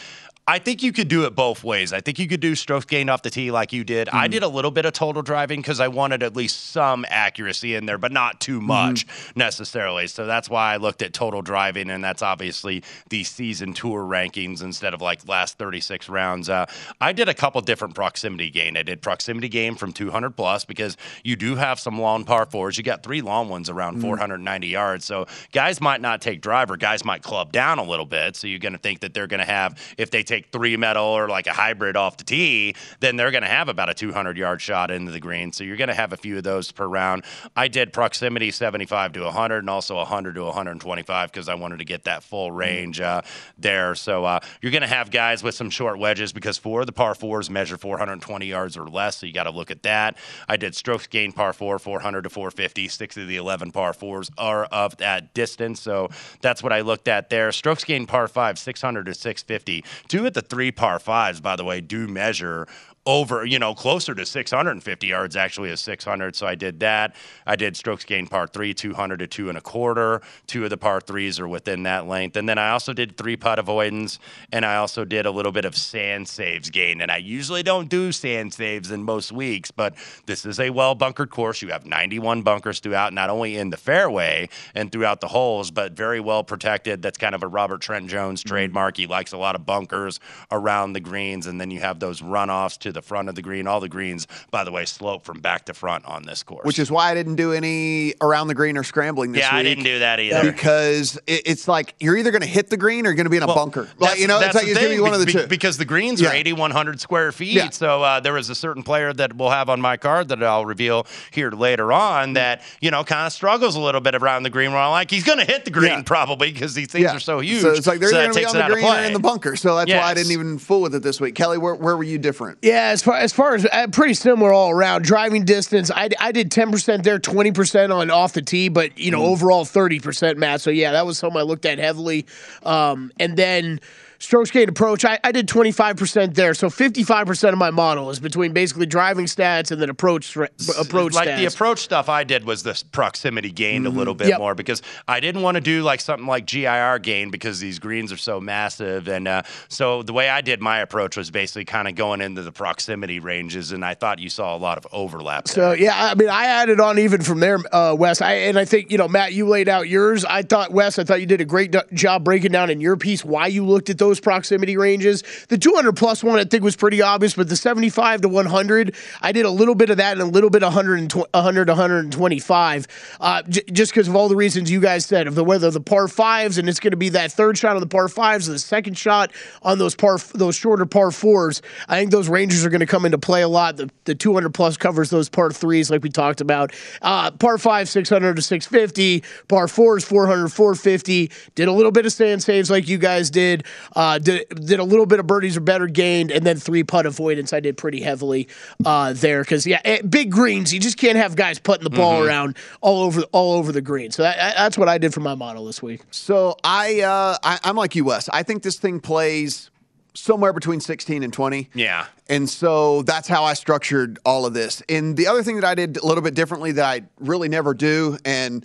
I 0.49 0.61
think 0.61 0.81
you 0.81 0.93
could 0.93 1.09
do 1.09 1.25
it 1.25 1.35
both 1.35 1.65
ways. 1.65 1.93
I 1.93 2.01
think 2.01 2.21
you 2.21 2.29
could 2.29 2.39
do 2.39 2.55
strokes 2.55 2.85
gained 2.87 3.11
off 3.11 3.23
the 3.23 3.31
tee 3.31 3.51
like 3.51 3.73
you 3.73 3.83
did. 3.83 4.09
I 4.11 4.29
did 4.29 4.45
a 4.45 4.49
little 4.49 4.71
bit 4.71 4.85
of 4.87 4.93
total 4.93 5.21
driving 5.21 5.61
because 5.61 5.81
I 5.81 5.89
wanted 5.89 6.23
at 6.23 6.37
least 6.37 6.71
some 6.71 7.05
accuracy 7.09 7.75
in 7.75 7.85
there, 7.87 7.99
but 7.99 8.13
not 8.13 8.39
too 8.41 8.61
much 8.61 9.07
necessarily. 9.35 10.07
So 10.07 10.25
that's 10.25 10.49
why 10.49 10.73
I 10.73 10.77
looked 10.77 11.03
at 11.03 11.13
total 11.13 11.43
driving, 11.43 11.91
and 11.91 12.03
that's 12.05 12.23
obviously 12.23 12.85
the 13.09 13.25
season 13.25 13.73
tour 13.73 14.05
rankings 14.05 14.63
instead 14.63 14.95
of 14.95 15.03
like 15.03 15.27
last 15.27 15.59
36 15.59 16.09
rounds. 16.09 16.49
Uh, 16.49 16.67
I 17.01 17.13
did 17.13 17.29
a 17.29 17.35
couple 17.35 17.61
different 17.61 17.97
proximity 17.97 18.49
gain. 18.49 18.77
I 18.77 18.85
did 18.85 19.03
proximity 19.03 19.49
gain 19.49 19.75
from 19.75 19.93
200 19.93 20.31
plus 20.37 20.65
because 20.65 20.97
you 21.25 21.35
do 21.35 21.57
have 21.57 21.81
some 21.81 22.01
long 22.01 22.23
par 22.23 22.47
fours. 22.47 22.79
You 22.79 22.85
got 22.85 23.03
three 23.03 23.21
long 23.21 23.49
ones 23.49 23.69
around 23.69 23.97
Mhm. 23.97 24.03
490 24.03 24.69
yards. 24.69 25.05
So 25.05 25.27
guys 25.51 25.81
might 25.81 26.01
not 26.01 26.21
take 26.23 26.41
driver, 26.41 26.77
guys 26.77 27.05
might 27.05 27.23
club 27.25 27.51
down 27.51 27.81
a 27.81 27.85
little 27.85 28.07
bit. 28.07 28.37
So 28.37 28.47
you're 28.47 28.61
going 28.61 28.75
to 28.75 28.79
think 28.79 29.01
that 29.01 29.13
they're 29.13 29.27
going 29.27 29.41
to 29.45 29.45
have, 29.53 29.77
if 29.99 30.13
they 30.13 30.23
take 30.23 30.36
three 30.53 30.77
metal 30.77 31.05
or 31.05 31.29
like 31.29 31.47
a 31.47 31.53
hybrid 31.53 31.97
off 31.97 32.17
the 32.17 32.25
tee, 32.25 32.75
then 33.01 33.17
they're 33.17 33.31
going 33.31 33.43
to 33.43 33.49
have 33.49 33.69
about 33.69 33.89
a 33.89 33.95
200 33.95 34.37
yard 34.37 34.61
shot 34.61 34.91
into 34.91 35.13
the 35.13 35.21
green. 35.21 35.53
So 35.53 35.65
you're 35.65 35.77
going 35.77 35.89
to 35.89 35.95
have 35.95 36.13
a 36.13 36.17
few 36.17 36.37
of 36.37 36.45
those 36.45 36.73
per 36.73 36.87
round. 36.87 37.25
I 37.57 37.69
did 37.69 37.93
proximity 37.93 38.51
75 38.51 39.13
to 39.13 39.23
100 39.25 39.59
and 39.59 39.71
also 39.71 39.97
100 39.97 40.35
to 40.35 40.45
125 40.45 41.33
because 41.33 41.49
I 41.49 41.55
wanted 41.55 41.79
to 41.79 41.85
get 41.85 42.05
that 42.05 42.23
full 42.23 42.53
range 42.53 43.01
uh, 43.01 43.23
there. 43.59 43.95
So 43.95 44.25
uh, 44.25 44.41
you're 44.61 44.73
going 44.73 44.83
to 44.83 44.89
have 44.89 45.11
guys 45.11 45.43
with 45.43 45.55
some 45.55 45.71
short 45.71 45.99
wedges 45.99 46.33
because 46.33 46.59
four 46.59 46.81
of 46.81 46.87
the 46.87 46.93
par 46.93 47.15
fours 47.15 47.51
measure 47.51 47.77
420 47.77 48.47
yards 48.47 48.77
or 48.77 48.87
less. 48.87 49.19
So 49.19 49.27
you 49.27 49.33
got 49.33 49.45
to 49.45 49.51
look 49.51 49.71
at 49.71 49.83
that. 49.83 50.17
I 50.49 50.57
did 50.57 50.75
strokes 50.75 51.07
gain 51.07 51.33
par 51.33 51.53
four, 51.53 51.79
400 51.79 52.23
to 52.23 52.31
450. 52.31 52.89
Six 52.89 53.17
of 53.17 53.29
the 53.29 53.37
11 53.37 53.73
par 53.73 53.93
fours 53.93 54.31
are 54.37 54.65
of 54.67 54.97
that 54.99 55.35
distance. 55.35 55.81
So 55.81 56.11
that's 56.41 56.63
what 56.63 56.73
I 56.73 56.81
looked 56.81 57.09
at 57.09 57.31
there. 57.31 57.53
Strokes 57.53 57.85
gain 57.85 58.07
par 58.07 58.29
five, 58.29 58.59
600 58.59 59.07
to 59.07 59.15
650. 59.15 59.85
Two 60.09 60.26
at 60.27 60.35
the 60.35 60.43
three 60.43 60.71
par 60.71 60.99
fives, 60.99 61.41
by 61.41 61.57
the 61.57 61.65
way, 61.65 61.81
do 61.81 62.07
measure 62.07 62.67
over, 63.07 63.47
you 63.47 63.59
know, 63.59 63.75
closer 63.75 64.15
to 64.15 64.27
650 64.27 65.07
yards 65.07 65.37
actually 65.37 65.71
is 65.71 65.81
600. 65.81 66.35
So 66.35 66.47
I 66.47 66.57
did 66.57 66.81
that. 66.81 67.15
I 67.47 67.55
did 67.55 67.77
strokes 67.77 68.05
gain 68.05 68.27
par 68.27 68.49
three, 68.49 68.75
200 68.75 69.19
to 69.21 69.27
two 69.29 69.49
and 69.49 69.57
a 69.57 69.61
quarter. 69.61 70.21
Two 70.49 70.65
of 70.65 70.71
the 70.71 70.77
par 70.77 71.01
threes 71.01 71.39
are 71.39 71.47
within 71.47 71.85
that 71.85 72.09
length. 72.09 72.37
And 72.37 72.49
then 72.49 72.59
I 72.59 72.71
also 72.71 72.93
did 72.93 73.17
three 73.17 73.37
putt 73.37 73.61
avoidance 73.61 74.19
and 74.53 74.67
I 74.67 74.77
also 74.77 75.05
did 75.05 75.25
a 75.25 75.31
little 75.31 75.53
bit 75.53 75.65
of 75.65 75.77
sand 75.77 76.27
saves 76.27 76.69
gain. 76.69 77.01
And 77.01 77.11
I 77.11 77.19
usually 77.19 77.63
don't 77.63 77.89
do 77.89 78.11
sand 78.11 78.53
saves 78.53 78.91
in 78.91 79.05
most 79.05 79.31
weeks, 79.31 79.71
but 79.71 79.95
this 80.27 80.45
is 80.45 80.59
a 80.59 80.71
well 80.71 80.97
bunkered 80.97 81.31
course. 81.31 81.63
You 81.63 81.69
have 81.69 81.87
91 81.87 82.43
bunkers 82.43 82.81
throughout, 82.81 83.13
not 83.13 83.31
only 83.31 83.57
in 83.57 83.71
the 83.71 83.77
fairway 83.77 84.49
and 84.75 84.91
throughout 84.91 85.21
the 85.21 85.29
holes, 85.29 85.71
but 85.71 85.93
very 85.93 86.19
well 86.19 86.43
protected. 86.43 87.03
That's 87.03 87.19
kind 87.19 87.37
of 87.37 87.45
a 87.45 87.49
Robert 87.49 87.81
Trent 87.81 88.09
Jones 88.09 88.41
mm-hmm. 88.41 88.49
trademark. 88.49 88.97
He 88.97 89.07
likes 89.07 89.33
a 89.33 89.39
lot 89.39 89.55
of 89.55 89.65
bunkers 89.65 90.19
around 90.51 90.95
the 90.95 91.01
greens. 91.01 91.47
And 91.47 91.61
then 91.61 91.71
you 91.71 91.81
have 91.81 92.01
those 92.01 92.21
runoffs 92.21 92.79
to 92.79 92.96
the 92.97 93.03
front 93.03 93.29
of 93.29 93.37
the 93.37 93.43
green. 93.43 93.69
All 93.69 93.79
the 93.79 93.89
greens, 93.89 94.27
by 94.51 94.65
the 94.65 94.73
way, 94.73 94.85
slope 94.85 95.25
from 95.25 95.39
back 95.41 95.67
to 95.67 95.75
front 95.75 96.05
on 96.07 96.25
this 96.25 96.43
course. 96.43 96.65
Which 96.65 96.81
is 96.81 96.91
why 96.91 97.13
I 97.13 97.15
didn't 97.15 97.37
do 97.37 97.53
any 97.53 98.15
around 98.21 98.49
the 98.49 98.55
green 98.55 98.77
or 98.77 98.83
scrambling 98.83 99.31
this 99.33 99.39
week. 99.43 99.51
yeah, 99.53 99.57
week. 99.59 99.61
I 99.61 99.63
didn't 99.69 99.85
do 99.85 99.99
that 100.01 100.19
either. 100.19 100.51
Because 100.51 101.17
it, 101.29 101.43
it's 101.47 101.69
like 101.69 101.95
you're 102.01 102.17
either 102.17 102.31
going 102.33 102.43
to 102.43 102.49
hit 102.49 102.71
the 102.71 102.77
green 102.77 103.07
or 103.07 103.11
you're 103.11 103.15
going 103.17 103.27
to 103.27 103.31
be 103.31 103.37
in 103.37 103.43
a 103.45 103.47
bunker. 103.47 103.89
Like 103.99 104.19
you 104.19 104.27
know, 104.27 104.37
it's 104.39 104.47
that's 104.47 104.55
like 104.57 104.65
the 104.65 104.71
it's 104.73 104.81
going 104.81 104.91
to 104.91 104.97
thing, 104.97 104.99
be 104.99 105.03
one 105.03 105.15
of 105.15 105.21
the 105.21 105.27
be- 105.27 105.33
two. 105.33 105.47
Because 105.47 105.79
the 105.79 105.85
greens 105.85 106.21
Yeah. 106.21 106.31
are 106.31 106.35
8,100 106.35 107.01
square 107.01 107.31
feet. 107.33 107.53
Yeah. 107.55 107.71
So 107.71 108.03
uh, 108.03 108.21
there 108.21 108.33
was 108.33 108.51
a 108.51 108.55
certain 108.55 108.83
player 108.83 109.13
that 109.13 109.37
we'll 109.37 109.51
have 109.51 109.69
on 109.69 109.81
my 109.81 109.97
card 109.97 110.29
that 110.29 110.43
I'll 110.43 110.65
reveal 110.67 111.07
here 111.31 111.51
later 111.51 111.93
on 111.93 112.33
that, 112.33 112.63
you 112.81 112.91
know, 112.91 113.05
kind 113.05 113.27
of 113.27 113.33
struggles 113.33 113.77
a 113.77 113.81
little 113.81 114.01
bit 114.01 114.15
around 114.15 114.43
the 114.43 114.51
green 114.51 114.73
where 114.73 114.81
I'm 114.81 114.91
like, 114.91 115.11
he's 115.11 115.25
going 115.25 115.39
to 115.39 115.45
hit 115.45 115.65
the 115.65 115.71
green 115.71 115.91
Yeah. 115.93 116.03
probably 116.03 116.53
because 116.53 116.75
these 116.75 116.89
things 116.89 117.07
are 117.07 117.21
so 117.21 117.41
huge. 117.41 117.63
So 117.63 117.73
it's 117.73 117.87
like 117.87 118.01
they're 118.01 118.09
so 118.09 118.17
going 118.23 118.33
to 118.33 118.39
be 118.41 118.45
on 118.47 118.57
the 118.57 118.75
green 118.75 118.85
or 118.87 118.99
in 119.01 119.13
the 119.13 119.19
bunker. 119.19 119.57
So 119.57 119.77
that's 119.77 119.91
why 119.93 119.99
I 119.99 120.15
didn't 120.15 120.33
even 120.33 120.59
fool 120.59 120.81
with 120.83 120.95
it 120.95 121.03
this 121.03 121.21
week. 121.21 121.35
Kelly, 121.35 121.59
where, 121.59 121.75
where 121.75 121.97
were 121.97 122.05
you 122.05 122.19
different? 122.19 122.59
Yeah, 122.63 122.86
as 122.87 123.03
far 123.03 123.17
as 123.17 123.33
far 123.33 123.55
as 123.55 123.67
uh, 123.67 123.87
pretty 123.93 124.15
similar 124.15 124.53
all 124.53 124.71
around. 124.71 125.05
Driving 125.05 125.45
distance, 125.45 125.91
I, 125.91 126.09
I 126.19 126.33
did 126.33 126.51
ten 126.51 126.71
percent 126.71 127.03
there, 127.05 127.19
twenty 127.19 127.53
percent 127.53 127.93
on 127.93 128.11
off 128.11 128.33
the 128.33 128.43
tee, 128.43 128.69
but 128.69 128.99
you 128.99 129.11
know 129.11 129.21
Mm. 129.21 129.29
overall 129.29 129.65
thirty 129.65 130.01
percent, 130.01 130.39
Matt. 130.39 130.61
So 130.61 130.71
yeah, 130.71 130.93
that 130.93 131.07
was 131.07 131.19
something 131.19 131.39
I 131.39 131.43
looked 131.43 131.67
at 131.67 131.79
heavily. 131.79 132.27
Um, 132.63 133.13
and 133.19 133.37
then 133.37 133.81
strokes 134.19 134.51
gained 134.51 134.69
approach, 134.69 135.05
I, 135.05 135.19
I 135.25 135.33
did 135.33 135.49
twenty 135.49 135.73
five 135.73 135.97
percent 135.97 136.35
there. 136.35 136.55
So 136.55 136.71
fifty 136.71 137.03
five 137.03 137.27
percent 137.27 137.53
of 137.53 137.59
my 137.59 137.71
model 137.71 138.11
is 138.11 138.19
between 138.21 138.53
basically 138.53 138.87
driving 138.87 139.27
stats 139.27 139.71
and 139.71 139.81
then 139.81 139.91
approach 139.91 140.37
approach 140.37 141.15
like 141.15 141.29
stats. 141.29 141.37
the 141.39 141.47
approach 141.47 141.81
stuff 141.81 142.09
I 142.09 142.25
did 142.25 142.45
was 142.45 142.63
the 142.63 142.83
proximity 142.93 143.51
gained 143.51 143.87
a 143.87 143.91
little 143.91 144.15
bit 144.15 144.29
Yep. 144.29 144.39
more 144.39 144.55
because 144.55 144.83
I 145.07 145.21
didn't 145.21 145.43
want 145.43 145.57
to 145.57 145.61
do 145.61 145.83
like 145.83 146.01
something 146.01 146.27
like 146.27 146.47
GIR 146.47 146.99
gain 147.01 147.31
because 147.31 147.61
these 147.61 147.79
greens 147.79 148.13
are 148.13 148.17
so 148.17 148.41
massive 148.41 149.09
and 149.09 149.29
uh, 149.29 149.43
so 149.69 150.03
the 150.03 150.13
way 150.13 150.29
I 150.29 150.41
did 150.41 150.61
my 150.61 150.79
approach 150.81 151.17
was 151.17 151.31
basically 151.31 151.65
kind 151.65 151.89
of 151.89 151.95
going 151.95 152.21
into 152.21 152.43
the 152.43 152.53
proximity 152.53 153.21
ranges 153.21 153.73
and 153.73 153.85
I 153.85 153.95
thought 153.95 154.19
you 154.19 154.29
saw 154.29 154.57
a 154.57 154.59
lot 154.59 154.79
of 154.79 154.87
overlap. 154.93 155.49
So 155.49 155.73
yeah, 155.73 155.93
I 156.11 156.15
mean, 156.15 156.29
I 156.29 156.47
added 156.47 156.81
on 156.81 156.99
even 156.99 157.23
from 157.23 157.41
there, 157.41 157.59
uh, 157.73 157.95
Wes. 157.99 158.21
I 158.23 158.33
and 158.35 158.59
I 158.59 158.65
think 158.65 158.91
you 158.91 158.99
know, 158.99 159.09
Matt, 159.09 159.33
you 159.33 159.47
laid 159.47 159.69
out 159.69 159.89
yours. 159.89 160.25
I 160.25 160.43
thought 160.43 160.73
Wes, 160.73 160.99
I 160.99 161.05
thought 161.05 161.21
you 161.21 161.27
did 161.27 161.41
a 161.41 161.45
great 161.45 161.71
do- 161.73 161.81
job 161.93 162.25
breaking 162.25 162.53
down 162.53 162.71
in 162.71 162.81
your 162.81 162.97
piece 162.97 163.25
why 163.25 163.47
you 163.49 163.65
looked 163.65 163.91
at 163.91 163.99
those 163.99 164.06
proximity 164.15 164.77
ranges. 164.77 165.23
The 165.49 165.59
200 165.59 165.93
plus 165.97 166.23
one, 166.23 166.39
I 166.39 166.45
think, 166.45 166.63
was 166.63 166.77
pretty 166.77 167.03
obvious, 167.03 167.35
but 167.35 167.49
the 167.49 167.57
75 167.57 168.23
to 168.23 168.29
100, 168.29 168.95
I 169.21 169.33
did 169.33 169.45
a 169.45 169.51
little 169.51 169.75
bit 169.75 169.91
of 169.91 169.97
that 169.99 170.13
and 170.13 170.23
a 170.23 170.27
little 170.27 170.51
bit 170.51 170.63
of 170.63 170.69
120, 170.69 171.29
100 171.33 171.65
to 171.67 171.73
125, 171.73 172.87
uh, 173.21 173.43
j- 173.43 173.63
just 173.73 173.93
because 173.93 174.09
of 174.09 174.17
all 174.17 174.29
the 174.29 174.37
reasons 174.37 174.71
you 174.71 174.81
guys 174.81 175.05
said 175.07 175.27
of 175.27 175.35
the 175.35 175.45
whether 175.45 175.71
the 175.71 175.81
par 175.81 176.09
fives 176.09 176.59
and 176.59 176.69
it's 176.69 176.81
going 176.81 176.93
to 176.93 176.97
be 176.97 177.09
that 177.11 177.33
third 177.33 177.59
shot 177.59 177.77
on 177.77 177.81
the 177.81 177.87
par 177.87 178.09
fives, 178.09 178.49
or 178.49 178.53
the 178.53 178.59
second 178.59 178.97
shot 178.97 179.33
on 179.63 179.79
those 179.79 179.95
par 179.95 180.19
those 180.35 180.55
shorter 180.55 180.87
par 180.87 181.11
fours. 181.11 181.63
I 181.89 181.99
think 181.99 182.11
those 182.11 182.29
ranges 182.29 182.65
are 182.65 182.71
going 182.71 182.81
to 182.81 182.87
come 182.87 183.05
into 183.05 183.19
play 183.19 183.43
a 183.43 183.49
lot. 183.49 183.77
The 183.77 183.91
the 184.05 184.15
200 184.15 184.53
plus 184.55 184.77
covers 184.77 185.11
those 185.11 185.29
par 185.29 185.51
threes 185.51 185.91
like 185.91 186.03
we 186.03 186.11
talked 186.11 186.41
about. 186.41 186.73
Uh, 187.03 187.31
par 187.33 187.59
five 187.59 187.89
600 187.89 188.37
to 188.37 188.43
650, 188.43 189.25
par 189.49 189.69
fours 189.69 190.05
400 190.05 190.49
450. 190.49 191.31
Did 191.55 191.69
a 191.69 191.73
little 191.73 191.93
bit 191.93 192.07
of 192.07 192.13
sand 192.13 192.43
saves 192.43 192.71
like 192.71 192.89
you 192.89 192.99
guys 192.99 193.31
did. 193.31 193.65
Uh, 193.97 194.19
did 194.19 194.47
did 194.51 194.79
a 194.79 194.85
little 194.85 195.07
bit 195.07 195.19
of 195.19 195.27
birdies 195.27 195.57
or 195.57 195.61
better 195.61 195.87
gained, 195.87 196.31
and 196.31 196.45
then 196.47 196.57
three 196.59 196.85
putt 196.85 197.07
avoidance. 197.07 197.53
I 197.55 197.61
did 197.61 197.77
pretty 197.79 198.01
heavily 198.03 198.47
uh, 198.85 199.15
there 199.15 199.41
because 199.43 199.67
yeah, 199.67 199.81
eh, 199.85 200.03
big 200.03 200.31
greens. 200.31 200.73
You 200.73 200.79
just 200.79 200.99
can't 200.99 201.17
have 201.17 201.35
guys 201.35 201.59
putting 201.59 201.85
the 201.85 201.91
ball 201.91 202.21
Mhm. 202.21 202.27
around 202.29 202.57
all 202.83 203.03
over 203.03 203.23
all 203.33 203.55
over 203.55 203.73
the 203.73 203.81
green. 203.81 204.11
So 204.11 204.23
that, 204.23 204.37
that's 204.55 204.77
what 204.77 204.89
I 204.89 204.99
did 204.99 205.15
for 205.15 205.21
my 205.21 205.35
model 205.35 205.65
this 205.65 205.83
week. 205.83 206.03
So 206.11 206.57
I, 206.63 207.01
uh, 207.01 207.39
I 207.43 207.59
I'm 207.65 207.75
like 207.77 207.97
you, 207.97 208.05
Wes. 208.05 208.29
I 208.29 208.43
think 208.43 208.63
this 208.63 208.77
thing 208.77 209.01
plays 209.01 209.71
somewhere 210.13 210.53
between 210.53 210.81
16 210.81 211.23
and 211.23 211.33
20. 211.33 211.69
Yeah. 211.75 212.07
And 212.29 212.49
so 212.51 213.03
that's 213.03 213.29
how 213.29 213.45
I 213.45 213.55
structured 213.55 214.19
all 214.25 214.45
of 214.47 214.55
this. 214.55 214.83
And 214.89 215.17
the 215.17 215.27
other 215.27 215.43
thing 215.43 215.57
that 215.57 215.65
I 215.65 215.75
did 215.75 215.97
a 215.99 216.07
little 216.07 216.23
bit 216.23 216.35
differently 216.35 216.73
that 216.73 216.85
I 216.85 217.03
really 217.21 217.49
never 217.49 217.75
do, 217.75 218.17
and 218.25 218.65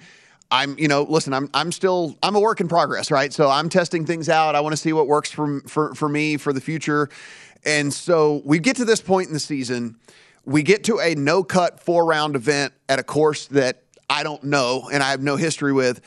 I'm, 0.52 0.78
you 0.78 0.90
know, 0.90 1.04
listen, 1.04 1.34
I'm, 1.34 1.50
I'm 1.54 1.72
still, 1.72 2.18
I'm 2.22 2.36
a 2.36 2.40
work 2.40 2.60
in 2.60 2.68
progress, 2.68 3.10
right? 3.10 3.32
So 3.32 3.50
I'm 3.50 3.70
testing 3.70 4.06
things 4.06 4.28
out. 4.28 4.54
I 4.54 4.60
want 4.60 4.74
to 4.74 4.78
see 4.78 4.92
what 4.92 5.08
works 5.08 5.32
for, 5.32 5.62
for, 5.62 5.96
for 5.96 6.10
me 6.10 6.36
for 6.36 6.52
the 6.52 6.62
future. 6.62 7.10
And 7.64 7.94
so 7.94 8.42
we 8.44 8.60
get 8.60 8.76
to 8.78 8.86
this 8.86 9.02
point 9.02 9.28
in 9.28 9.34
the 9.34 9.40
season, 9.40 9.96
we 10.46 10.62
get 10.62 10.84
to 10.86 11.00
a 11.00 11.16
no 11.16 11.44
cut 11.44 11.80
four 11.80 12.06
round 12.06 12.36
event 12.36 12.74
at 12.90 13.00
a 13.00 13.04
course 13.04 13.48
that 13.48 13.84
I 14.10 14.24
don't 14.24 14.44
know 14.44 14.90
and 14.92 15.02
I 15.02 15.12
have 15.12 15.22
no 15.22 15.38
history 15.38 15.72
with. 15.72 16.02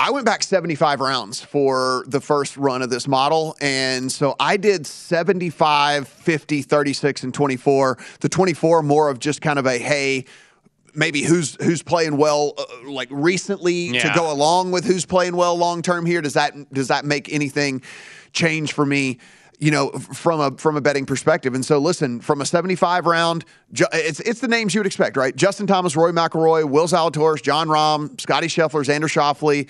I 0.00 0.10
went 0.12 0.24
back 0.24 0.44
75 0.44 1.00
rounds 1.00 1.40
for 1.40 2.04
the 2.06 2.20
first 2.20 2.56
run 2.56 2.82
of 2.82 2.90
this 2.90 3.08
model. 3.08 3.56
And 3.60 4.10
so 4.10 4.36
I 4.38 4.56
did 4.56 4.86
75, 4.86 6.06
50, 6.06 6.62
36, 6.62 7.22
and 7.24 7.34
24. 7.34 7.98
The 8.20 8.28
24 8.28 8.82
more 8.84 9.08
of 9.08 9.18
just 9.18 9.42
kind 9.42 9.58
of 9.58 9.66
a, 9.66 9.76
hey, 9.76 10.24
maybe 10.98 11.22
who's 11.22 11.56
who's 11.62 11.82
playing 11.82 12.16
well 12.16 12.52
uh, 12.58 12.64
like 12.90 13.08
recently 13.10 13.92
to 13.92 14.12
go 14.14 14.30
along 14.30 14.72
with 14.72 14.84
who's 14.84 15.06
playing 15.06 15.36
well 15.36 15.56
long 15.56 15.80
term 15.80 16.04
here? 16.04 16.20
Does 16.20 16.34
that 16.34 16.52
does 16.72 16.88
that 16.88 17.04
make 17.04 17.32
anything 17.32 17.82
change 18.32 18.72
for 18.72 18.84
me 18.84 19.18
you 19.58 19.70
know 19.70 19.90
from 19.90 20.40
a 20.40 20.50
from 20.58 20.76
a 20.76 20.80
betting 20.80 21.06
perspective? 21.06 21.54
And 21.54 21.64
so 21.64 21.78
listen 21.78 22.20
from 22.20 22.40
a 22.40 22.44
75 22.44 23.06
round 23.06 23.44
it's 23.70 24.20
it's 24.20 24.40
the 24.40 24.48
names 24.48 24.74
you 24.74 24.80
would 24.80 24.86
expect 24.86 25.16
right? 25.16 25.34
Justin 25.34 25.66
Thomas 25.66 25.96
Rory 25.96 26.12
McIlroy 26.12 26.68
Will 26.68 26.88
Zalatoris 26.88 27.42
Jon 27.42 27.68
Rahm 27.68 28.20
Scotty 28.20 28.48
Scheffler 28.48 28.84
Xander 28.84 29.04
Schauffele, 29.04 29.68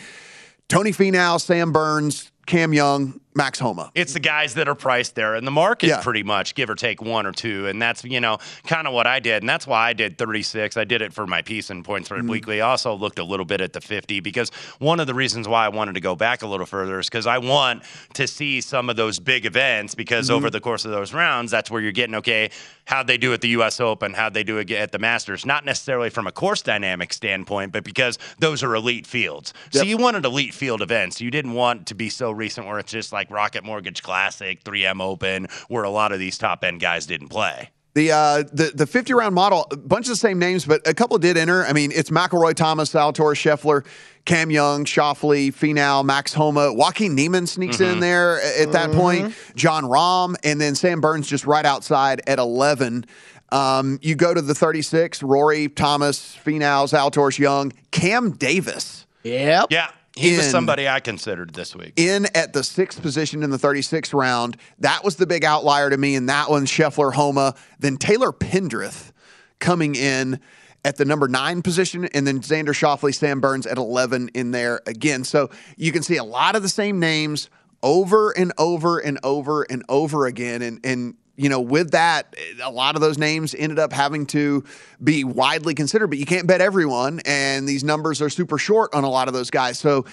Tony 0.69 0.93
Finau 0.93 1.41
Sam 1.41 1.73
Burns 1.73 2.33
Cam 2.47 2.73
Young 2.73 3.21
Max 3.39 3.59
Homa 3.61 3.91
It's 3.95 4.13
the 4.13 4.21
guys 4.21 4.55
that 4.55 4.69
are 4.69 4.75
priced 4.75 5.15
there 5.15 5.37
in 5.37 5.45
the 5.45 5.51
market, 5.53 5.87
Yeah. 5.87 6.03
pretty 6.03 6.25
much, 6.25 6.55
give 6.57 6.69
or 6.69 6.75
take 6.75 7.01
one 7.01 7.25
or 7.25 7.31
two. 7.33 7.69
And 7.69 7.81
that's, 7.81 8.05
you 8.05 8.21
know, 8.21 8.39
kind 8.67 8.87
of 8.89 8.93
what 8.93 9.07
I 9.07 9.21
did. 9.21 9.43
And 9.43 9.49
that's 9.49 9.65
why 9.67 9.89
I 9.89 9.93
did 9.93 10.19
36. 10.19 10.77
I 10.77 10.83
did 10.85 11.01
it 11.03 11.13
for 11.13 11.25
my 11.27 11.41
piece 11.41 11.71
in 11.71 11.85
Points 11.85 12.09
Mm-hmm. 12.09 12.27
for 12.27 12.31
Weekly. 12.31 12.61
I 12.61 12.69
also 12.71 12.95
looked 12.95 13.19
a 13.21 13.25
little 13.25 13.47
bit 13.47 13.61
at 13.61 13.73
the 13.73 13.81
50 13.81 14.19
because 14.21 14.51
one 14.81 14.99
of 14.99 15.07
the 15.07 15.15
reasons 15.15 15.47
why 15.47 15.65
I 15.65 15.69
wanted 15.69 15.95
to 15.95 16.01
go 16.01 16.17
back 16.17 16.43
a 16.43 16.47
little 16.49 16.67
further 16.67 16.99
is 16.99 17.07
because 17.09 17.27
I 17.29 17.39
want 17.39 17.85
to 18.15 18.27
see 18.27 18.61
some 18.61 18.91
of 18.91 18.97
those 18.97 19.19
big 19.21 19.47
events 19.47 19.95
because 19.95 20.27
Mm-hmm. 20.29 20.37
over 20.37 20.51
the 20.51 20.61
course 20.61 20.85
of 20.85 20.91
those 20.91 21.15
rounds, 21.15 21.53
that's 21.53 21.71
where 21.71 21.81
you're 21.81 21.93
getting, 21.93 22.17
okay, 22.17 22.51
how'd 22.87 23.07
they 23.07 23.19
do 23.19 23.33
at 23.33 23.41
the 23.41 23.49
U.S. 23.51 23.79
Open? 23.79 24.15
How'd 24.15 24.35
they 24.35 24.43
do 24.43 24.59
it 24.59 24.69
at 24.73 24.91
the 24.91 24.99
Masters? 24.99 25.47
Not 25.47 25.65
necessarily 25.65 26.11
from 26.11 26.27
a 26.27 26.33
course 26.33 26.61
dynamic 26.61 27.13
standpoint, 27.13 27.71
but 27.71 27.85
because 27.85 28.19
those 28.41 28.65
are 28.65 28.75
elite 28.75 29.07
fields. 29.07 29.55
So 29.71 29.79
Yep. 29.81 29.87
you 29.87 29.97
wanted 29.97 30.25
elite 30.25 30.55
field 30.55 30.83
events. 30.83 31.21
You 31.21 31.31
didn't 31.31 31.53
want 31.53 31.87
to 31.87 31.95
be 31.95 32.09
so 32.11 32.33
recent 32.33 32.67
where 32.67 32.81
it's 32.81 32.91
just 32.91 33.13
like 33.13 33.28
Rocket 33.31 33.65
Mortgage 33.65 34.03
Classic, 34.03 34.63
3M 34.65 35.01
Open, 35.03 35.47
where 35.69 35.85
a 35.85 35.91
lot 35.91 36.13
of 36.13 36.19
these 36.19 36.39
top 36.39 36.65
end 36.65 36.81
guys 36.81 37.07
didn't 37.07 37.29
play. 37.29 37.71
The 37.95 38.13
uh 38.13 38.43
the 38.53 38.71
the 38.75 38.87
50 38.87 39.15
round 39.15 39.35
model, 39.35 39.67
a 39.73 39.77
bunch 39.77 40.07
of 40.07 40.11
the 40.11 40.17
same 40.17 40.39
names, 40.39 40.65
but 40.65 40.87
a 40.87 40.95
couple 40.95 41.19
did 41.19 41.37
enter. 41.37 41.65
I 41.65 41.73
mean, 41.73 41.91
it's 41.93 42.11
McIlroy, 42.11 42.55
Thomas, 42.55 42.93
Zalatoris, 42.93 43.35
Scheffler, 43.37 43.85
Cam 44.25 44.51
Young, 44.53 44.85
Schauffele, 44.85 45.53
Finau, 45.53 46.05
Max 46.05 46.33
Homa, 46.35 46.73
Joaquin 46.73 47.15
Niemann 47.17 47.47
sneaks 47.49 47.81
in 47.81 47.97
Mhm. 47.97 48.01
there 48.01 48.41
at 48.43 48.71
that 48.73 48.93
point. 48.93 49.35
Jon 49.57 49.85
Rahm, 49.85 50.37
and 50.45 50.61
then 50.61 50.75
Sam 50.77 51.01
Burns 51.01 51.27
just 51.27 51.45
right 51.47 51.65
outside 51.65 52.21
at 52.29 52.39
11. 52.39 53.05
Um, 53.51 53.99
you 54.03 54.15
go 54.15 54.33
to 54.35 54.43
the 54.43 54.55
36, 54.55 55.23
Rory, 55.23 55.69
Thomas, 55.69 56.37
Finau, 56.45 56.87
Zalatoris, 56.89 57.39
Young, 57.39 57.73
Cam 57.91 58.33
Davis. 58.33 59.07
Yep. 59.25 59.69
Yeah. 59.71 59.89
He 60.19 60.37
was 60.37 60.51
somebody 60.51 60.89
I 60.89 61.01
considered 61.01 61.55
this 61.55 61.75
week. 61.75 61.95
in 61.97 62.27
at 62.35 62.53
the 62.53 62.65
sixth 62.65 63.01
position 63.01 63.43
in 63.43 63.51
the 63.51 63.57
36th 63.57 64.13
round. 64.13 64.57
That 64.81 65.05
was 65.05 65.17
the 65.17 65.27
big 65.27 65.45
outlier 65.45 65.91
to 65.91 65.97
me 65.97 66.15
in 66.15 66.27
that 66.27 66.51
one. 66.51 66.67
Scheffler, 66.67 67.13
Homa, 67.13 67.55
then 67.79 67.97
Taylor 67.97 68.33
Pendrith 68.33 69.13
coming 69.59 69.95
in 69.95 70.41
at 70.85 70.97
the 70.97 71.05
number 71.05 71.29
nine 71.29 71.63
position, 71.63 72.05
and 72.07 72.27
then 72.27 72.41
Xander 72.41 72.69
Schauffele, 72.69 73.15
Sam 73.15 73.41
Burns 73.41 73.67
at 73.67 73.79
11 73.79 74.31
in 74.35 74.53
there 74.53 74.81
again. 74.87 75.25
So 75.25 75.51
you 75.77 75.93
can 75.93 76.03
see 76.03 76.17
a 76.17 76.25
lot 76.25 76.57
of 76.57 76.63
the 76.63 76.69
same 76.69 77.01
names 77.01 77.51
over 77.83 78.31
and 78.31 78.53
over 78.59 78.99
and 78.99 79.19
over 79.23 79.63
and 79.63 79.85
over 79.89 80.27
again. 80.27 80.63
And, 80.63 80.81
and 80.85 81.15
you 81.39 81.49
know, 81.49 81.61
with 81.61 81.93
that, 81.93 82.35
a 82.61 82.71
lot 82.71 82.97
of 82.97 83.01
those 83.01 83.17
names 83.17 83.55
ended 83.55 83.79
up 83.79 83.93
having 83.93 84.27
to 84.27 84.65
be 85.03 85.23
widely 85.23 85.73
considered, 85.73 86.09
but 86.09 86.19
you 86.19 86.27
can't 86.27 86.49
bet 86.49 86.61
everyone. 86.61 87.21
And 87.25 87.67
these 87.67 87.85
numbers 87.85 88.21
are 88.21 88.29
super 88.29 88.59
short 88.59 88.93
on 88.93 89.05
a 89.05 89.09
lot 89.09 89.29
of 89.29 89.35
those 89.35 89.49
guys. 89.49 89.79
So, 89.79 90.05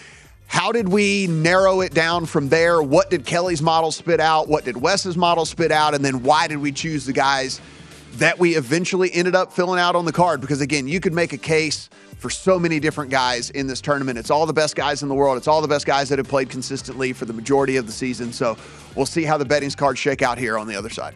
how 0.45 0.71
did 0.71 0.87
we 0.87 1.25
narrow 1.25 1.81
it 1.81 1.95
down 1.95 2.27
from 2.27 2.49
there? 2.49 2.79
What 2.79 3.09
did 3.09 3.25
Kelly's 3.25 3.63
model 3.63 3.91
spit 3.91 4.19
out? 4.19 4.47
What 4.47 4.63
did 4.63 4.77
Wes's 4.77 5.17
model 5.17 5.43
spit 5.43 5.71
out? 5.71 5.95
And 5.95 6.05
then 6.05 6.21
why 6.21 6.47
did 6.47 6.59
we 6.59 6.71
choose 6.71 7.07
the 7.07 7.13
guys 7.13 7.59
that 8.17 8.37
we 8.37 8.55
eventually 8.55 9.11
ended 9.11 9.33
up 9.33 9.51
filling 9.51 9.79
out 9.79 9.95
on 9.95 10.05
the 10.05 10.11
card? 10.11 10.41
Because 10.41 10.61
again, 10.61 10.87
you 10.87 10.99
could 10.99 11.13
make 11.13 11.33
a 11.33 11.39
case 11.39 11.89
for 12.17 12.29
so 12.29 12.57
many 12.57 12.79
different 12.79 13.11
guys 13.11 13.49
in 13.51 13.67
this 13.67 13.81
tournament. 13.81 14.17
It's 14.17 14.31
all 14.31 14.45
the 14.45 14.53
best 14.53 14.75
guys 14.75 15.03
in 15.03 15.09
the 15.09 15.15
world. 15.15 15.37
It's 15.37 15.47
all 15.47 15.61
the 15.61 15.67
best 15.67 15.85
guys 15.85 16.09
that 16.09 16.19
have 16.19 16.27
played 16.27 16.49
consistently 16.49 17.13
for 17.13 17.25
the 17.25 17.33
majority 17.33 17.77
of 17.77 17.85
the 17.85 17.91
season. 17.91 18.33
So 18.33 18.57
we'll 18.95 19.05
see 19.05 19.23
how 19.23 19.37
the 19.37 19.45
betting's 19.45 19.75
cards 19.75 19.99
shake 19.99 20.21
out 20.21 20.37
here 20.37 20.57
on 20.57 20.67
the 20.67 20.75
other 20.75 20.89
side. 20.89 21.15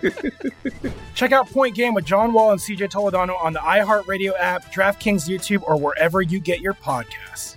Check 1.14 1.32
out 1.32 1.48
Point 1.48 1.74
Game 1.74 1.94
with 1.94 2.04
John 2.04 2.32
Wall 2.32 2.52
and 2.52 2.60
CJ 2.60 2.90
Toledano 2.90 3.40
on 3.42 3.52
the 3.52 3.60
iHeartRadio 3.60 4.32
app, 4.38 4.72
DraftKings 4.72 5.28
YouTube, 5.28 5.62
or 5.66 5.76
wherever 5.76 6.22
you 6.22 6.40
get 6.40 6.60
your 6.60 6.74
podcasts. 6.74 7.56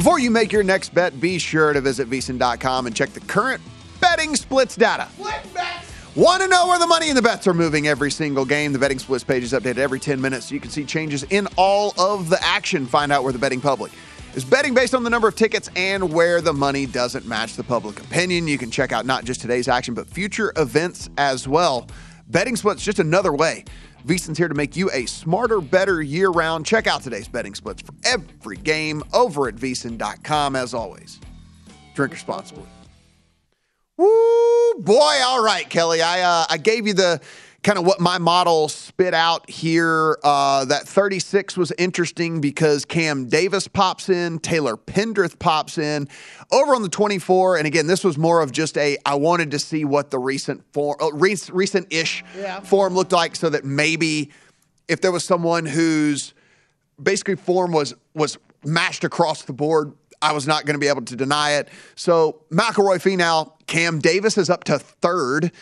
Before 0.00 0.18
you 0.18 0.30
make 0.30 0.50
your 0.50 0.62
next 0.62 0.94
bet, 0.94 1.20
be 1.20 1.38
sure 1.38 1.74
to 1.74 1.80
visit 1.82 2.08
VSiN.com 2.08 2.86
and 2.86 2.96
check 2.96 3.10
the 3.10 3.20
current 3.20 3.60
betting 4.00 4.34
splits 4.34 4.74
data. 4.74 5.06
Want 6.16 6.42
to 6.42 6.48
know 6.48 6.66
where 6.66 6.78
the 6.80 6.88
money 6.88 7.08
and 7.08 7.16
the 7.16 7.22
bets 7.22 7.46
are 7.46 7.54
moving 7.54 7.86
every 7.86 8.10
single 8.10 8.44
game? 8.44 8.72
The 8.72 8.80
betting 8.80 8.98
splits 8.98 9.22
page 9.22 9.44
is 9.44 9.52
updated 9.52 9.78
every 9.78 10.00
10 10.00 10.20
minutes 10.20 10.46
so 10.46 10.56
you 10.56 10.60
can 10.60 10.72
see 10.72 10.84
changes 10.84 11.22
in 11.30 11.46
all 11.54 11.94
of 12.00 12.28
the 12.28 12.44
action. 12.44 12.84
Find 12.84 13.12
out 13.12 13.22
where 13.22 13.32
the 13.32 13.38
betting 13.38 13.60
public 13.60 13.92
is 14.34 14.44
betting 14.44 14.74
based 14.74 14.92
on 14.92 15.04
the 15.04 15.10
number 15.10 15.28
of 15.28 15.36
tickets 15.36 15.70
and 15.76 16.12
where 16.12 16.40
the 16.40 16.52
money 16.52 16.84
doesn't 16.84 17.26
match 17.26 17.54
the 17.54 17.62
public 17.62 18.00
opinion. 18.00 18.48
You 18.48 18.58
can 18.58 18.72
check 18.72 18.90
out 18.90 19.06
not 19.06 19.24
just 19.24 19.40
today's 19.40 19.68
action, 19.68 19.94
but 19.94 20.08
future 20.08 20.52
events 20.56 21.08
as 21.16 21.46
well. 21.46 21.86
Betting 22.26 22.56
splits 22.56 22.82
just 22.82 22.98
another 22.98 23.32
way. 23.32 23.64
VSiN's 24.04 24.36
here 24.36 24.48
to 24.48 24.54
make 24.54 24.74
you 24.74 24.90
a 24.92 25.06
smarter, 25.06 25.60
better 25.60 26.02
year 26.02 26.30
round. 26.30 26.66
Check 26.66 26.88
out 26.88 27.02
today's 27.02 27.28
betting 27.28 27.54
splits 27.54 27.82
for 27.82 27.92
every 28.02 28.56
game 28.56 29.04
over 29.12 29.46
at 29.46 29.54
VSiN.com. 29.54 30.56
As 30.56 30.74
always, 30.74 31.20
drink 31.94 32.12
responsibly. 32.12 32.66
Woo, 34.04 34.74
boy! 34.82 35.18
All 35.26 35.44
right, 35.44 35.68
Kelly. 35.68 36.00
I 36.00 36.22
uh, 36.22 36.46
I 36.48 36.56
gave 36.56 36.86
you 36.86 36.94
the 36.94 37.20
kind 37.62 37.78
of 37.78 37.84
what 37.84 38.00
my 38.00 38.16
model 38.16 38.70
spit 38.70 39.12
out 39.12 39.48
here. 39.50 40.16
Uh, 40.24 40.64
that 40.64 40.88
36 40.88 41.58
was 41.58 41.70
interesting 41.76 42.40
because 42.40 42.86
Cam 42.86 43.28
Davis 43.28 43.68
pops 43.68 44.08
in, 44.08 44.38
Taylor 44.38 44.78
Pendrith 44.78 45.38
pops 45.38 45.76
in. 45.76 46.08
Over 46.50 46.74
on 46.74 46.80
the 46.80 46.88
24, 46.88 47.58
and 47.58 47.66
again, 47.66 47.86
this 47.88 48.02
was 48.02 48.16
more 48.16 48.40
of 48.40 48.52
just 48.52 48.78
a 48.78 48.96
I 49.04 49.16
wanted 49.16 49.50
to 49.50 49.58
see 49.58 49.84
what 49.84 50.10
the 50.10 50.18
recent 50.18 50.64
form, 50.72 50.96
uh, 51.02 51.12
recent 51.12 51.86
ish 51.92 52.24
Yeah. 52.34 52.60
form 52.60 52.94
looked 52.94 53.12
like, 53.12 53.36
so 53.36 53.50
that 53.50 53.66
maybe 53.66 54.30
if 54.88 55.02
there 55.02 55.12
was 55.12 55.24
someone 55.24 55.66
whose 55.66 56.32
basically 57.02 57.36
form 57.36 57.70
was 57.72 57.92
was 58.14 58.38
mashed 58.64 59.04
across 59.04 59.42
the 59.42 59.52
board. 59.52 59.92
I 60.22 60.32
was 60.32 60.46
not 60.46 60.66
going 60.66 60.74
to 60.74 60.80
be 60.80 60.88
able 60.88 61.02
to 61.02 61.16
deny 61.16 61.52
it. 61.52 61.68
So 61.94 62.42
McIlroy 62.50 62.96
Finau, 62.96 63.52
Cam 63.66 63.98
Davis 63.98 64.36
is 64.36 64.50
up 64.50 64.64
to 64.64 64.78
third 64.78 65.52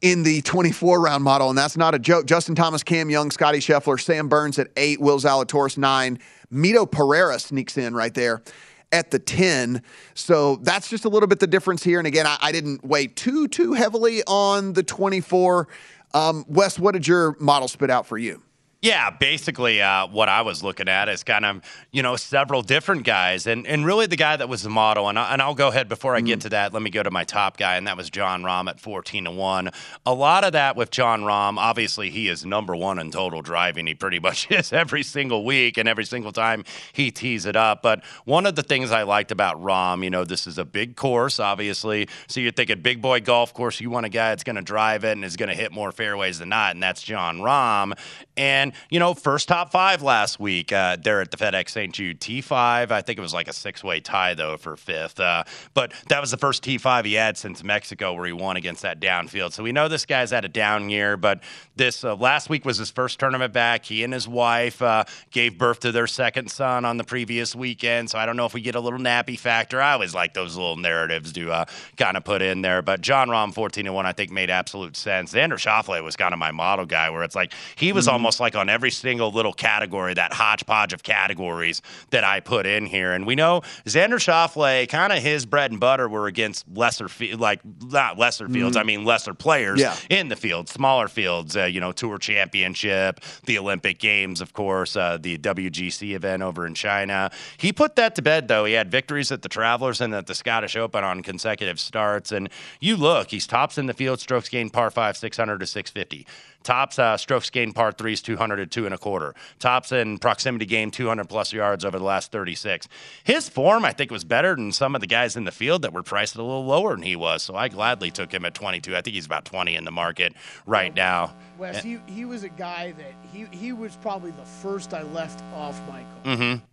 in 0.00 0.22
the 0.22 0.42
24 0.42 1.00
round 1.00 1.24
model, 1.24 1.48
and 1.48 1.58
that's 1.58 1.76
not 1.76 1.94
a 1.94 1.98
joke. 1.98 2.26
Justin 2.26 2.54
Thomas, 2.54 2.82
Cam 2.82 3.10
Young, 3.10 3.30
Scotty 3.30 3.58
Scheffler, 3.58 4.00
Sam 4.00 4.28
Burns 4.28 4.58
at 4.58 4.68
eight, 4.76 5.00
Will 5.00 5.18
Zalatoris 5.18 5.78
nine, 5.78 6.18
Mito 6.52 6.90
Pereira 6.90 7.38
sneaks 7.38 7.76
in 7.76 7.94
right 7.94 8.14
there 8.14 8.42
at 8.90 9.10
the 9.10 9.18
10. 9.18 9.82
So 10.14 10.56
that's 10.56 10.88
just 10.88 11.04
a 11.04 11.08
little 11.08 11.26
bit 11.26 11.40
the 11.40 11.46
difference 11.46 11.82
here. 11.84 11.98
And 11.98 12.06
again, 12.06 12.26
I, 12.26 12.38
I 12.40 12.52
didn't 12.52 12.84
weigh 12.84 13.06
too 13.06 13.48
too 13.48 13.74
heavily 13.74 14.22
on 14.26 14.72
the 14.72 14.82
24. 14.82 15.68
Um, 16.14 16.44
Wes, 16.48 16.78
what 16.78 16.92
did 16.92 17.06
your 17.06 17.36
model 17.38 17.68
spit 17.68 17.90
out 17.90 18.06
for 18.06 18.16
you? 18.16 18.42
Yeah, 18.80 19.10
basically, 19.10 19.82
uh, 19.82 20.06
what 20.06 20.28
I 20.28 20.42
was 20.42 20.62
looking 20.62 20.88
at 20.88 21.08
is 21.08 21.24
kind 21.24 21.44
of 21.44 21.62
you 21.90 22.00
know 22.00 22.14
several 22.14 22.62
different 22.62 23.02
guys, 23.02 23.48
and 23.48 23.66
and 23.66 23.84
really 23.84 24.06
the 24.06 24.14
guy 24.14 24.36
that 24.36 24.48
was 24.48 24.62
the 24.62 24.70
model, 24.70 25.08
and 25.08 25.18
I, 25.18 25.32
and 25.32 25.42
I'll 25.42 25.56
go 25.56 25.66
ahead 25.66 25.88
before 25.88 26.14
I 26.14 26.20
get 26.20 26.42
to 26.42 26.48
that. 26.50 26.72
Let 26.72 26.80
me 26.80 26.90
go 26.90 27.02
to 27.02 27.10
my 27.10 27.24
top 27.24 27.56
guy, 27.56 27.76
and 27.76 27.88
that 27.88 27.96
was 27.96 28.08
Jon 28.08 28.44
Rahm 28.44 28.68
at 28.68 28.78
fourteen 28.78 29.24
to 29.24 29.32
one. 29.32 29.70
A 30.06 30.14
lot 30.14 30.44
of 30.44 30.52
that 30.52 30.76
with 30.76 30.92
Jon 30.92 31.22
Rahm, 31.22 31.58
obviously 31.58 32.08
he 32.08 32.28
is 32.28 32.46
number 32.46 32.76
one 32.76 33.00
in 33.00 33.10
total 33.10 33.42
driving. 33.42 33.84
He 33.88 33.94
pretty 33.94 34.20
much 34.28 34.48
is 34.48 34.72
every 34.72 35.02
single 35.02 35.44
week, 35.44 35.76
and 35.76 35.88
every 35.88 36.04
single 36.04 36.30
time 36.30 36.62
he 36.92 37.10
tees 37.10 37.46
it 37.46 37.56
up. 37.56 37.82
But 37.82 38.04
one 38.26 38.46
of 38.46 38.54
the 38.54 38.62
things 38.62 38.92
I 38.92 39.02
liked 39.02 39.32
about 39.32 39.60
Rahm, 39.60 40.04
you 40.04 40.10
know, 40.10 40.22
this 40.22 40.46
is 40.46 40.56
a 40.56 40.64
big 40.64 40.94
course, 40.94 41.40
obviously, 41.40 42.06
so 42.28 42.38
you're 42.38 42.52
thinking 42.52 42.80
big 42.80 43.02
boy 43.02 43.22
golf 43.22 43.52
course. 43.52 43.80
You 43.80 43.90
want 43.90 44.06
a 44.06 44.08
guy 44.08 44.28
that's 44.28 44.44
going 44.44 44.54
to 44.54 44.62
drive 44.62 45.02
it 45.02 45.12
and 45.12 45.24
is 45.24 45.36
going 45.36 45.48
to 45.48 45.56
hit 45.56 45.72
more 45.72 45.90
fairways 45.90 46.38
than 46.38 46.50
not, 46.50 46.76
and 46.76 46.82
that's 46.82 47.02
Jon 47.02 47.38
Rahm. 47.38 47.98
And 48.36 48.67
And, 48.68 48.76
you 48.90 48.98
know, 48.98 49.14
first 49.14 49.48
top 49.48 49.70
five 49.70 50.02
last 50.02 50.38
week 50.38 50.72
uh, 50.72 50.96
there 51.02 51.20
at 51.20 51.30
the 51.30 51.36
FedEx 51.36 51.70
St. 51.70 51.92
Jude. 51.92 52.20
T5, 52.20 52.90
I 52.90 53.00
think 53.02 53.18
it 53.18 53.22
was 53.22 53.34
like 53.34 53.48
a 53.48 53.52
six 53.52 53.82
way 53.82 54.00
tie, 54.00 54.34
though, 54.34 54.56
for 54.56 54.76
fifth. 54.76 55.20
Uh, 55.20 55.44
but 55.74 55.92
that 56.08 56.20
was 56.20 56.30
the 56.30 56.36
first 56.36 56.62
T5 56.62 57.04
he 57.04 57.14
had 57.14 57.36
since 57.38 57.64
Mexico 57.64 58.12
where 58.12 58.26
he 58.26 58.32
won 58.32 58.56
against 58.56 58.82
that 58.82 59.00
downfield. 59.00 59.52
So 59.52 59.62
we 59.62 59.72
know 59.72 59.88
this 59.88 60.06
guy's 60.06 60.30
had 60.30 60.44
a 60.44 60.48
down 60.48 60.90
year, 60.90 61.16
but 61.16 61.40
this 61.76 62.04
uh, 62.04 62.14
last 62.16 62.50
week 62.50 62.64
was 62.64 62.78
his 62.78 62.90
first 62.90 63.18
tournament 63.18 63.52
back. 63.52 63.84
He 63.84 64.04
and 64.04 64.12
his 64.12 64.28
wife 64.28 64.82
uh, 64.82 65.04
gave 65.30 65.56
birth 65.56 65.80
to 65.80 65.92
their 65.92 66.06
second 66.06 66.50
son 66.50 66.84
on 66.84 66.96
the 66.96 67.04
previous 67.04 67.54
weekend. 67.54 68.10
So 68.10 68.18
I 68.18 68.26
don't 68.26 68.36
know 68.36 68.46
if 68.46 68.54
we 68.54 68.60
get 68.60 68.74
a 68.74 68.80
little 68.80 68.98
nappy 68.98 69.38
factor. 69.38 69.80
I 69.80 69.92
always 69.92 70.14
like 70.14 70.34
those 70.34 70.56
little 70.56 70.76
narratives 70.76 71.32
to 71.32 71.50
uh, 71.52 71.64
kind 71.96 72.16
of 72.16 72.24
put 72.24 72.42
in 72.42 72.62
there. 72.62 72.82
But 72.82 73.00
Jon 73.00 73.28
Rahm, 73.28 73.54
14 73.54 73.86
and 73.86 73.94
1, 73.94 74.06
I 74.06 74.12
think 74.12 74.30
made 74.30 74.50
absolute 74.50 74.96
sense. 74.96 75.32
Xander 75.32 75.52
Schauffele 75.52 76.02
was 76.02 76.16
kind 76.16 76.32
of 76.32 76.38
my 76.38 76.50
model 76.50 76.84
guy 76.84 77.10
where 77.10 77.22
it's 77.22 77.34
like 77.34 77.52
he 77.76 77.92
was 77.92 78.06
mm-hmm. 78.06 78.14
almost 78.14 78.40
like 78.40 78.54
on 78.58 78.68
every 78.68 78.90
single 78.90 79.30
little 79.30 79.52
category, 79.52 80.14
that 80.14 80.32
hodgepodge 80.32 80.92
of 80.92 81.02
categories 81.02 81.80
that 82.10 82.24
I 82.24 82.40
put 82.40 82.66
in 82.66 82.86
here. 82.86 83.12
And 83.12 83.26
we 83.26 83.34
know 83.34 83.62
Xander 83.86 84.18
Schauffele, 84.18 84.88
kind 84.88 85.12
of 85.12 85.20
his 85.20 85.46
bread 85.46 85.70
and 85.70 85.80
butter 85.80 86.08
were 86.08 86.26
against 86.26 86.66
lesser, 86.74 87.08
like 87.36 87.60
not 87.82 88.18
lesser 88.18 88.48
fields, 88.48 88.76
mm-hmm. 88.76 88.82
I 88.82 88.84
mean 88.84 89.04
lesser 89.04 89.34
players 89.34 89.80
yeah. 89.80 89.96
in 90.10 90.28
the 90.28 90.36
field, 90.36 90.68
smaller 90.68 91.08
fields, 91.08 91.56
uh, 91.56 91.64
you 91.64 91.80
know, 91.80 91.92
Tour 91.92 92.18
Championship, 92.18 93.20
the 93.46 93.58
Olympic 93.58 93.98
Games, 93.98 94.40
of 94.40 94.52
course, 94.52 94.96
uh, 94.96 95.18
the 95.18 95.38
WGC 95.38 96.14
event 96.14 96.42
over 96.42 96.66
in 96.66 96.74
China. 96.74 97.30
He 97.56 97.72
put 97.72 97.96
that 97.96 98.14
to 98.16 98.22
bed, 98.22 98.48
though. 98.48 98.64
He 98.64 98.74
had 98.74 98.90
victories 98.90 99.32
at 99.32 99.42
the 99.42 99.48
Travelers 99.48 100.00
and 100.00 100.14
at 100.14 100.26
the 100.26 100.34
Scottish 100.34 100.76
Open 100.76 101.04
on 101.04 101.22
consecutive 101.22 101.78
starts. 101.78 102.32
And 102.32 102.48
you 102.80 102.96
look, 102.96 103.30
he's 103.30 103.46
tops 103.46 103.78
in 103.78 103.86
the 103.86 103.94
field, 103.94 104.20
strokes 104.20 104.48
gained 104.48 104.72
par 104.72 104.90
five, 104.90 105.16
600 105.16 105.58
to 105.58 105.66
650. 105.66 106.26
Tops 106.64 106.98
uh, 106.98 107.16
strokes 107.16 107.50
gained 107.50 107.74
par 107.74 107.92
threes, 107.92 108.20
200 108.20 108.47
to 108.56 108.66
two 108.66 108.84
and 108.84 108.94
a 108.94 108.98
quarter. 108.98 109.34
Tops 109.58 109.92
in 109.92 110.18
proximity 110.18 110.66
game, 110.66 110.90
200 110.90 111.28
plus 111.28 111.52
yards 111.52 111.84
over 111.84 111.98
the 111.98 112.04
last 112.04 112.32
36. 112.32 112.88
His 113.24 113.48
form, 113.48 113.84
I 113.84 113.92
think, 113.92 114.10
was 114.10 114.24
better 114.24 114.54
than 114.54 114.72
some 114.72 114.94
of 114.94 115.00
the 115.00 115.06
guys 115.06 115.36
in 115.36 115.44
the 115.44 115.52
field 115.52 115.82
that 115.82 115.92
were 115.92 116.02
priced 116.02 116.36
a 116.36 116.42
little 116.42 116.64
lower 116.64 116.94
than 116.94 117.02
he 117.02 117.16
was. 117.16 117.42
So 117.42 117.54
I 117.54 117.68
gladly 117.68 118.10
took 118.10 118.32
him 118.32 118.44
at 118.44 118.54
22. 118.54 118.96
I 118.96 119.00
think 119.00 119.14
he's 119.14 119.26
about 119.26 119.44
20 119.44 119.74
in 119.74 119.84
the 119.84 119.90
market 119.90 120.34
right 120.66 120.94
now. 120.94 121.34
Wes, 121.58 121.82
he, 121.82 121.98
he 122.06 122.24
was 122.24 122.44
a 122.44 122.48
guy 122.48 122.92
that 122.92 123.14
he, 123.32 123.46
he 123.50 123.72
was 123.72 123.96
probably 123.96 124.30
the 124.32 124.44
first 124.44 124.94
I 124.94 125.02
left 125.02 125.42
off 125.54 125.80
Michael. 125.88 126.06
Mm-hmm. 126.24 126.64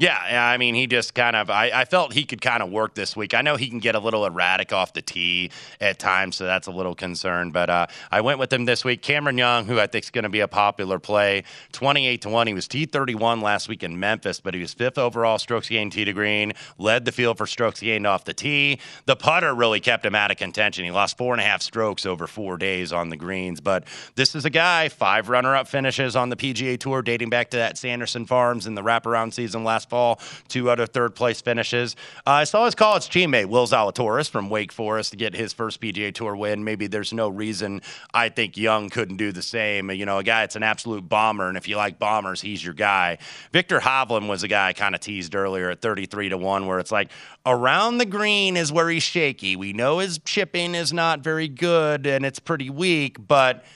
Yeah, 0.00 0.50
I 0.50 0.56
mean, 0.56 0.74
he 0.74 0.86
just 0.86 1.14
kind 1.14 1.36
of, 1.36 1.50
I, 1.50 1.70
I 1.74 1.84
felt 1.84 2.14
he 2.14 2.24
could 2.24 2.40
kind 2.40 2.62
of 2.62 2.70
work 2.70 2.94
this 2.94 3.14
week. 3.14 3.34
I 3.34 3.42
know 3.42 3.56
he 3.56 3.68
can 3.68 3.80
get 3.80 3.94
a 3.94 3.98
little 3.98 4.24
erratic 4.24 4.72
off 4.72 4.94
the 4.94 5.02
tee 5.02 5.50
at 5.78 5.98
times, 5.98 6.36
so 6.36 6.46
that's 6.46 6.68
a 6.68 6.70
little 6.70 6.94
concern. 6.94 7.50
But 7.50 7.68
uh, 7.68 7.86
I 8.10 8.22
went 8.22 8.38
with 8.38 8.50
him 8.50 8.64
this 8.64 8.82
week. 8.82 9.02
Cameron 9.02 9.36
Young, 9.36 9.66
who 9.66 9.78
I 9.78 9.86
think 9.86 10.04
is 10.06 10.10
going 10.10 10.22
to 10.22 10.30
be 10.30 10.40
a 10.40 10.48
popular 10.48 10.98
play, 10.98 11.44
28 11.72 12.22
to 12.22 12.28
1. 12.30 12.46
He 12.46 12.54
was 12.54 12.66
T31 12.66 13.42
last 13.42 13.68
week 13.68 13.82
in 13.82 14.00
Memphis, 14.00 14.40
but 14.40 14.54
he 14.54 14.60
was 14.62 14.72
fifth 14.72 14.96
overall 14.96 15.36
strokes 15.36 15.68
gained 15.68 15.92
tee 15.92 16.06
to 16.06 16.14
green, 16.14 16.54
led 16.78 17.04
the 17.04 17.12
field 17.12 17.36
for 17.36 17.46
strokes 17.46 17.80
gained 17.80 18.06
off 18.06 18.24
the 18.24 18.32
tee. 18.32 18.80
The 19.04 19.16
putter 19.16 19.54
really 19.54 19.80
kept 19.80 20.06
him 20.06 20.14
out 20.14 20.30
of 20.30 20.38
contention. 20.38 20.86
He 20.86 20.90
lost 20.90 21.18
four 21.18 21.34
and 21.34 21.42
a 21.42 21.44
half 21.44 21.60
strokes 21.60 22.06
over 22.06 22.26
four 22.26 22.56
days 22.56 22.90
on 22.90 23.10
the 23.10 23.18
greens. 23.18 23.60
But 23.60 23.84
this 24.14 24.34
is 24.34 24.46
a 24.46 24.50
guy, 24.50 24.88
five 24.88 25.28
runner 25.28 25.54
up 25.54 25.68
finishes 25.68 26.16
on 26.16 26.30
the 26.30 26.36
PGA 26.36 26.80
Tour 26.80 27.02
dating 27.02 27.28
back 27.28 27.50
to 27.50 27.58
that 27.58 27.76
Sanderson 27.76 28.24
Farms 28.24 28.66
in 28.66 28.74
the 28.74 28.82
wraparound 28.82 29.34
season 29.34 29.62
last 29.62 29.89
fall, 29.90 30.20
two 30.48 30.70
other 30.70 30.86
third 30.86 31.14
place 31.14 31.40
finishes. 31.40 31.96
Uh, 32.26 32.30
I 32.30 32.44
saw 32.44 32.64
his 32.64 32.74
college 32.74 33.08
teammate, 33.08 33.46
Will 33.46 33.66
Zalatoris 33.66 34.30
from 34.30 34.48
Wake 34.48 34.72
Forest, 34.72 35.10
to 35.10 35.16
get 35.16 35.34
his 35.34 35.52
first 35.52 35.80
PGA 35.80 36.14
Tour 36.14 36.36
win. 36.36 36.64
Maybe 36.64 36.86
there's 36.86 37.12
no 37.12 37.28
reason 37.28 37.82
I 38.14 38.28
think 38.28 38.56
Young 38.56 38.88
couldn't 38.88 39.16
do 39.16 39.32
the 39.32 39.42
same. 39.42 39.90
You 39.90 40.06
know, 40.06 40.18
a 40.18 40.24
guy 40.24 40.42
that's 40.42 40.56
an 40.56 40.62
absolute 40.62 41.08
bomber, 41.08 41.48
and 41.48 41.56
if 41.56 41.68
you 41.68 41.76
like 41.76 41.98
bombers, 41.98 42.40
he's 42.40 42.64
your 42.64 42.74
guy. 42.74 43.18
Viktor 43.52 43.80
Hovland 43.80 44.28
was 44.28 44.42
a 44.42 44.48
guy 44.48 44.68
I 44.68 44.72
kind 44.72 44.94
of 44.94 45.00
teased 45.00 45.34
earlier 45.34 45.70
at 45.70 45.82
33 45.82 46.30
to 46.30 46.38
1, 46.38 46.66
where 46.66 46.78
it's 46.78 46.92
like 46.92 47.10
around 47.44 47.98
the 47.98 48.06
green 48.06 48.56
is 48.56 48.72
where 48.72 48.88
he's 48.88 49.02
shaky. 49.02 49.56
We 49.56 49.72
know 49.72 49.98
his 49.98 50.18
chipping 50.24 50.74
is 50.74 50.92
not 50.92 51.20
very 51.20 51.48
good 51.48 52.06
and 52.06 52.24
it's 52.24 52.38
pretty 52.38 52.70
weak, 52.70 53.16
but– 53.26 53.64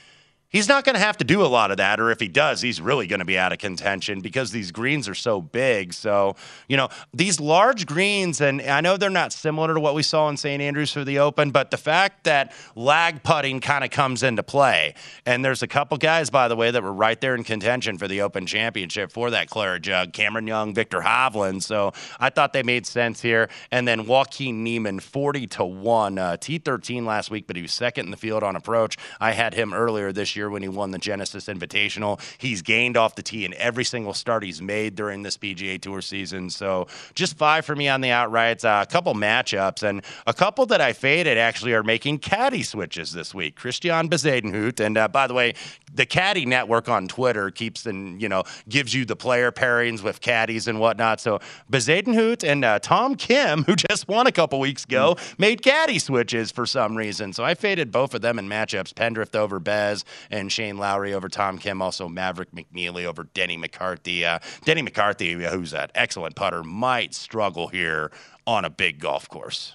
he's 0.54 0.68
not 0.68 0.84
going 0.84 0.94
to 0.94 1.00
have 1.00 1.16
to 1.16 1.24
do 1.24 1.42
a 1.42 1.50
lot 1.50 1.72
of 1.72 1.78
that. 1.78 1.98
Or 1.98 2.12
if 2.12 2.20
he 2.20 2.28
does, 2.28 2.62
he's 2.62 2.80
really 2.80 3.08
going 3.08 3.18
to 3.18 3.24
be 3.24 3.36
out 3.36 3.52
of 3.52 3.58
contention 3.58 4.20
because 4.20 4.52
these 4.52 4.70
greens 4.70 5.08
are 5.08 5.14
so 5.14 5.42
big. 5.42 5.92
So, 5.92 6.36
you 6.68 6.76
know, 6.76 6.88
these 7.12 7.40
large 7.40 7.86
greens, 7.86 8.40
and 8.40 8.62
I 8.62 8.80
know 8.80 8.96
they're 8.96 9.10
not 9.10 9.32
similar 9.32 9.74
to 9.74 9.80
what 9.80 9.96
we 9.96 10.04
saw 10.04 10.28
in 10.28 10.36
St. 10.36 10.62
Andrews 10.62 10.92
for 10.92 11.04
the 11.04 11.18
Open, 11.18 11.50
but 11.50 11.72
the 11.72 11.76
fact 11.76 12.24
that 12.24 12.54
lag 12.76 13.24
putting 13.24 13.60
kind 13.60 13.82
of 13.82 13.90
comes 13.90 14.22
into 14.22 14.44
play. 14.44 14.94
And 15.26 15.44
there's 15.44 15.64
a 15.64 15.66
couple 15.66 15.98
guys, 15.98 16.30
by 16.30 16.46
the 16.46 16.54
way, 16.54 16.70
that 16.70 16.82
were 16.82 16.92
right 16.92 17.20
there 17.20 17.34
in 17.34 17.42
contention 17.42 17.98
for 17.98 18.06
the 18.06 18.20
Open 18.20 18.46
Championship 18.46 19.10
for 19.10 19.30
that 19.30 19.50
Claret 19.50 19.82
Jug 19.82 20.12
Cameron 20.12 20.46
Young, 20.46 20.72
Viktor 20.72 21.00
Hovland. 21.00 21.64
So 21.64 21.92
I 22.20 22.30
thought 22.30 22.52
they 22.52 22.62
made 22.62 22.86
sense 22.86 23.20
here. 23.20 23.48
And 23.72 23.88
then 23.88 24.06
Joaquin 24.06 24.62
Niemann, 24.62 25.00
40 25.00 25.48
to 25.48 25.64
1, 25.64 26.18
uh, 26.18 26.36
T13 26.40 27.04
last 27.04 27.32
week, 27.32 27.48
but 27.48 27.56
he 27.56 27.62
was 27.62 27.72
second 27.72 28.04
in 28.04 28.10
the 28.12 28.16
field 28.16 28.44
on 28.44 28.54
approach. 28.54 28.96
I 29.20 29.32
had 29.32 29.54
him 29.54 29.74
earlier 29.74 30.12
this 30.12 30.36
year 30.36 30.43
year 30.44 30.50
when 30.50 30.62
he 30.62 30.68
won 30.68 30.90
the 30.90 30.98
Genesis 30.98 31.46
Invitational. 31.46 32.20
He's 32.38 32.62
gained 32.62 32.96
off 32.96 33.14
the 33.14 33.22
tee 33.22 33.44
in 33.44 33.54
every 33.54 33.84
single 33.84 34.14
start 34.14 34.44
he's 34.44 34.60
made 34.60 34.94
during 34.94 35.22
this 35.22 35.36
PGA 35.36 35.80
Tour 35.80 36.02
season. 36.02 36.50
So 36.50 36.86
just 37.14 37.36
five 37.36 37.64
for 37.64 37.74
me 37.74 37.88
on 37.88 38.00
the 38.00 38.08
outrights. 38.08 38.64
Uh, 38.64 38.82
a 38.82 38.86
couple 38.86 39.14
matchups 39.14 39.82
and 39.82 40.02
a 40.26 40.34
couple 40.34 40.66
that 40.66 40.80
I 40.80 40.92
faded 40.92 41.38
actually 41.38 41.72
are 41.72 41.82
making 41.82 42.18
caddy 42.18 42.62
switches 42.62 43.12
this 43.12 43.34
week. 43.34 43.56
Christian 43.56 44.08
Bezuidenhout, 44.08 44.80
and 44.80 44.98
uh, 44.98 45.08
by 45.08 45.26
the 45.26 45.34
way, 45.34 45.54
the 45.94 46.04
Caddy 46.04 46.44
Network 46.44 46.88
on 46.88 47.08
Twitter 47.08 47.50
keeps 47.50 47.86
and 47.86 48.20
you 48.20 48.28
know 48.28 48.42
gives 48.68 48.92
you 48.92 49.04
the 49.04 49.16
player 49.16 49.52
pairings 49.52 50.02
with 50.02 50.20
caddies 50.20 50.68
and 50.68 50.80
whatnot. 50.80 51.20
So 51.20 51.40
Bezuidenhout 51.70 52.46
and 52.46 52.64
uh, 52.64 52.80
Tom 52.80 53.14
Kim, 53.14 53.62
who 53.64 53.76
just 53.76 54.08
won 54.08 54.26
a 54.26 54.32
couple 54.32 54.60
weeks 54.60 54.84
ago, 54.84 55.14
mm. 55.14 55.38
made 55.38 55.62
caddy 55.62 55.98
switches 55.98 56.50
for 56.50 56.66
some 56.66 56.96
reason. 56.96 57.32
So 57.32 57.44
I 57.44 57.54
faded 57.54 57.90
both 57.90 58.14
of 58.14 58.20
them 58.20 58.38
in 58.38 58.48
matchups: 58.48 58.92
Pendrith 58.92 59.34
over 59.34 59.58
Bez 59.60 60.04
and 60.34 60.50
Shane 60.50 60.78
Lowry 60.78 61.14
over 61.14 61.28
Tom 61.28 61.58
Kim. 61.58 61.80
Also 61.80 62.08
Maverick 62.08 62.50
McNealy 62.50 63.04
over 63.04 63.24
Denny 63.34 63.56
McCarthy. 63.56 64.24
Uh, 64.24 64.40
Denny 64.64 64.82
McCarthy, 64.82 65.32
who's 65.32 65.70
that 65.70 65.92
excellent 65.94 66.34
putter, 66.34 66.64
might 66.64 67.14
struggle 67.14 67.68
here 67.68 68.10
on 68.46 68.64
a 68.64 68.70
big 68.70 68.98
golf 68.98 69.28
course. 69.28 69.74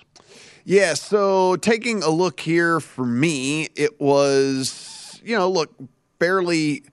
Yeah, 0.65 0.93
so 0.95 1.55
taking 1.55 2.03
a 2.03 2.09
look 2.09 2.41
here 2.41 2.81
for 2.81 3.05
me, 3.05 3.69
it 3.75 3.99
was, 4.01 5.19
you 5.23 5.35
know, 5.35 5.49
look, 5.49 5.73
barely 6.19 6.83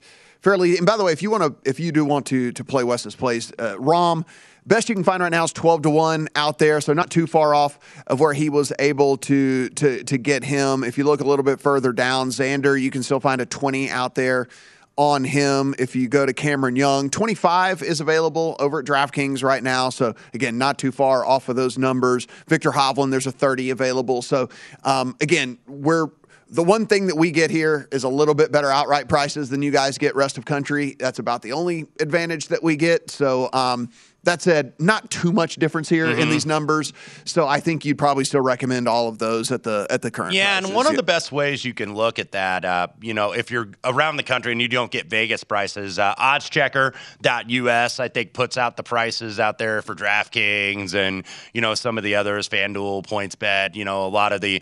fairly. 0.41 0.77
And 0.77 0.85
by 0.85 0.95
the 0.95 1.03
way, 1.03 1.11
if 1.11 1.21
you 1.21 1.29
want 1.29 1.43
to, 1.43 1.69
if 1.69 1.77
you 1.79 1.91
do 1.91 2.05
want 2.05 2.25
to 2.27 2.53
to 2.53 2.63
play 2.63 2.85
Wes's 2.85 3.15
plays, 3.15 3.51
uh, 3.59 3.75
Rahm. 3.75 4.25
Best 4.67 4.89
you 4.89 4.95
can 4.95 5.05
find 5.05 5.23
right 5.23 5.31
now 5.31 5.45
is 5.45 5.53
twelve 5.53 5.83
to 5.83 5.89
one 5.89 6.27
out 6.35 6.59
there, 6.59 6.81
so 6.81 6.91
not 6.91 7.09
too 7.09 7.25
far 7.25 7.55
off 7.55 8.03
of 8.05 8.19
where 8.19 8.33
he 8.33 8.49
was 8.49 8.73
able 8.79 9.15
to 9.17 9.69
to 9.69 10.03
to 10.03 10.17
get 10.17 10.43
him. 10.43 10.83
If 10.83 10.97
you 10.97 11.05
look 11.05 11.21
a 11.21 11.23
little 11.23 11.43
bit 11.43 11.61
further 11.61 11.93
down, 11.93 12.29
Xander, 12.31 12.79
you 12.79 12.91
can 12.91 13.01
still 13.01 13.21
find 13.21 13.39
a 13.39 13.45
twenty 13.45 13.89
out 13.89 14.15
there 14.15 14.49
on 14.97 15.23
him 15.23 15.73
if 15.79 15.95
you 15.95 16.09
go 16.09 16.25
to 16.25 16.33
Cameron 16.33 16.75
Young. 16.75 17.11
25 17.11 17.83
is 17.83 18.01
available 18.01 18.55
over 18.59 18.79
at 18.79 18.85
DraftKings 18.85 19.43
right 19.43 19.61
now. 19.61 19.91
So, 19.91 20.15
again, 20.33 20.57
not 20.57 20.79
too 20.79 20.91
far 20.91 21.23
off 21.23 21.49
of 21.49 21.55
those 21.55 21.77
numbers. 21.77 22.27
Viktor 22.47 22.71
Hovland, 22.71 23.11
there's 23.11 23.27
a 23.27 23.31
30 23.31 23.69
available. 23.69 24.23
So, 24.23 24.49
um, 24.83 25.15
again, 25.21 25.59
we're 25.67 26.07
the 26.49 26.63
one 26.63 26.87
thing 26.87 27.07
that 27.07 27.15
we 27.15 27.31
get 27.31 27.51
here 27.51 27.87
is 27.91 28.05
a 28.05 28.09
little 28.09 28.33
bit 28.33 28.51
better 28.51 28.71
outright 28.71 29.09
prices 29.09 29.49
than 29.49 29.61
you 29.61 29.69
guys 29.69 29.97
get 29.97 30.15
rest 30.15 30.37
of 30.37 30.45
country. 30.45 30.95
That's 30.97 31.19
about 31.19 31.41
the 31.41 31.51
only 31.51 31.87
advantage 31.99 32.47
that 32.47 32.63
we 32.63 32.75
get. 32.77 33.11
So, 33.11 33.49
um, 33.53 33.89
that 34.23 34.41
said, 34.41 34.73
not 34.79 35.09
too 35.09 35.31
much 35.31 35.55
difference 35.55 35.87
here 35.87 36.07
mm-hmm. 36.07 36.19
in 36.19 36.29
these 36.29 36.45
numbers, 36.45 36.93
so 37.23 37.47
I 37.47 37.59
think 37.59 37.85
you'd 37.85 37.97
probably 37.97 38.25
still 38.25 38.41
recommend 38.41 38.87
all 38.87 39.07
of 39.07 39.19
those 39.19 39.51
at 39.51 39.63
the 39.63 39.87
at 39.89 40.01
the 40.01 40.11
current. 40.11 40.33
Yeah, 40.33 40.53
prices. 40.53 40.69
and 40.69 40.75
one 40.75 40.87
of 40.87 40.95
the 40.95 41.03
best 41.03 41.31
ways 41.31 41.63
you 41.63 41.73
can 41.73 41.95
look 41.95 42.19
at 42.19 42.33
that, 42.33 42.65
uh, 42.65 42.87
you 43.01 43.13
know, 43.13 43.31
if 43.31 43.51
you're 43.51 43.69
around 43.83 44.17
the 44.17 44.23
country 44.23 44.51
and 44.51 44.61
you 44.61 44.67
don't 44.67 44.91
get 44.91 45.07
Vegas 45.07 45.43
prices, 45.43 45.97
uh, 45.97 46.13
OddsChecker.us 46.15 47.99
I 47.99 48.07
think 48.09 48.33
puts 48.33 48.57
out 48.57 48.77
the 48.77 48.83
prices 48.83 49.39
out 49.39 49.57
there 49.57 49.81
for 49.81 49.95
DraftKings 49.95 50.93
and 50.93 51.25
you 51.53 51.61
know 51.61 51.73
some 51.73 51.97
of 51.97 52.03
the 52.03 52.15
others, 52.15 52.49
FanDuel, 52.49 53.05
PointsBet, 53.05 53.75
you 53.75 53.85
know, 53.85 54.05
a 54.05 54.09
lot 54.09 54.33
of 54.33 54.41
the 54.41 54.61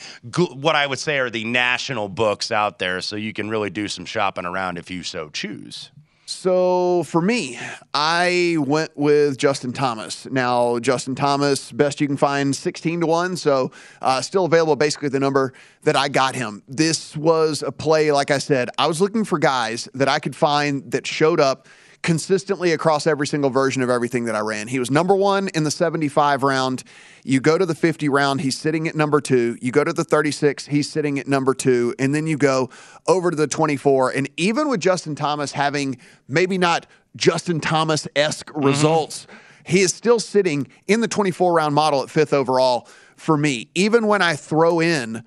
what 0.53 0.75
I 0.75 0.85
would 0.85 0.99
say 0.99 1.17
are 1.19 1.29
the 1.29 1.43
national 1.43 2.09
books 2.09 2.51
out 2.51 2.79
there, 2.79 3.01
so 3.01 3.15
you 3.15 3.33
can 3.33 3.49
really 3.49 3.69
do 3.69 3.87
some 3.87 4.05
shopping 4.05 4.45
around 4.45 4.77
if 4.77 4.91
you 4.91 5.03
so 5.03 5.29
choose. 5.29 5.91
So 6.28 7.03
for 7.03 7.21
me, 7.21 7.59
I 7.93 8.57
went 8.59 8.97
with 8.97 9.38
Justin 9.38 9.71
Thomas. 9.71 10.26
Now, 10.32 10.80
Justin 10.80 11.13
Thomas, 11.13 11.71
best 11.71 12.01
you 12.01 12.07
can 12.07 12.17
find, 12.17 12.55
16 12.55 13.01
to 13.01 13.07
1. 13.07 13.38
So 13.38 13.71
uh, 14.01 14.21
still 14.21 14.45
available, 14.45 14.76
basically 14.76 15.09
the 15.09 15.19
number 15.19 15.53
that 15.84 15.95
I 15.95 16.09
got 16.09 16.34
him. 16.34 16.63
This 16.67 17.15
was 17.15 17.61
a 17.61 17.71
play, 17.71 18.11
like 18.11 18.32
I 18.32 18.39
said, 18.39 18.71
I 18.80 18.88
was 18.88 18.99
looking 19.01 19.23
for 19.23 19.38
guys 19.38 19.88
that 19.93 20.07
I 20.07 20.17
could 20.17 20.36
find 20.36 20.89
that 20.91 21.05
showed 21.05 21.39
up 21.39 21.67
consistently 22.05 22.71
across 22.71 23.07
every 23.07 23.25
single 23.25 23.49
version 23.49 23.81
of 23.81 23.89
everything 23.89 24.25
that 24.25 24.35
I 24.35 24.39
ran. 24.41 24.67
He 24.67 24.77
was 24.77 24.91
number 24.91 25.15
one 25.15 25.47
in 25.55 25.63
the 25.63 25.71
75 25.71 26.43
round. 26.43 26.83
You 27.23 27.39
go 27.39 27.57
to 27.57 27.65
the 27.65 27.73
50 27.73 28.09
round, 28.09 28.41
he's 28.41 28.55
sitting 28.55 28.87
at 28.87 28.93
number 28.93 29.19
two. 29.19 29.57
You 29.59 29.71
go 29.71 29.83
to 29.83 29.91
the 29.91 30.03
36, 30.03 30.67
he's 30.67 30.87
sitting 30.87 31.17
at 31.17 31.27
number 31.27 31.55
two. 31.55 31.95
And 31.97 32.13
then 32.13 32.27
you 32.27 32.37
go 32.37 32.69
over 33.07 33.31
to 33.31 33.35
the 33.35 33.47
24. 33.47 34.11
And 34.11 34.29
even 34.37 34.69
with 34.69 34.81
Justin 34.81 35.15
Thomas 35.15 35.51
having 35.51 35.97
maybe 36.27 36.59
not 36.59 36.85
Justin 37.15 37.59
Thomas 37.59 38.07
esque 38.15 38.51
mm-hmm. 38.51 38.67
results, 38.67 39.25
he 39.65 39.79
is 39.79 39.91
still 39.91 40.19
sitting 40.19 40.67
in 40.85 41.01
the 41.01 41.07
24 41.07 41.53
round 41.53 41.73
model 41.73 42.03
at 42.03 42.11
fifth 42.11 42.33
overall 42.33 42.87
for 43.15 43.35
me. 43.35 43.67
Even 43.73 44.05
when 44.05 44.21
I 44.21 44.35
throw 44.35 44.79
in 44.79 45.23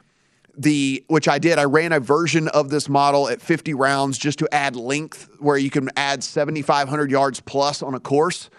the 0.59 1.05
which 1.09 1.29
I 1.29 1.39
did. 1.39 1.59
I 1.59 1.65
ran 1.65 1.93
a 1.93 2.01
version 2.01 2.49
of 2.49 2.69
this 2.69 2.89
model 2.89 3.29
at 3.29 3.41
50 3.41 3.73
rounds 3.75 4.19
just 4.19 4.39
to 4.41 4.49
add 4.53 4.75
length, 4.77 5.29
where 5.39 5.57
you 5.57 5.71
can 5.71 5.89
add 5.97 6.23
7,500 6.25 7.11
yards 7.11 7.41
plus 7.41 7.83
on 7.83 7.95
a 7.95 8.01
course. 8.01 8.51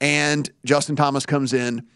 And 0.00 0.48
Justin 0.64 0.96
Thomas 0.96 1.26
comes 1.26 1.52
in 1.52 1.86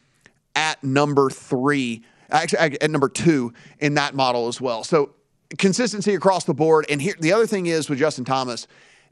at 0.56 0.82
number 0.84 1.30
three, 1.30 2.02
actually 2.30 2.58
at 2.80 2.90
number 2.90 3.08
two 3.08 3.52
in 3.78 3.94
that 3.94 4.14
model 4.14 4.48
as 4.48 4.60
well. 4.60 4.84
So 4.84 5.14
consistency 5.58 6.14
across 6.14 6.44
the 6.44 6.54
board. 6.54 6.84
And 6.90 7.00
here, 7.00 7.14
the 7.18 7.32
other 7.32 7.46
thing 7.46 7.66
is 7.66 7.88
with 7.88 7.98
Justin 7.98 8.24
Thomas. 8.24 8.66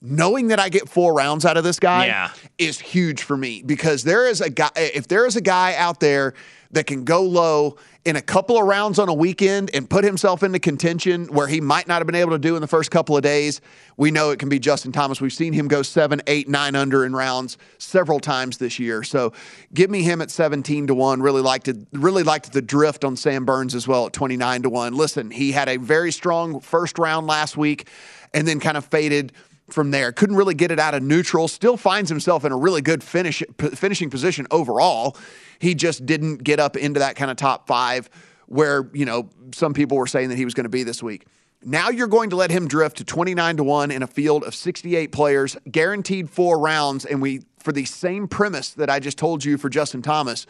Knowing 0.05 0.49
that 0.49 0.59
I 0.59 0.69
get 0.69 0.89
four 0.89 1.15
rounds 1.15 1.45
out 1.45 1.57
of 1.57 1.63
this 1.63 1.79
guy 1.79 2.07
Yeah. 2.07 2.31
is 2.59 2.81
huge 2.81 3.23
for 3.23 3.37
me 3.37 3.63
because 3.65 4.03
there 4.03 4.27
is 4.29 4.41
a 4.41 4.51
guy. 4.51 4.69
If 4.75 5.07
there 5.07 5.27
is 5.27 5.37
a 5.37 5.41
guy 5.41 5.77
out 5.77 6.01
there 6.01 6.35
that 6.73 6.89
can 6.89 7.05
go 7.05 7.23
low 7.23 7.77
in 8.05 8.17
a 8.17 8.23
couple 8.23 8.59
of 8.59 8.67
rounds 8.67 8.99
on 8.99 9.09
a 9.09 9.15
weekend 9.15 9.71
and 9.75 9.89
put 9.89 10.03
himself 10.03 10.43
into 10.43 10.59
contention 10.59 11.27
where 11.27 11.47
he 11.47 11.61
might 11.61 11.87
not 11.87 11.99
have 11.99 12.07
been 12.07 12.17
able 12.17 12.33
to 12.33 12.39
do 12.39 12.57
in 12.57 12.61
the 12.61 12.67
first 12.67 12.91
couple 12.91 13.17
of 13.17 13.23
days, 13.23 13.61
we 13.97 14.11
know 14.11 14.31
it 14.31 14.41
can 14.41 14.49
be 14.49 14.59
Justin 14.59 14.91
Thomas. 14.91 15.21
We've 15.21 15.33
seen 15.33 15.53
him 15.53 15.69
go 15.69 15.83
seven, 15.83 16.21
eight, 16.27 16.49
nine 16.49 16.75
under 16.75 17.05
in 17.05 17.15
rounds 17.15 17.59
several 17.79 18.19
times 18.19 18.59
this 18.59 18.81
year. 18.81 19.05
So 19.05 19.33
give 19.73 19.89
me 19.89 20.03
him 20.03 20.21
at 20.21 20.33
17 20.33 20.89
to 20.89 20.95
1. 20.95 21.23
Really 21.23 21.43
liked 21.43 21.69
it, 21.69 21.77
really 21.93 22.25
liked 22.25 22.53
the 22.53 22.63
drift 22.63 23.05
on 23.05 23.15
Sam 23.15 23.45
Burns 23.45 23.75
as 23.75 23.87
well 23.87 24.07
at 24.07 24.13
29 24.13 24.63
to 24.63 24.71
1. 24.71 24.95
Listen, 24.95 25.31
he 25.31 25.53
had 25.53 25.69
a 25.69 25.77
very 25.77 26.11
strong 26.11 26.59
first 26.59 26.99
round 26.99 27.29
last 27.29 27.57
week 27.57 27.89
and 28.35 28.49
then 28.49 28.59
kind 28.59 28.77
of 28.77 28.85
faded 28.87 29.33
from 29.73 29.91
there. 29.91 30.13
Couldn't 30.13 30.37
really 30.37 30.55
get 30.55 30.71
it 30.71 30.79
out 30.79 30.95
of 30.95 31.03
neutral. 31.03 31.49
Still 31.49 31.77
finds 31.77 32.09
himself 32.11 32.45
in 32.45 32.53
a 32.53 32.57
really 32.57 32.83
good 32.83 33.03
finish 33.03 33.43
p- 33.57 33.69
finishing 33.71 34.11
position 34.11 34.47
overall. 34.51 35.17
He 35.59 35.75
just 35.75 36.07
didn't 36.07 36.39
get 36.39 36.61
up 36.61 36.77
into 36.77 37.01
that 37.01 37.17
kind 37.17 37.31
of 37.31 37.37
top 37.37 37.67
five 37.67 38.11
where 38.47 38.89
you 38.93 39.05
know 39.05 39.29
some 39.53 39.75
people 39.75 39.97
were 39.97 40.07
saying 40.07 40.29
that 40.29 40.37
he 40.37 40.45
was 40.45 40.55
going 40.55 40.65
to 40.65 40.71
be 40.71 40.83
this 40.83 41.03
week. 41.03 41.27
Now 41.65 41.91
you're 41.91 42.09
going 42.09 42.31
to 42.31 42.37
let 42.37 42.51
him 42.51 42.67
drift 42.67 42.97
to 42.99 43.05
29 43.05 43.59
to 43.59 43.65
1 43.65 43.91
in 43.93 44.03
a 44.03 44.07
field 44.07 44.43
of 44.43 44.55
68 44.55 45.13
players, 45.13 45.57
guaranteed 45.71 46.29
four 46.29 46.59
rounds. 46.59 47.05
And 47.05 47.23
we, 47.23 47.43
for 47.61 47.71
the 47.71 47.85
same 47.85 48.27
premise 48.27 48.71
that 48.71 48.91
I 48.91 48.99
just 48.99 49.17
told 49.17 49.45
you 49.45 49.57
for 49.57 49.69
Justin 49.69 50.03
Thomas, 50.03 50.47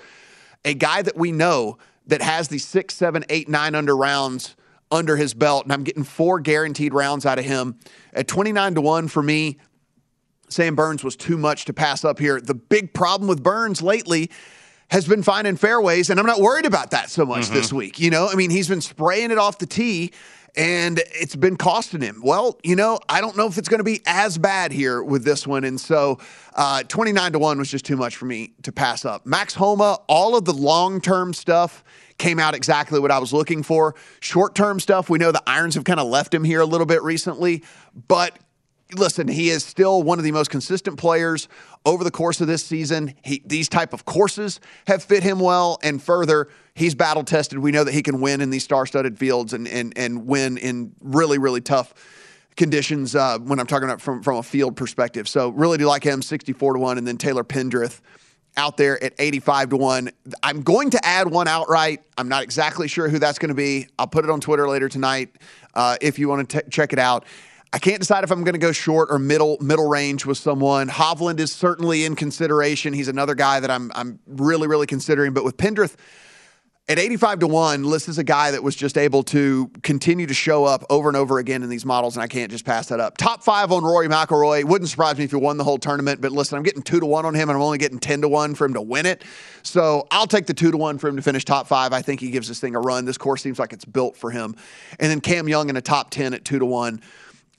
a 0.64 0.72
guy 0.72 1.02
that 1.02 1.16
we 1.16 1.30
know 1.30 1.76
that 2.06 2.22
has 2.22 2.48
the 2.48 2.58
six, 2.58 2.94
seven, 2.94 3.24
eight, 3.28 3.48
nine 3.48 3.74
under 3.74 3.94
rounds 3.94 4.56
under 4.92 5.16
his 5.16 5.34
belt, 5.34 5.64
and 5.64 5.72
I'm 5.72 5.82
getting 5.82 6.04
four 6.04 6.38
guaranteed 6.38 6.94
rounds 6.94 7.26
out 7.26 7.38
of 7.38 7.44
him 7.44 7.78
at 8.12 8.28
29 8.28 8.76
to 8.76 8.80
1 8.80 9.08
for 9.08 9.22
me. 9.22 9.58
Sam 10.48 10.76
Burns 10.76 11.02
was 11.02 11.16
too 11.16 11.38
much 11.38 11.64
to 11.64 11.72
pass 11.72 12.04
up 12.04 12.18
here. 12.18 12.40
The 12.40 12.54
big 12.54 12.92
problem 12.92 13.26
with 13.26 13.42
Burns 13.42 13.80
lately 13.80 14.30
has 14.90 15.08
been 15.08 15.22
finding 15.22 15.56
fairways, 15.56 16.10
and 16.10 16.20
I'm 16.20 16.26
not 16.26 16.40
worried 16.40 16.66
about 16.66 16.90
that 16.90 17.08
so 17.08 17.24
much 17.24 17.48
this 17.48 17.72
week. 17.72 17.98
You 17.98 18.10
know, 18.10 18.28
I 18.30 18.34
mean, 18.34 18.50
he's 18.50 18.68
been 18.68 18.82
spraying 18.82 19.30
it 19.30 19.38
off 19.38 19.56
the 19.56 19.64
tee, 19.64 20.12
and 20.54 21.00
it's 21.06 21.34
been 21.34 21.56
costing 21.56 22.02
him. 22.02 22.20
Well, 22.22 22.58
you 22.62 22.76
know, 22.76 22.98
I 23.08 23.22
don't 23.22 23.34
know 23.34 23.46
if 23.46 23.56
it's 23.56 23.70
going 23.70 23.80
to 23.80 23.84
be 23.84 24.02
as 24.04 24.36
bad 24.36 24.70
here 24.70 25.02
with 25.02 25.24
this 25.24 25.46
one, 25.46 25.64
and 25.64 25.80
so 25.80 26.18
uh, 26.54 26.82
29 26.82 27.32
to 27.32 27.38
one 27.38 27.58
was 27.58 27.70
just 27.70 27.86
too 27.86 27.96
much 27.96 28.16
for 28.16 28.26
me 28.26 28.52
to 28.62 28.72
pass 28.72 29.06
up. 29.06 29.24
Max 29.24 29.54
Homa, 29.54 29.98
all 30.08 30.36
of 30.36 30.44
the 30.44 30.52
long 30.52 31.00
term 31.00 31.32
stuff 31.32 31.82
came 32.22 32.38
out 32.38 32.54
exactly 32.54 33.00
what 33.00 33.10
I 33.10 33.18
was 33.18 33.32
looking 33.32 33.64
for. 33.64 33.96
Short 34.20 34.54
term 34.54 34.78
stuff, 34.78 35.10
we 35.10 35.18
know 35.18 35.32
the 35.32 35.42
irons 35.44 35.74
have 35.74 35.82
kind 35.82 35.98
of 35.98 36.06
left 36.06 36.32
him 36.32 36.44
here 36.44 36.60
a 36.60 36.64
little 36.64 36.86
bit 36.86 37.02
recently, 37.02 37.64
but 38.06 38.38
listen, 38.94 39.26
he 39.26 39.50
is 39.50 39.64
still 39.64 40.04
one 40.04 40.18
of 40.20 40.24
the 40.24 40.30
most 40.30 40.48
consistent 40.48 40.98
players 40.98 41.48
over 41.84 42.04
the 42.04 42.12
course 42.12 42.40
of 42.40 42.46
this 42.46 42.64
season. 42.64 43.14
He, 43.24 43.42
these 43.44 43.68
type 43.68 43.92
of 43.92 44.04
courses 44.04 44.60
have 44.86 45.02
fit 45.02 45.24
him 45.24 45.40
well, 45.40 45.80
and 45.82 46.00
further, 46.00 46.48
he's 46.74 46.94
battle 46.94 47.24
tested. 47.24 47.58
We 47.58 47.72
know 47.72 47.82
that 47.82 47.92
he 47.92 48.02
can 48.02 48.20
win 48.20 48.40
in 48.40 48.50
these 48.50 48.62
star-studded 48.62 49.18
fields 49.18 49.52
and 49.52 49.66
and 49.66 49.92
and 49.96 50.24
win 50.26 50.58
in 50.58 50.94
really 51.00 51.38
really 51.38 51.60
tough 51.60 51.92
conditions. 52.54 53.16
Uh, 53.16 53.40
when 53.40 53.58
I'm 53.58 53.66
talking 53.66 53.88
about 53.88 54.00
from 54.00 54.22
from 54.22 54.36
a 54.36 54.44
field 54.44 54.76
perspective, 54.76 55.28
so 55.28 55.48
really 55.48 55.76
do 55.76 55.86
like 55.86 56.04
him, 56.04 56.22
64 56.22 56.74
to 56.74 56.78
one, 56.78 56.98
and 56.98 57.06
then 57.06 57.18
Taylor 57.18 57.42
Pendrith 57.42 58.00
out 58.56 58.76
there 58.76 59.02
at 59.02 59.14
85 59.18 59.70
to 59.70 59.76
1. 59.76 60.10
I'm 60.42 60.62
going 60.62 60.90
to 60.90 61.04
add 61.04 61.30
one 61.30 61.48
outright. 61.48 62.02
I'm 62.18 62.28
not 62.28 62.42
exactly 62.42 62.88
sure 62.88 63.08
who 63.08 63.18
that's 63.18 63.38
going 63.38 63.48
to 63.48 63.54
be. 63.54 63.88
I'll 63.98 64.06
put 64.06 64.24
it 64.24 64.30
on 64.30 64.40
Twitter 64.40 64.68
later 64.68 64.88
tonight 64.88 65.36
uh, 65.74 65.96
if 66.00 66.18
you 66.18 66.28
want 66.28 66.48
to 66.48 66.60
t- 66.60 66.70
check 66.70 66.92
it 66.92 66.98
out. 66.98 67.24
I 67.72 67.78
can't 67.78 68.00
decide 68.00 68.22
if 68.22 68.30
I'm 68.30 68.44
going 68.44 68.52
to 68.52 68.58
go 68.58 68.72
short 68.72 69.08
or 69.10 69.18
middle 69.18 69.56
middle 69.60 69.88
range 69.88 70.26
with 70.26 70.36
someone. 70.36 70.88
Hovland 70.88 71.40
is 71.40 71.50
certainly 71.50 72.04
in 72.04 72.14
consideration. 72.14 72.92
He's 72.92 73.08
another 73.08 73.34
guy 73.34 73.60
that 73.60 73.70
I'm 73.70 73.90
I'm 73.94 74.18
really 74.26 74.68
really 74.68 74.86
considering. 74.86 75.32
But 75.32 75.42
with 75.42 75.56
Pendrith 75.56 75.96
at 76.88 76.98
85 76.98 77.38
to 77.40 77.46
1, 77.46 77.90
this 77.90 78.08
is 78.08 78.18
a 78.18 78.24
guy 78.24 78.50
that 78.50 78.62
was 78.62 78.74
just 78.74 78.98
able 78.98 79.22
to 79.24 79.70
continue 79.84 80.26
to 80.26 80.34
show 80.34 80.64
up 80.64 80.84
over 80.90 81.08
and 81.08 81.16
over 81.16 81.38
again 81.38 81.62
in 81.62 81.68
these 81.68 81.86
models, 81.86 82.16
and 82.16 82.22
I 82.24 82.26
can't 82.26 82.50
just 82.50 82.64
pass 82.64 82.88
that 82.88 82.98
up. 82.98 83.16
Top 83.16 83.44
five 83.44 83.70
on 83.70 83.84
Rory 83.84 84.08
McIlroy. 84.08 84.64
Wouldn't 84.64 84.90
surprise 84.90 85.16
me 85.16 85.22
if 85.22 85.30
he 85.30 85.36
won 85.36 85.58
the 85.58 85.64
whole 85.64 85.78
tournament, 85.78 86.20
but 86.20 86.32
listen, 86.32 86.58
I'm 86.58 86.64
getting 86.64 86.82
2 86.82 86.98
to 86.98 87.06
1 87.06 87.24
on 87.24 87.34
him, 87.34 87.48
and 87.48 87.56
I'm 87.56 87.62
only 87.62 87.78
getting 87.78 88.00
10 88.00 88.22
to 88.22 88.28
1 88.28 88.56
for 88.56 88.64
him 88.64 88.74
to 88.74 88.82
win 88.82 89.06
it. 89.06 89.22
So 89.62 90.08
I'll 90.10 90.26
take 90.26 90.46
the 90.46 90.54
2 90.54 90.72
to 90.72 90.76
1 90.76 90.98
for 90.98 91.06
him 91.06 91.14
to 91.14 91.22
finish 91.22 91.44
top 91.44 91.68
five. 91.68 91.92
I 91.92 92.02
think 92.02 92.20
he 92.20 92.30
gives 92.30 92.48
this 92.48 92.58
thing 92.58 92.74
a 92.74 92.80
run. 92.80 93.04
This 93.04 93.16
course 93.16 93.42
seems 93.42 93.60
like 93.60 93.72
it's 93.72 93.84
built 93.84 94.16
for 94.16 94.32
him. 94.32 94.56
And 94.98 95.08
then 95.08 95.20
Cam 95.20 95.48
Young 95.48 95.70
in 95.70 95.76
a 95.76 95.82
top 95.82 96.10
10 96.10 96.34
at 96.34 96.44
2 96.44 96.58
to 96.58 96.66
1 96.66 97.00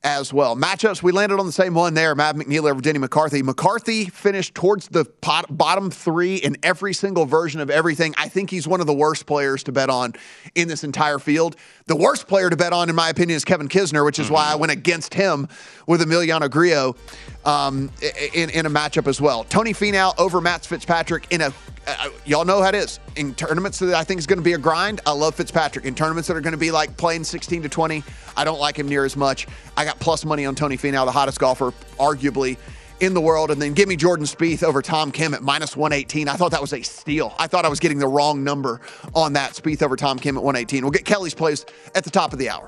as 0.04 0.34
well. 0.34 0.56
Matchups, 0.56 1.02
we 1.02 1.12
landed 1.12 1.40
on 1.40 1.46
the 1.46 1.52
same 1.52 1.74
one 1.74 1.94
there. 1.94 2.14
Mav 2.14 2.36
McNealy 2.36 2.70
over 2.70 2.82
Denny 2.82 3.00
McCarthy. 3.00 3.42
McCarthy 3.42 4.06
finished 4.06 4.54
towards 4.54 4.90
the 4.90 5.06
pot, 5.06 5.58
bottom 5.58 5.90
three 5.90 6.36
in 6.36 6.58
every 6.62 6.94
single 6.94 7.26
version 7.26 7.62
of 7.62 7.70
everything. 7.70 8.14
I 8.18 8.28
think 8.28 8.50
he's 8.50 8.68
one 8.68 8.82
of 8.82 8.88
the 8.88 8.94
worst 8.94 9.26
players 9.26 9.64
to 9.64 9.72
bet 9.72 9.90
on 9.90 10.14
in 10.56 10.68
this 10.68 10.84
entire 10.84 11.20
field. 11.20 11.56
The 11.86 11.96
worst 11.96 12.28
player 12.28 12.50
to 12.50 12.58
bet 12.58 12.74
on, 12.74 12.90
in 12.90 12.96
my 12.96 13.10
opinion, 13.10 13.38
is 13.38 13.46
Kevin 13.46 13.70
Kisner, 13.70 14.04
which 14.04 14.20
is 14.20 14.30
why 14.30 14.52
I 14.52 14.56
went 14.56 14.72
against 14.72 15.14
him 15.14 15.48
with 15.88 16.02
Emiliano 16.02 16.50
Grillo 16.50 16.96
um, 17.46 17.90
in, 18.34 18.50
in 18.50 18.66
a 18.66 18.70
matchup 18.70 19.08
as 19.08 19.22
well. 19.22 19.46
Tony 19.46 19.74
Finau 19.74 20.14
over 20.18 20.42
Matt 20.42 20.66
Fitzpatrick 20.66 21.28
in 21.30 21.42
a 21.42 21.54
uh, 21.86 22.10
y'all 22.26 22.46
know 22.46 22.62
how 22.62 22.70
it 22.70 22.76
is 22.76 23.00
in 23.16 23.36
tournaments 23.36 23.80
that 23.80 23.94
I 23.94 24.04
think 24.04 24.20
is 24.20 24.28
going 24.28 24.40
to 24.40 24.44
be 24.44 24.54
a 24.54 24.58
grind. 24.58 25.02
I 25.06 25.12
love 25.12 25.36
Fitzpatrick. 25.36 25.86
In 25.86 25.96
tournaments 25.96 26.28
that 26.28 26.38
are 26.38 26.42
going 26.42 26.54
to 26.54 26.58
be 26.58 26.72
like 26.72 26.96
playing 26.98 27.24
16 27.24 27.64
to 27.64 27.70
20, 27.70 28.04
I 28.38 28.44
don't 28.44 28.60
like 28.60 28.78
him 28.78 28.88
near 28.88 29.06
as 29.06 29.16
much. 29.16 29.48
I 29.76 29.86
got 29.86 30.00
plus 30.00 30.26
money 30.26 30.46
on 30.46 30.56
Tony 30.56 30.78
Finau, 30.78 31.06
the 31.06 31.12
hottest 31.12 31.40
golfer, 31.40 31.74
arguably 31.98 32.58
in 33.00 33.14
the 33.14 33.22
world, 33.22 33.52
and 33.52 33.62
then 33.62 33.74
give 33.74 33.90
me 33.90 33.96
Jordan 33.96 34.26
Spieth 34.26 34.64
over 34.64 34.82
Tom 34.82 35.12
Kim 35.12 35.34
at 35.34 35.44
minus 35.44 35.76
118. 35.76 36.30
I 36.30 36.36
thought 36.36 36.52
that 36.52 36.62
was 36.62 36.74
a 36.74 36.82
steal. 36.82 37.36
I 37.38 37.48
thought 37.48 37.66
I 37.66 37.70
was 37.70 37.80
getting 37.80 38.00
the 38.00 38.08
wrong 38.08 38.44
number 38.44 38.80
on 39.14 39.34
that 39.34 39.52
Spieth 39.52 39.82
over 39.82 39.96
Tom 39.96 40.18
Kim 40.20 40.38
at 40.38 40.44
118. 40.44 40.84
We'll 40.84 40.92
get 40.92 41.06
Kelly's 41.06 41.34
plays 41.34 41.66
at 41.96 42.04
the 42.04 42.12
top 42.12 42.34
of 42.34 42.40
the 42.40 42.50
hour. 42.50 42.68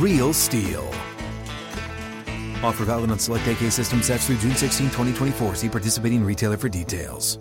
Real 0.00 0.32
STIHL. 0.32 0.88
Offer 2.64 2.84
valid 2.86 3.10
on 3.10 3.18
select 3.18 3.46
AK 3.46 3.70
system 3.70 4.02
sets 4.02 4.26
through 4.26 4.38
June 4.38 4.56
16, 4.56 4.86
2024. 4.86 5.56
See 5.56 5.68
participating 5.68 6.24
retailer 6.24 6.56
for 6.56 6.70
details. 6.70 7.38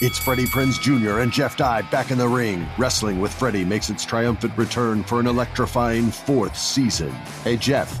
It's 0.00 0.18
Freddie 0.18 0.46
Prinze 0.46 0.80
Jr. 0.80 1.20
and 1.20 1.30
Jeff 1.30 1.56
Dye 1.56 1.82
back 1.82 2.10
in 2.10 2.18
the 2.18 2.26
ring. 2.26 2.66
Wrestling 2.78 3.20
with 3.20 3.32
Freddie 3.32 3.64
makes 3.64 3.90
its 3.90 4.04
triumphant 4.04 4.58
return 4.58 5.04
for 5.04 5.20
an 5.20 5.28
electrifying 5.28 6.10
fourth 6.10 6.56
season. 6.56 7.12
Hey, 7.44 7.56
Jeff. 7.56 8.00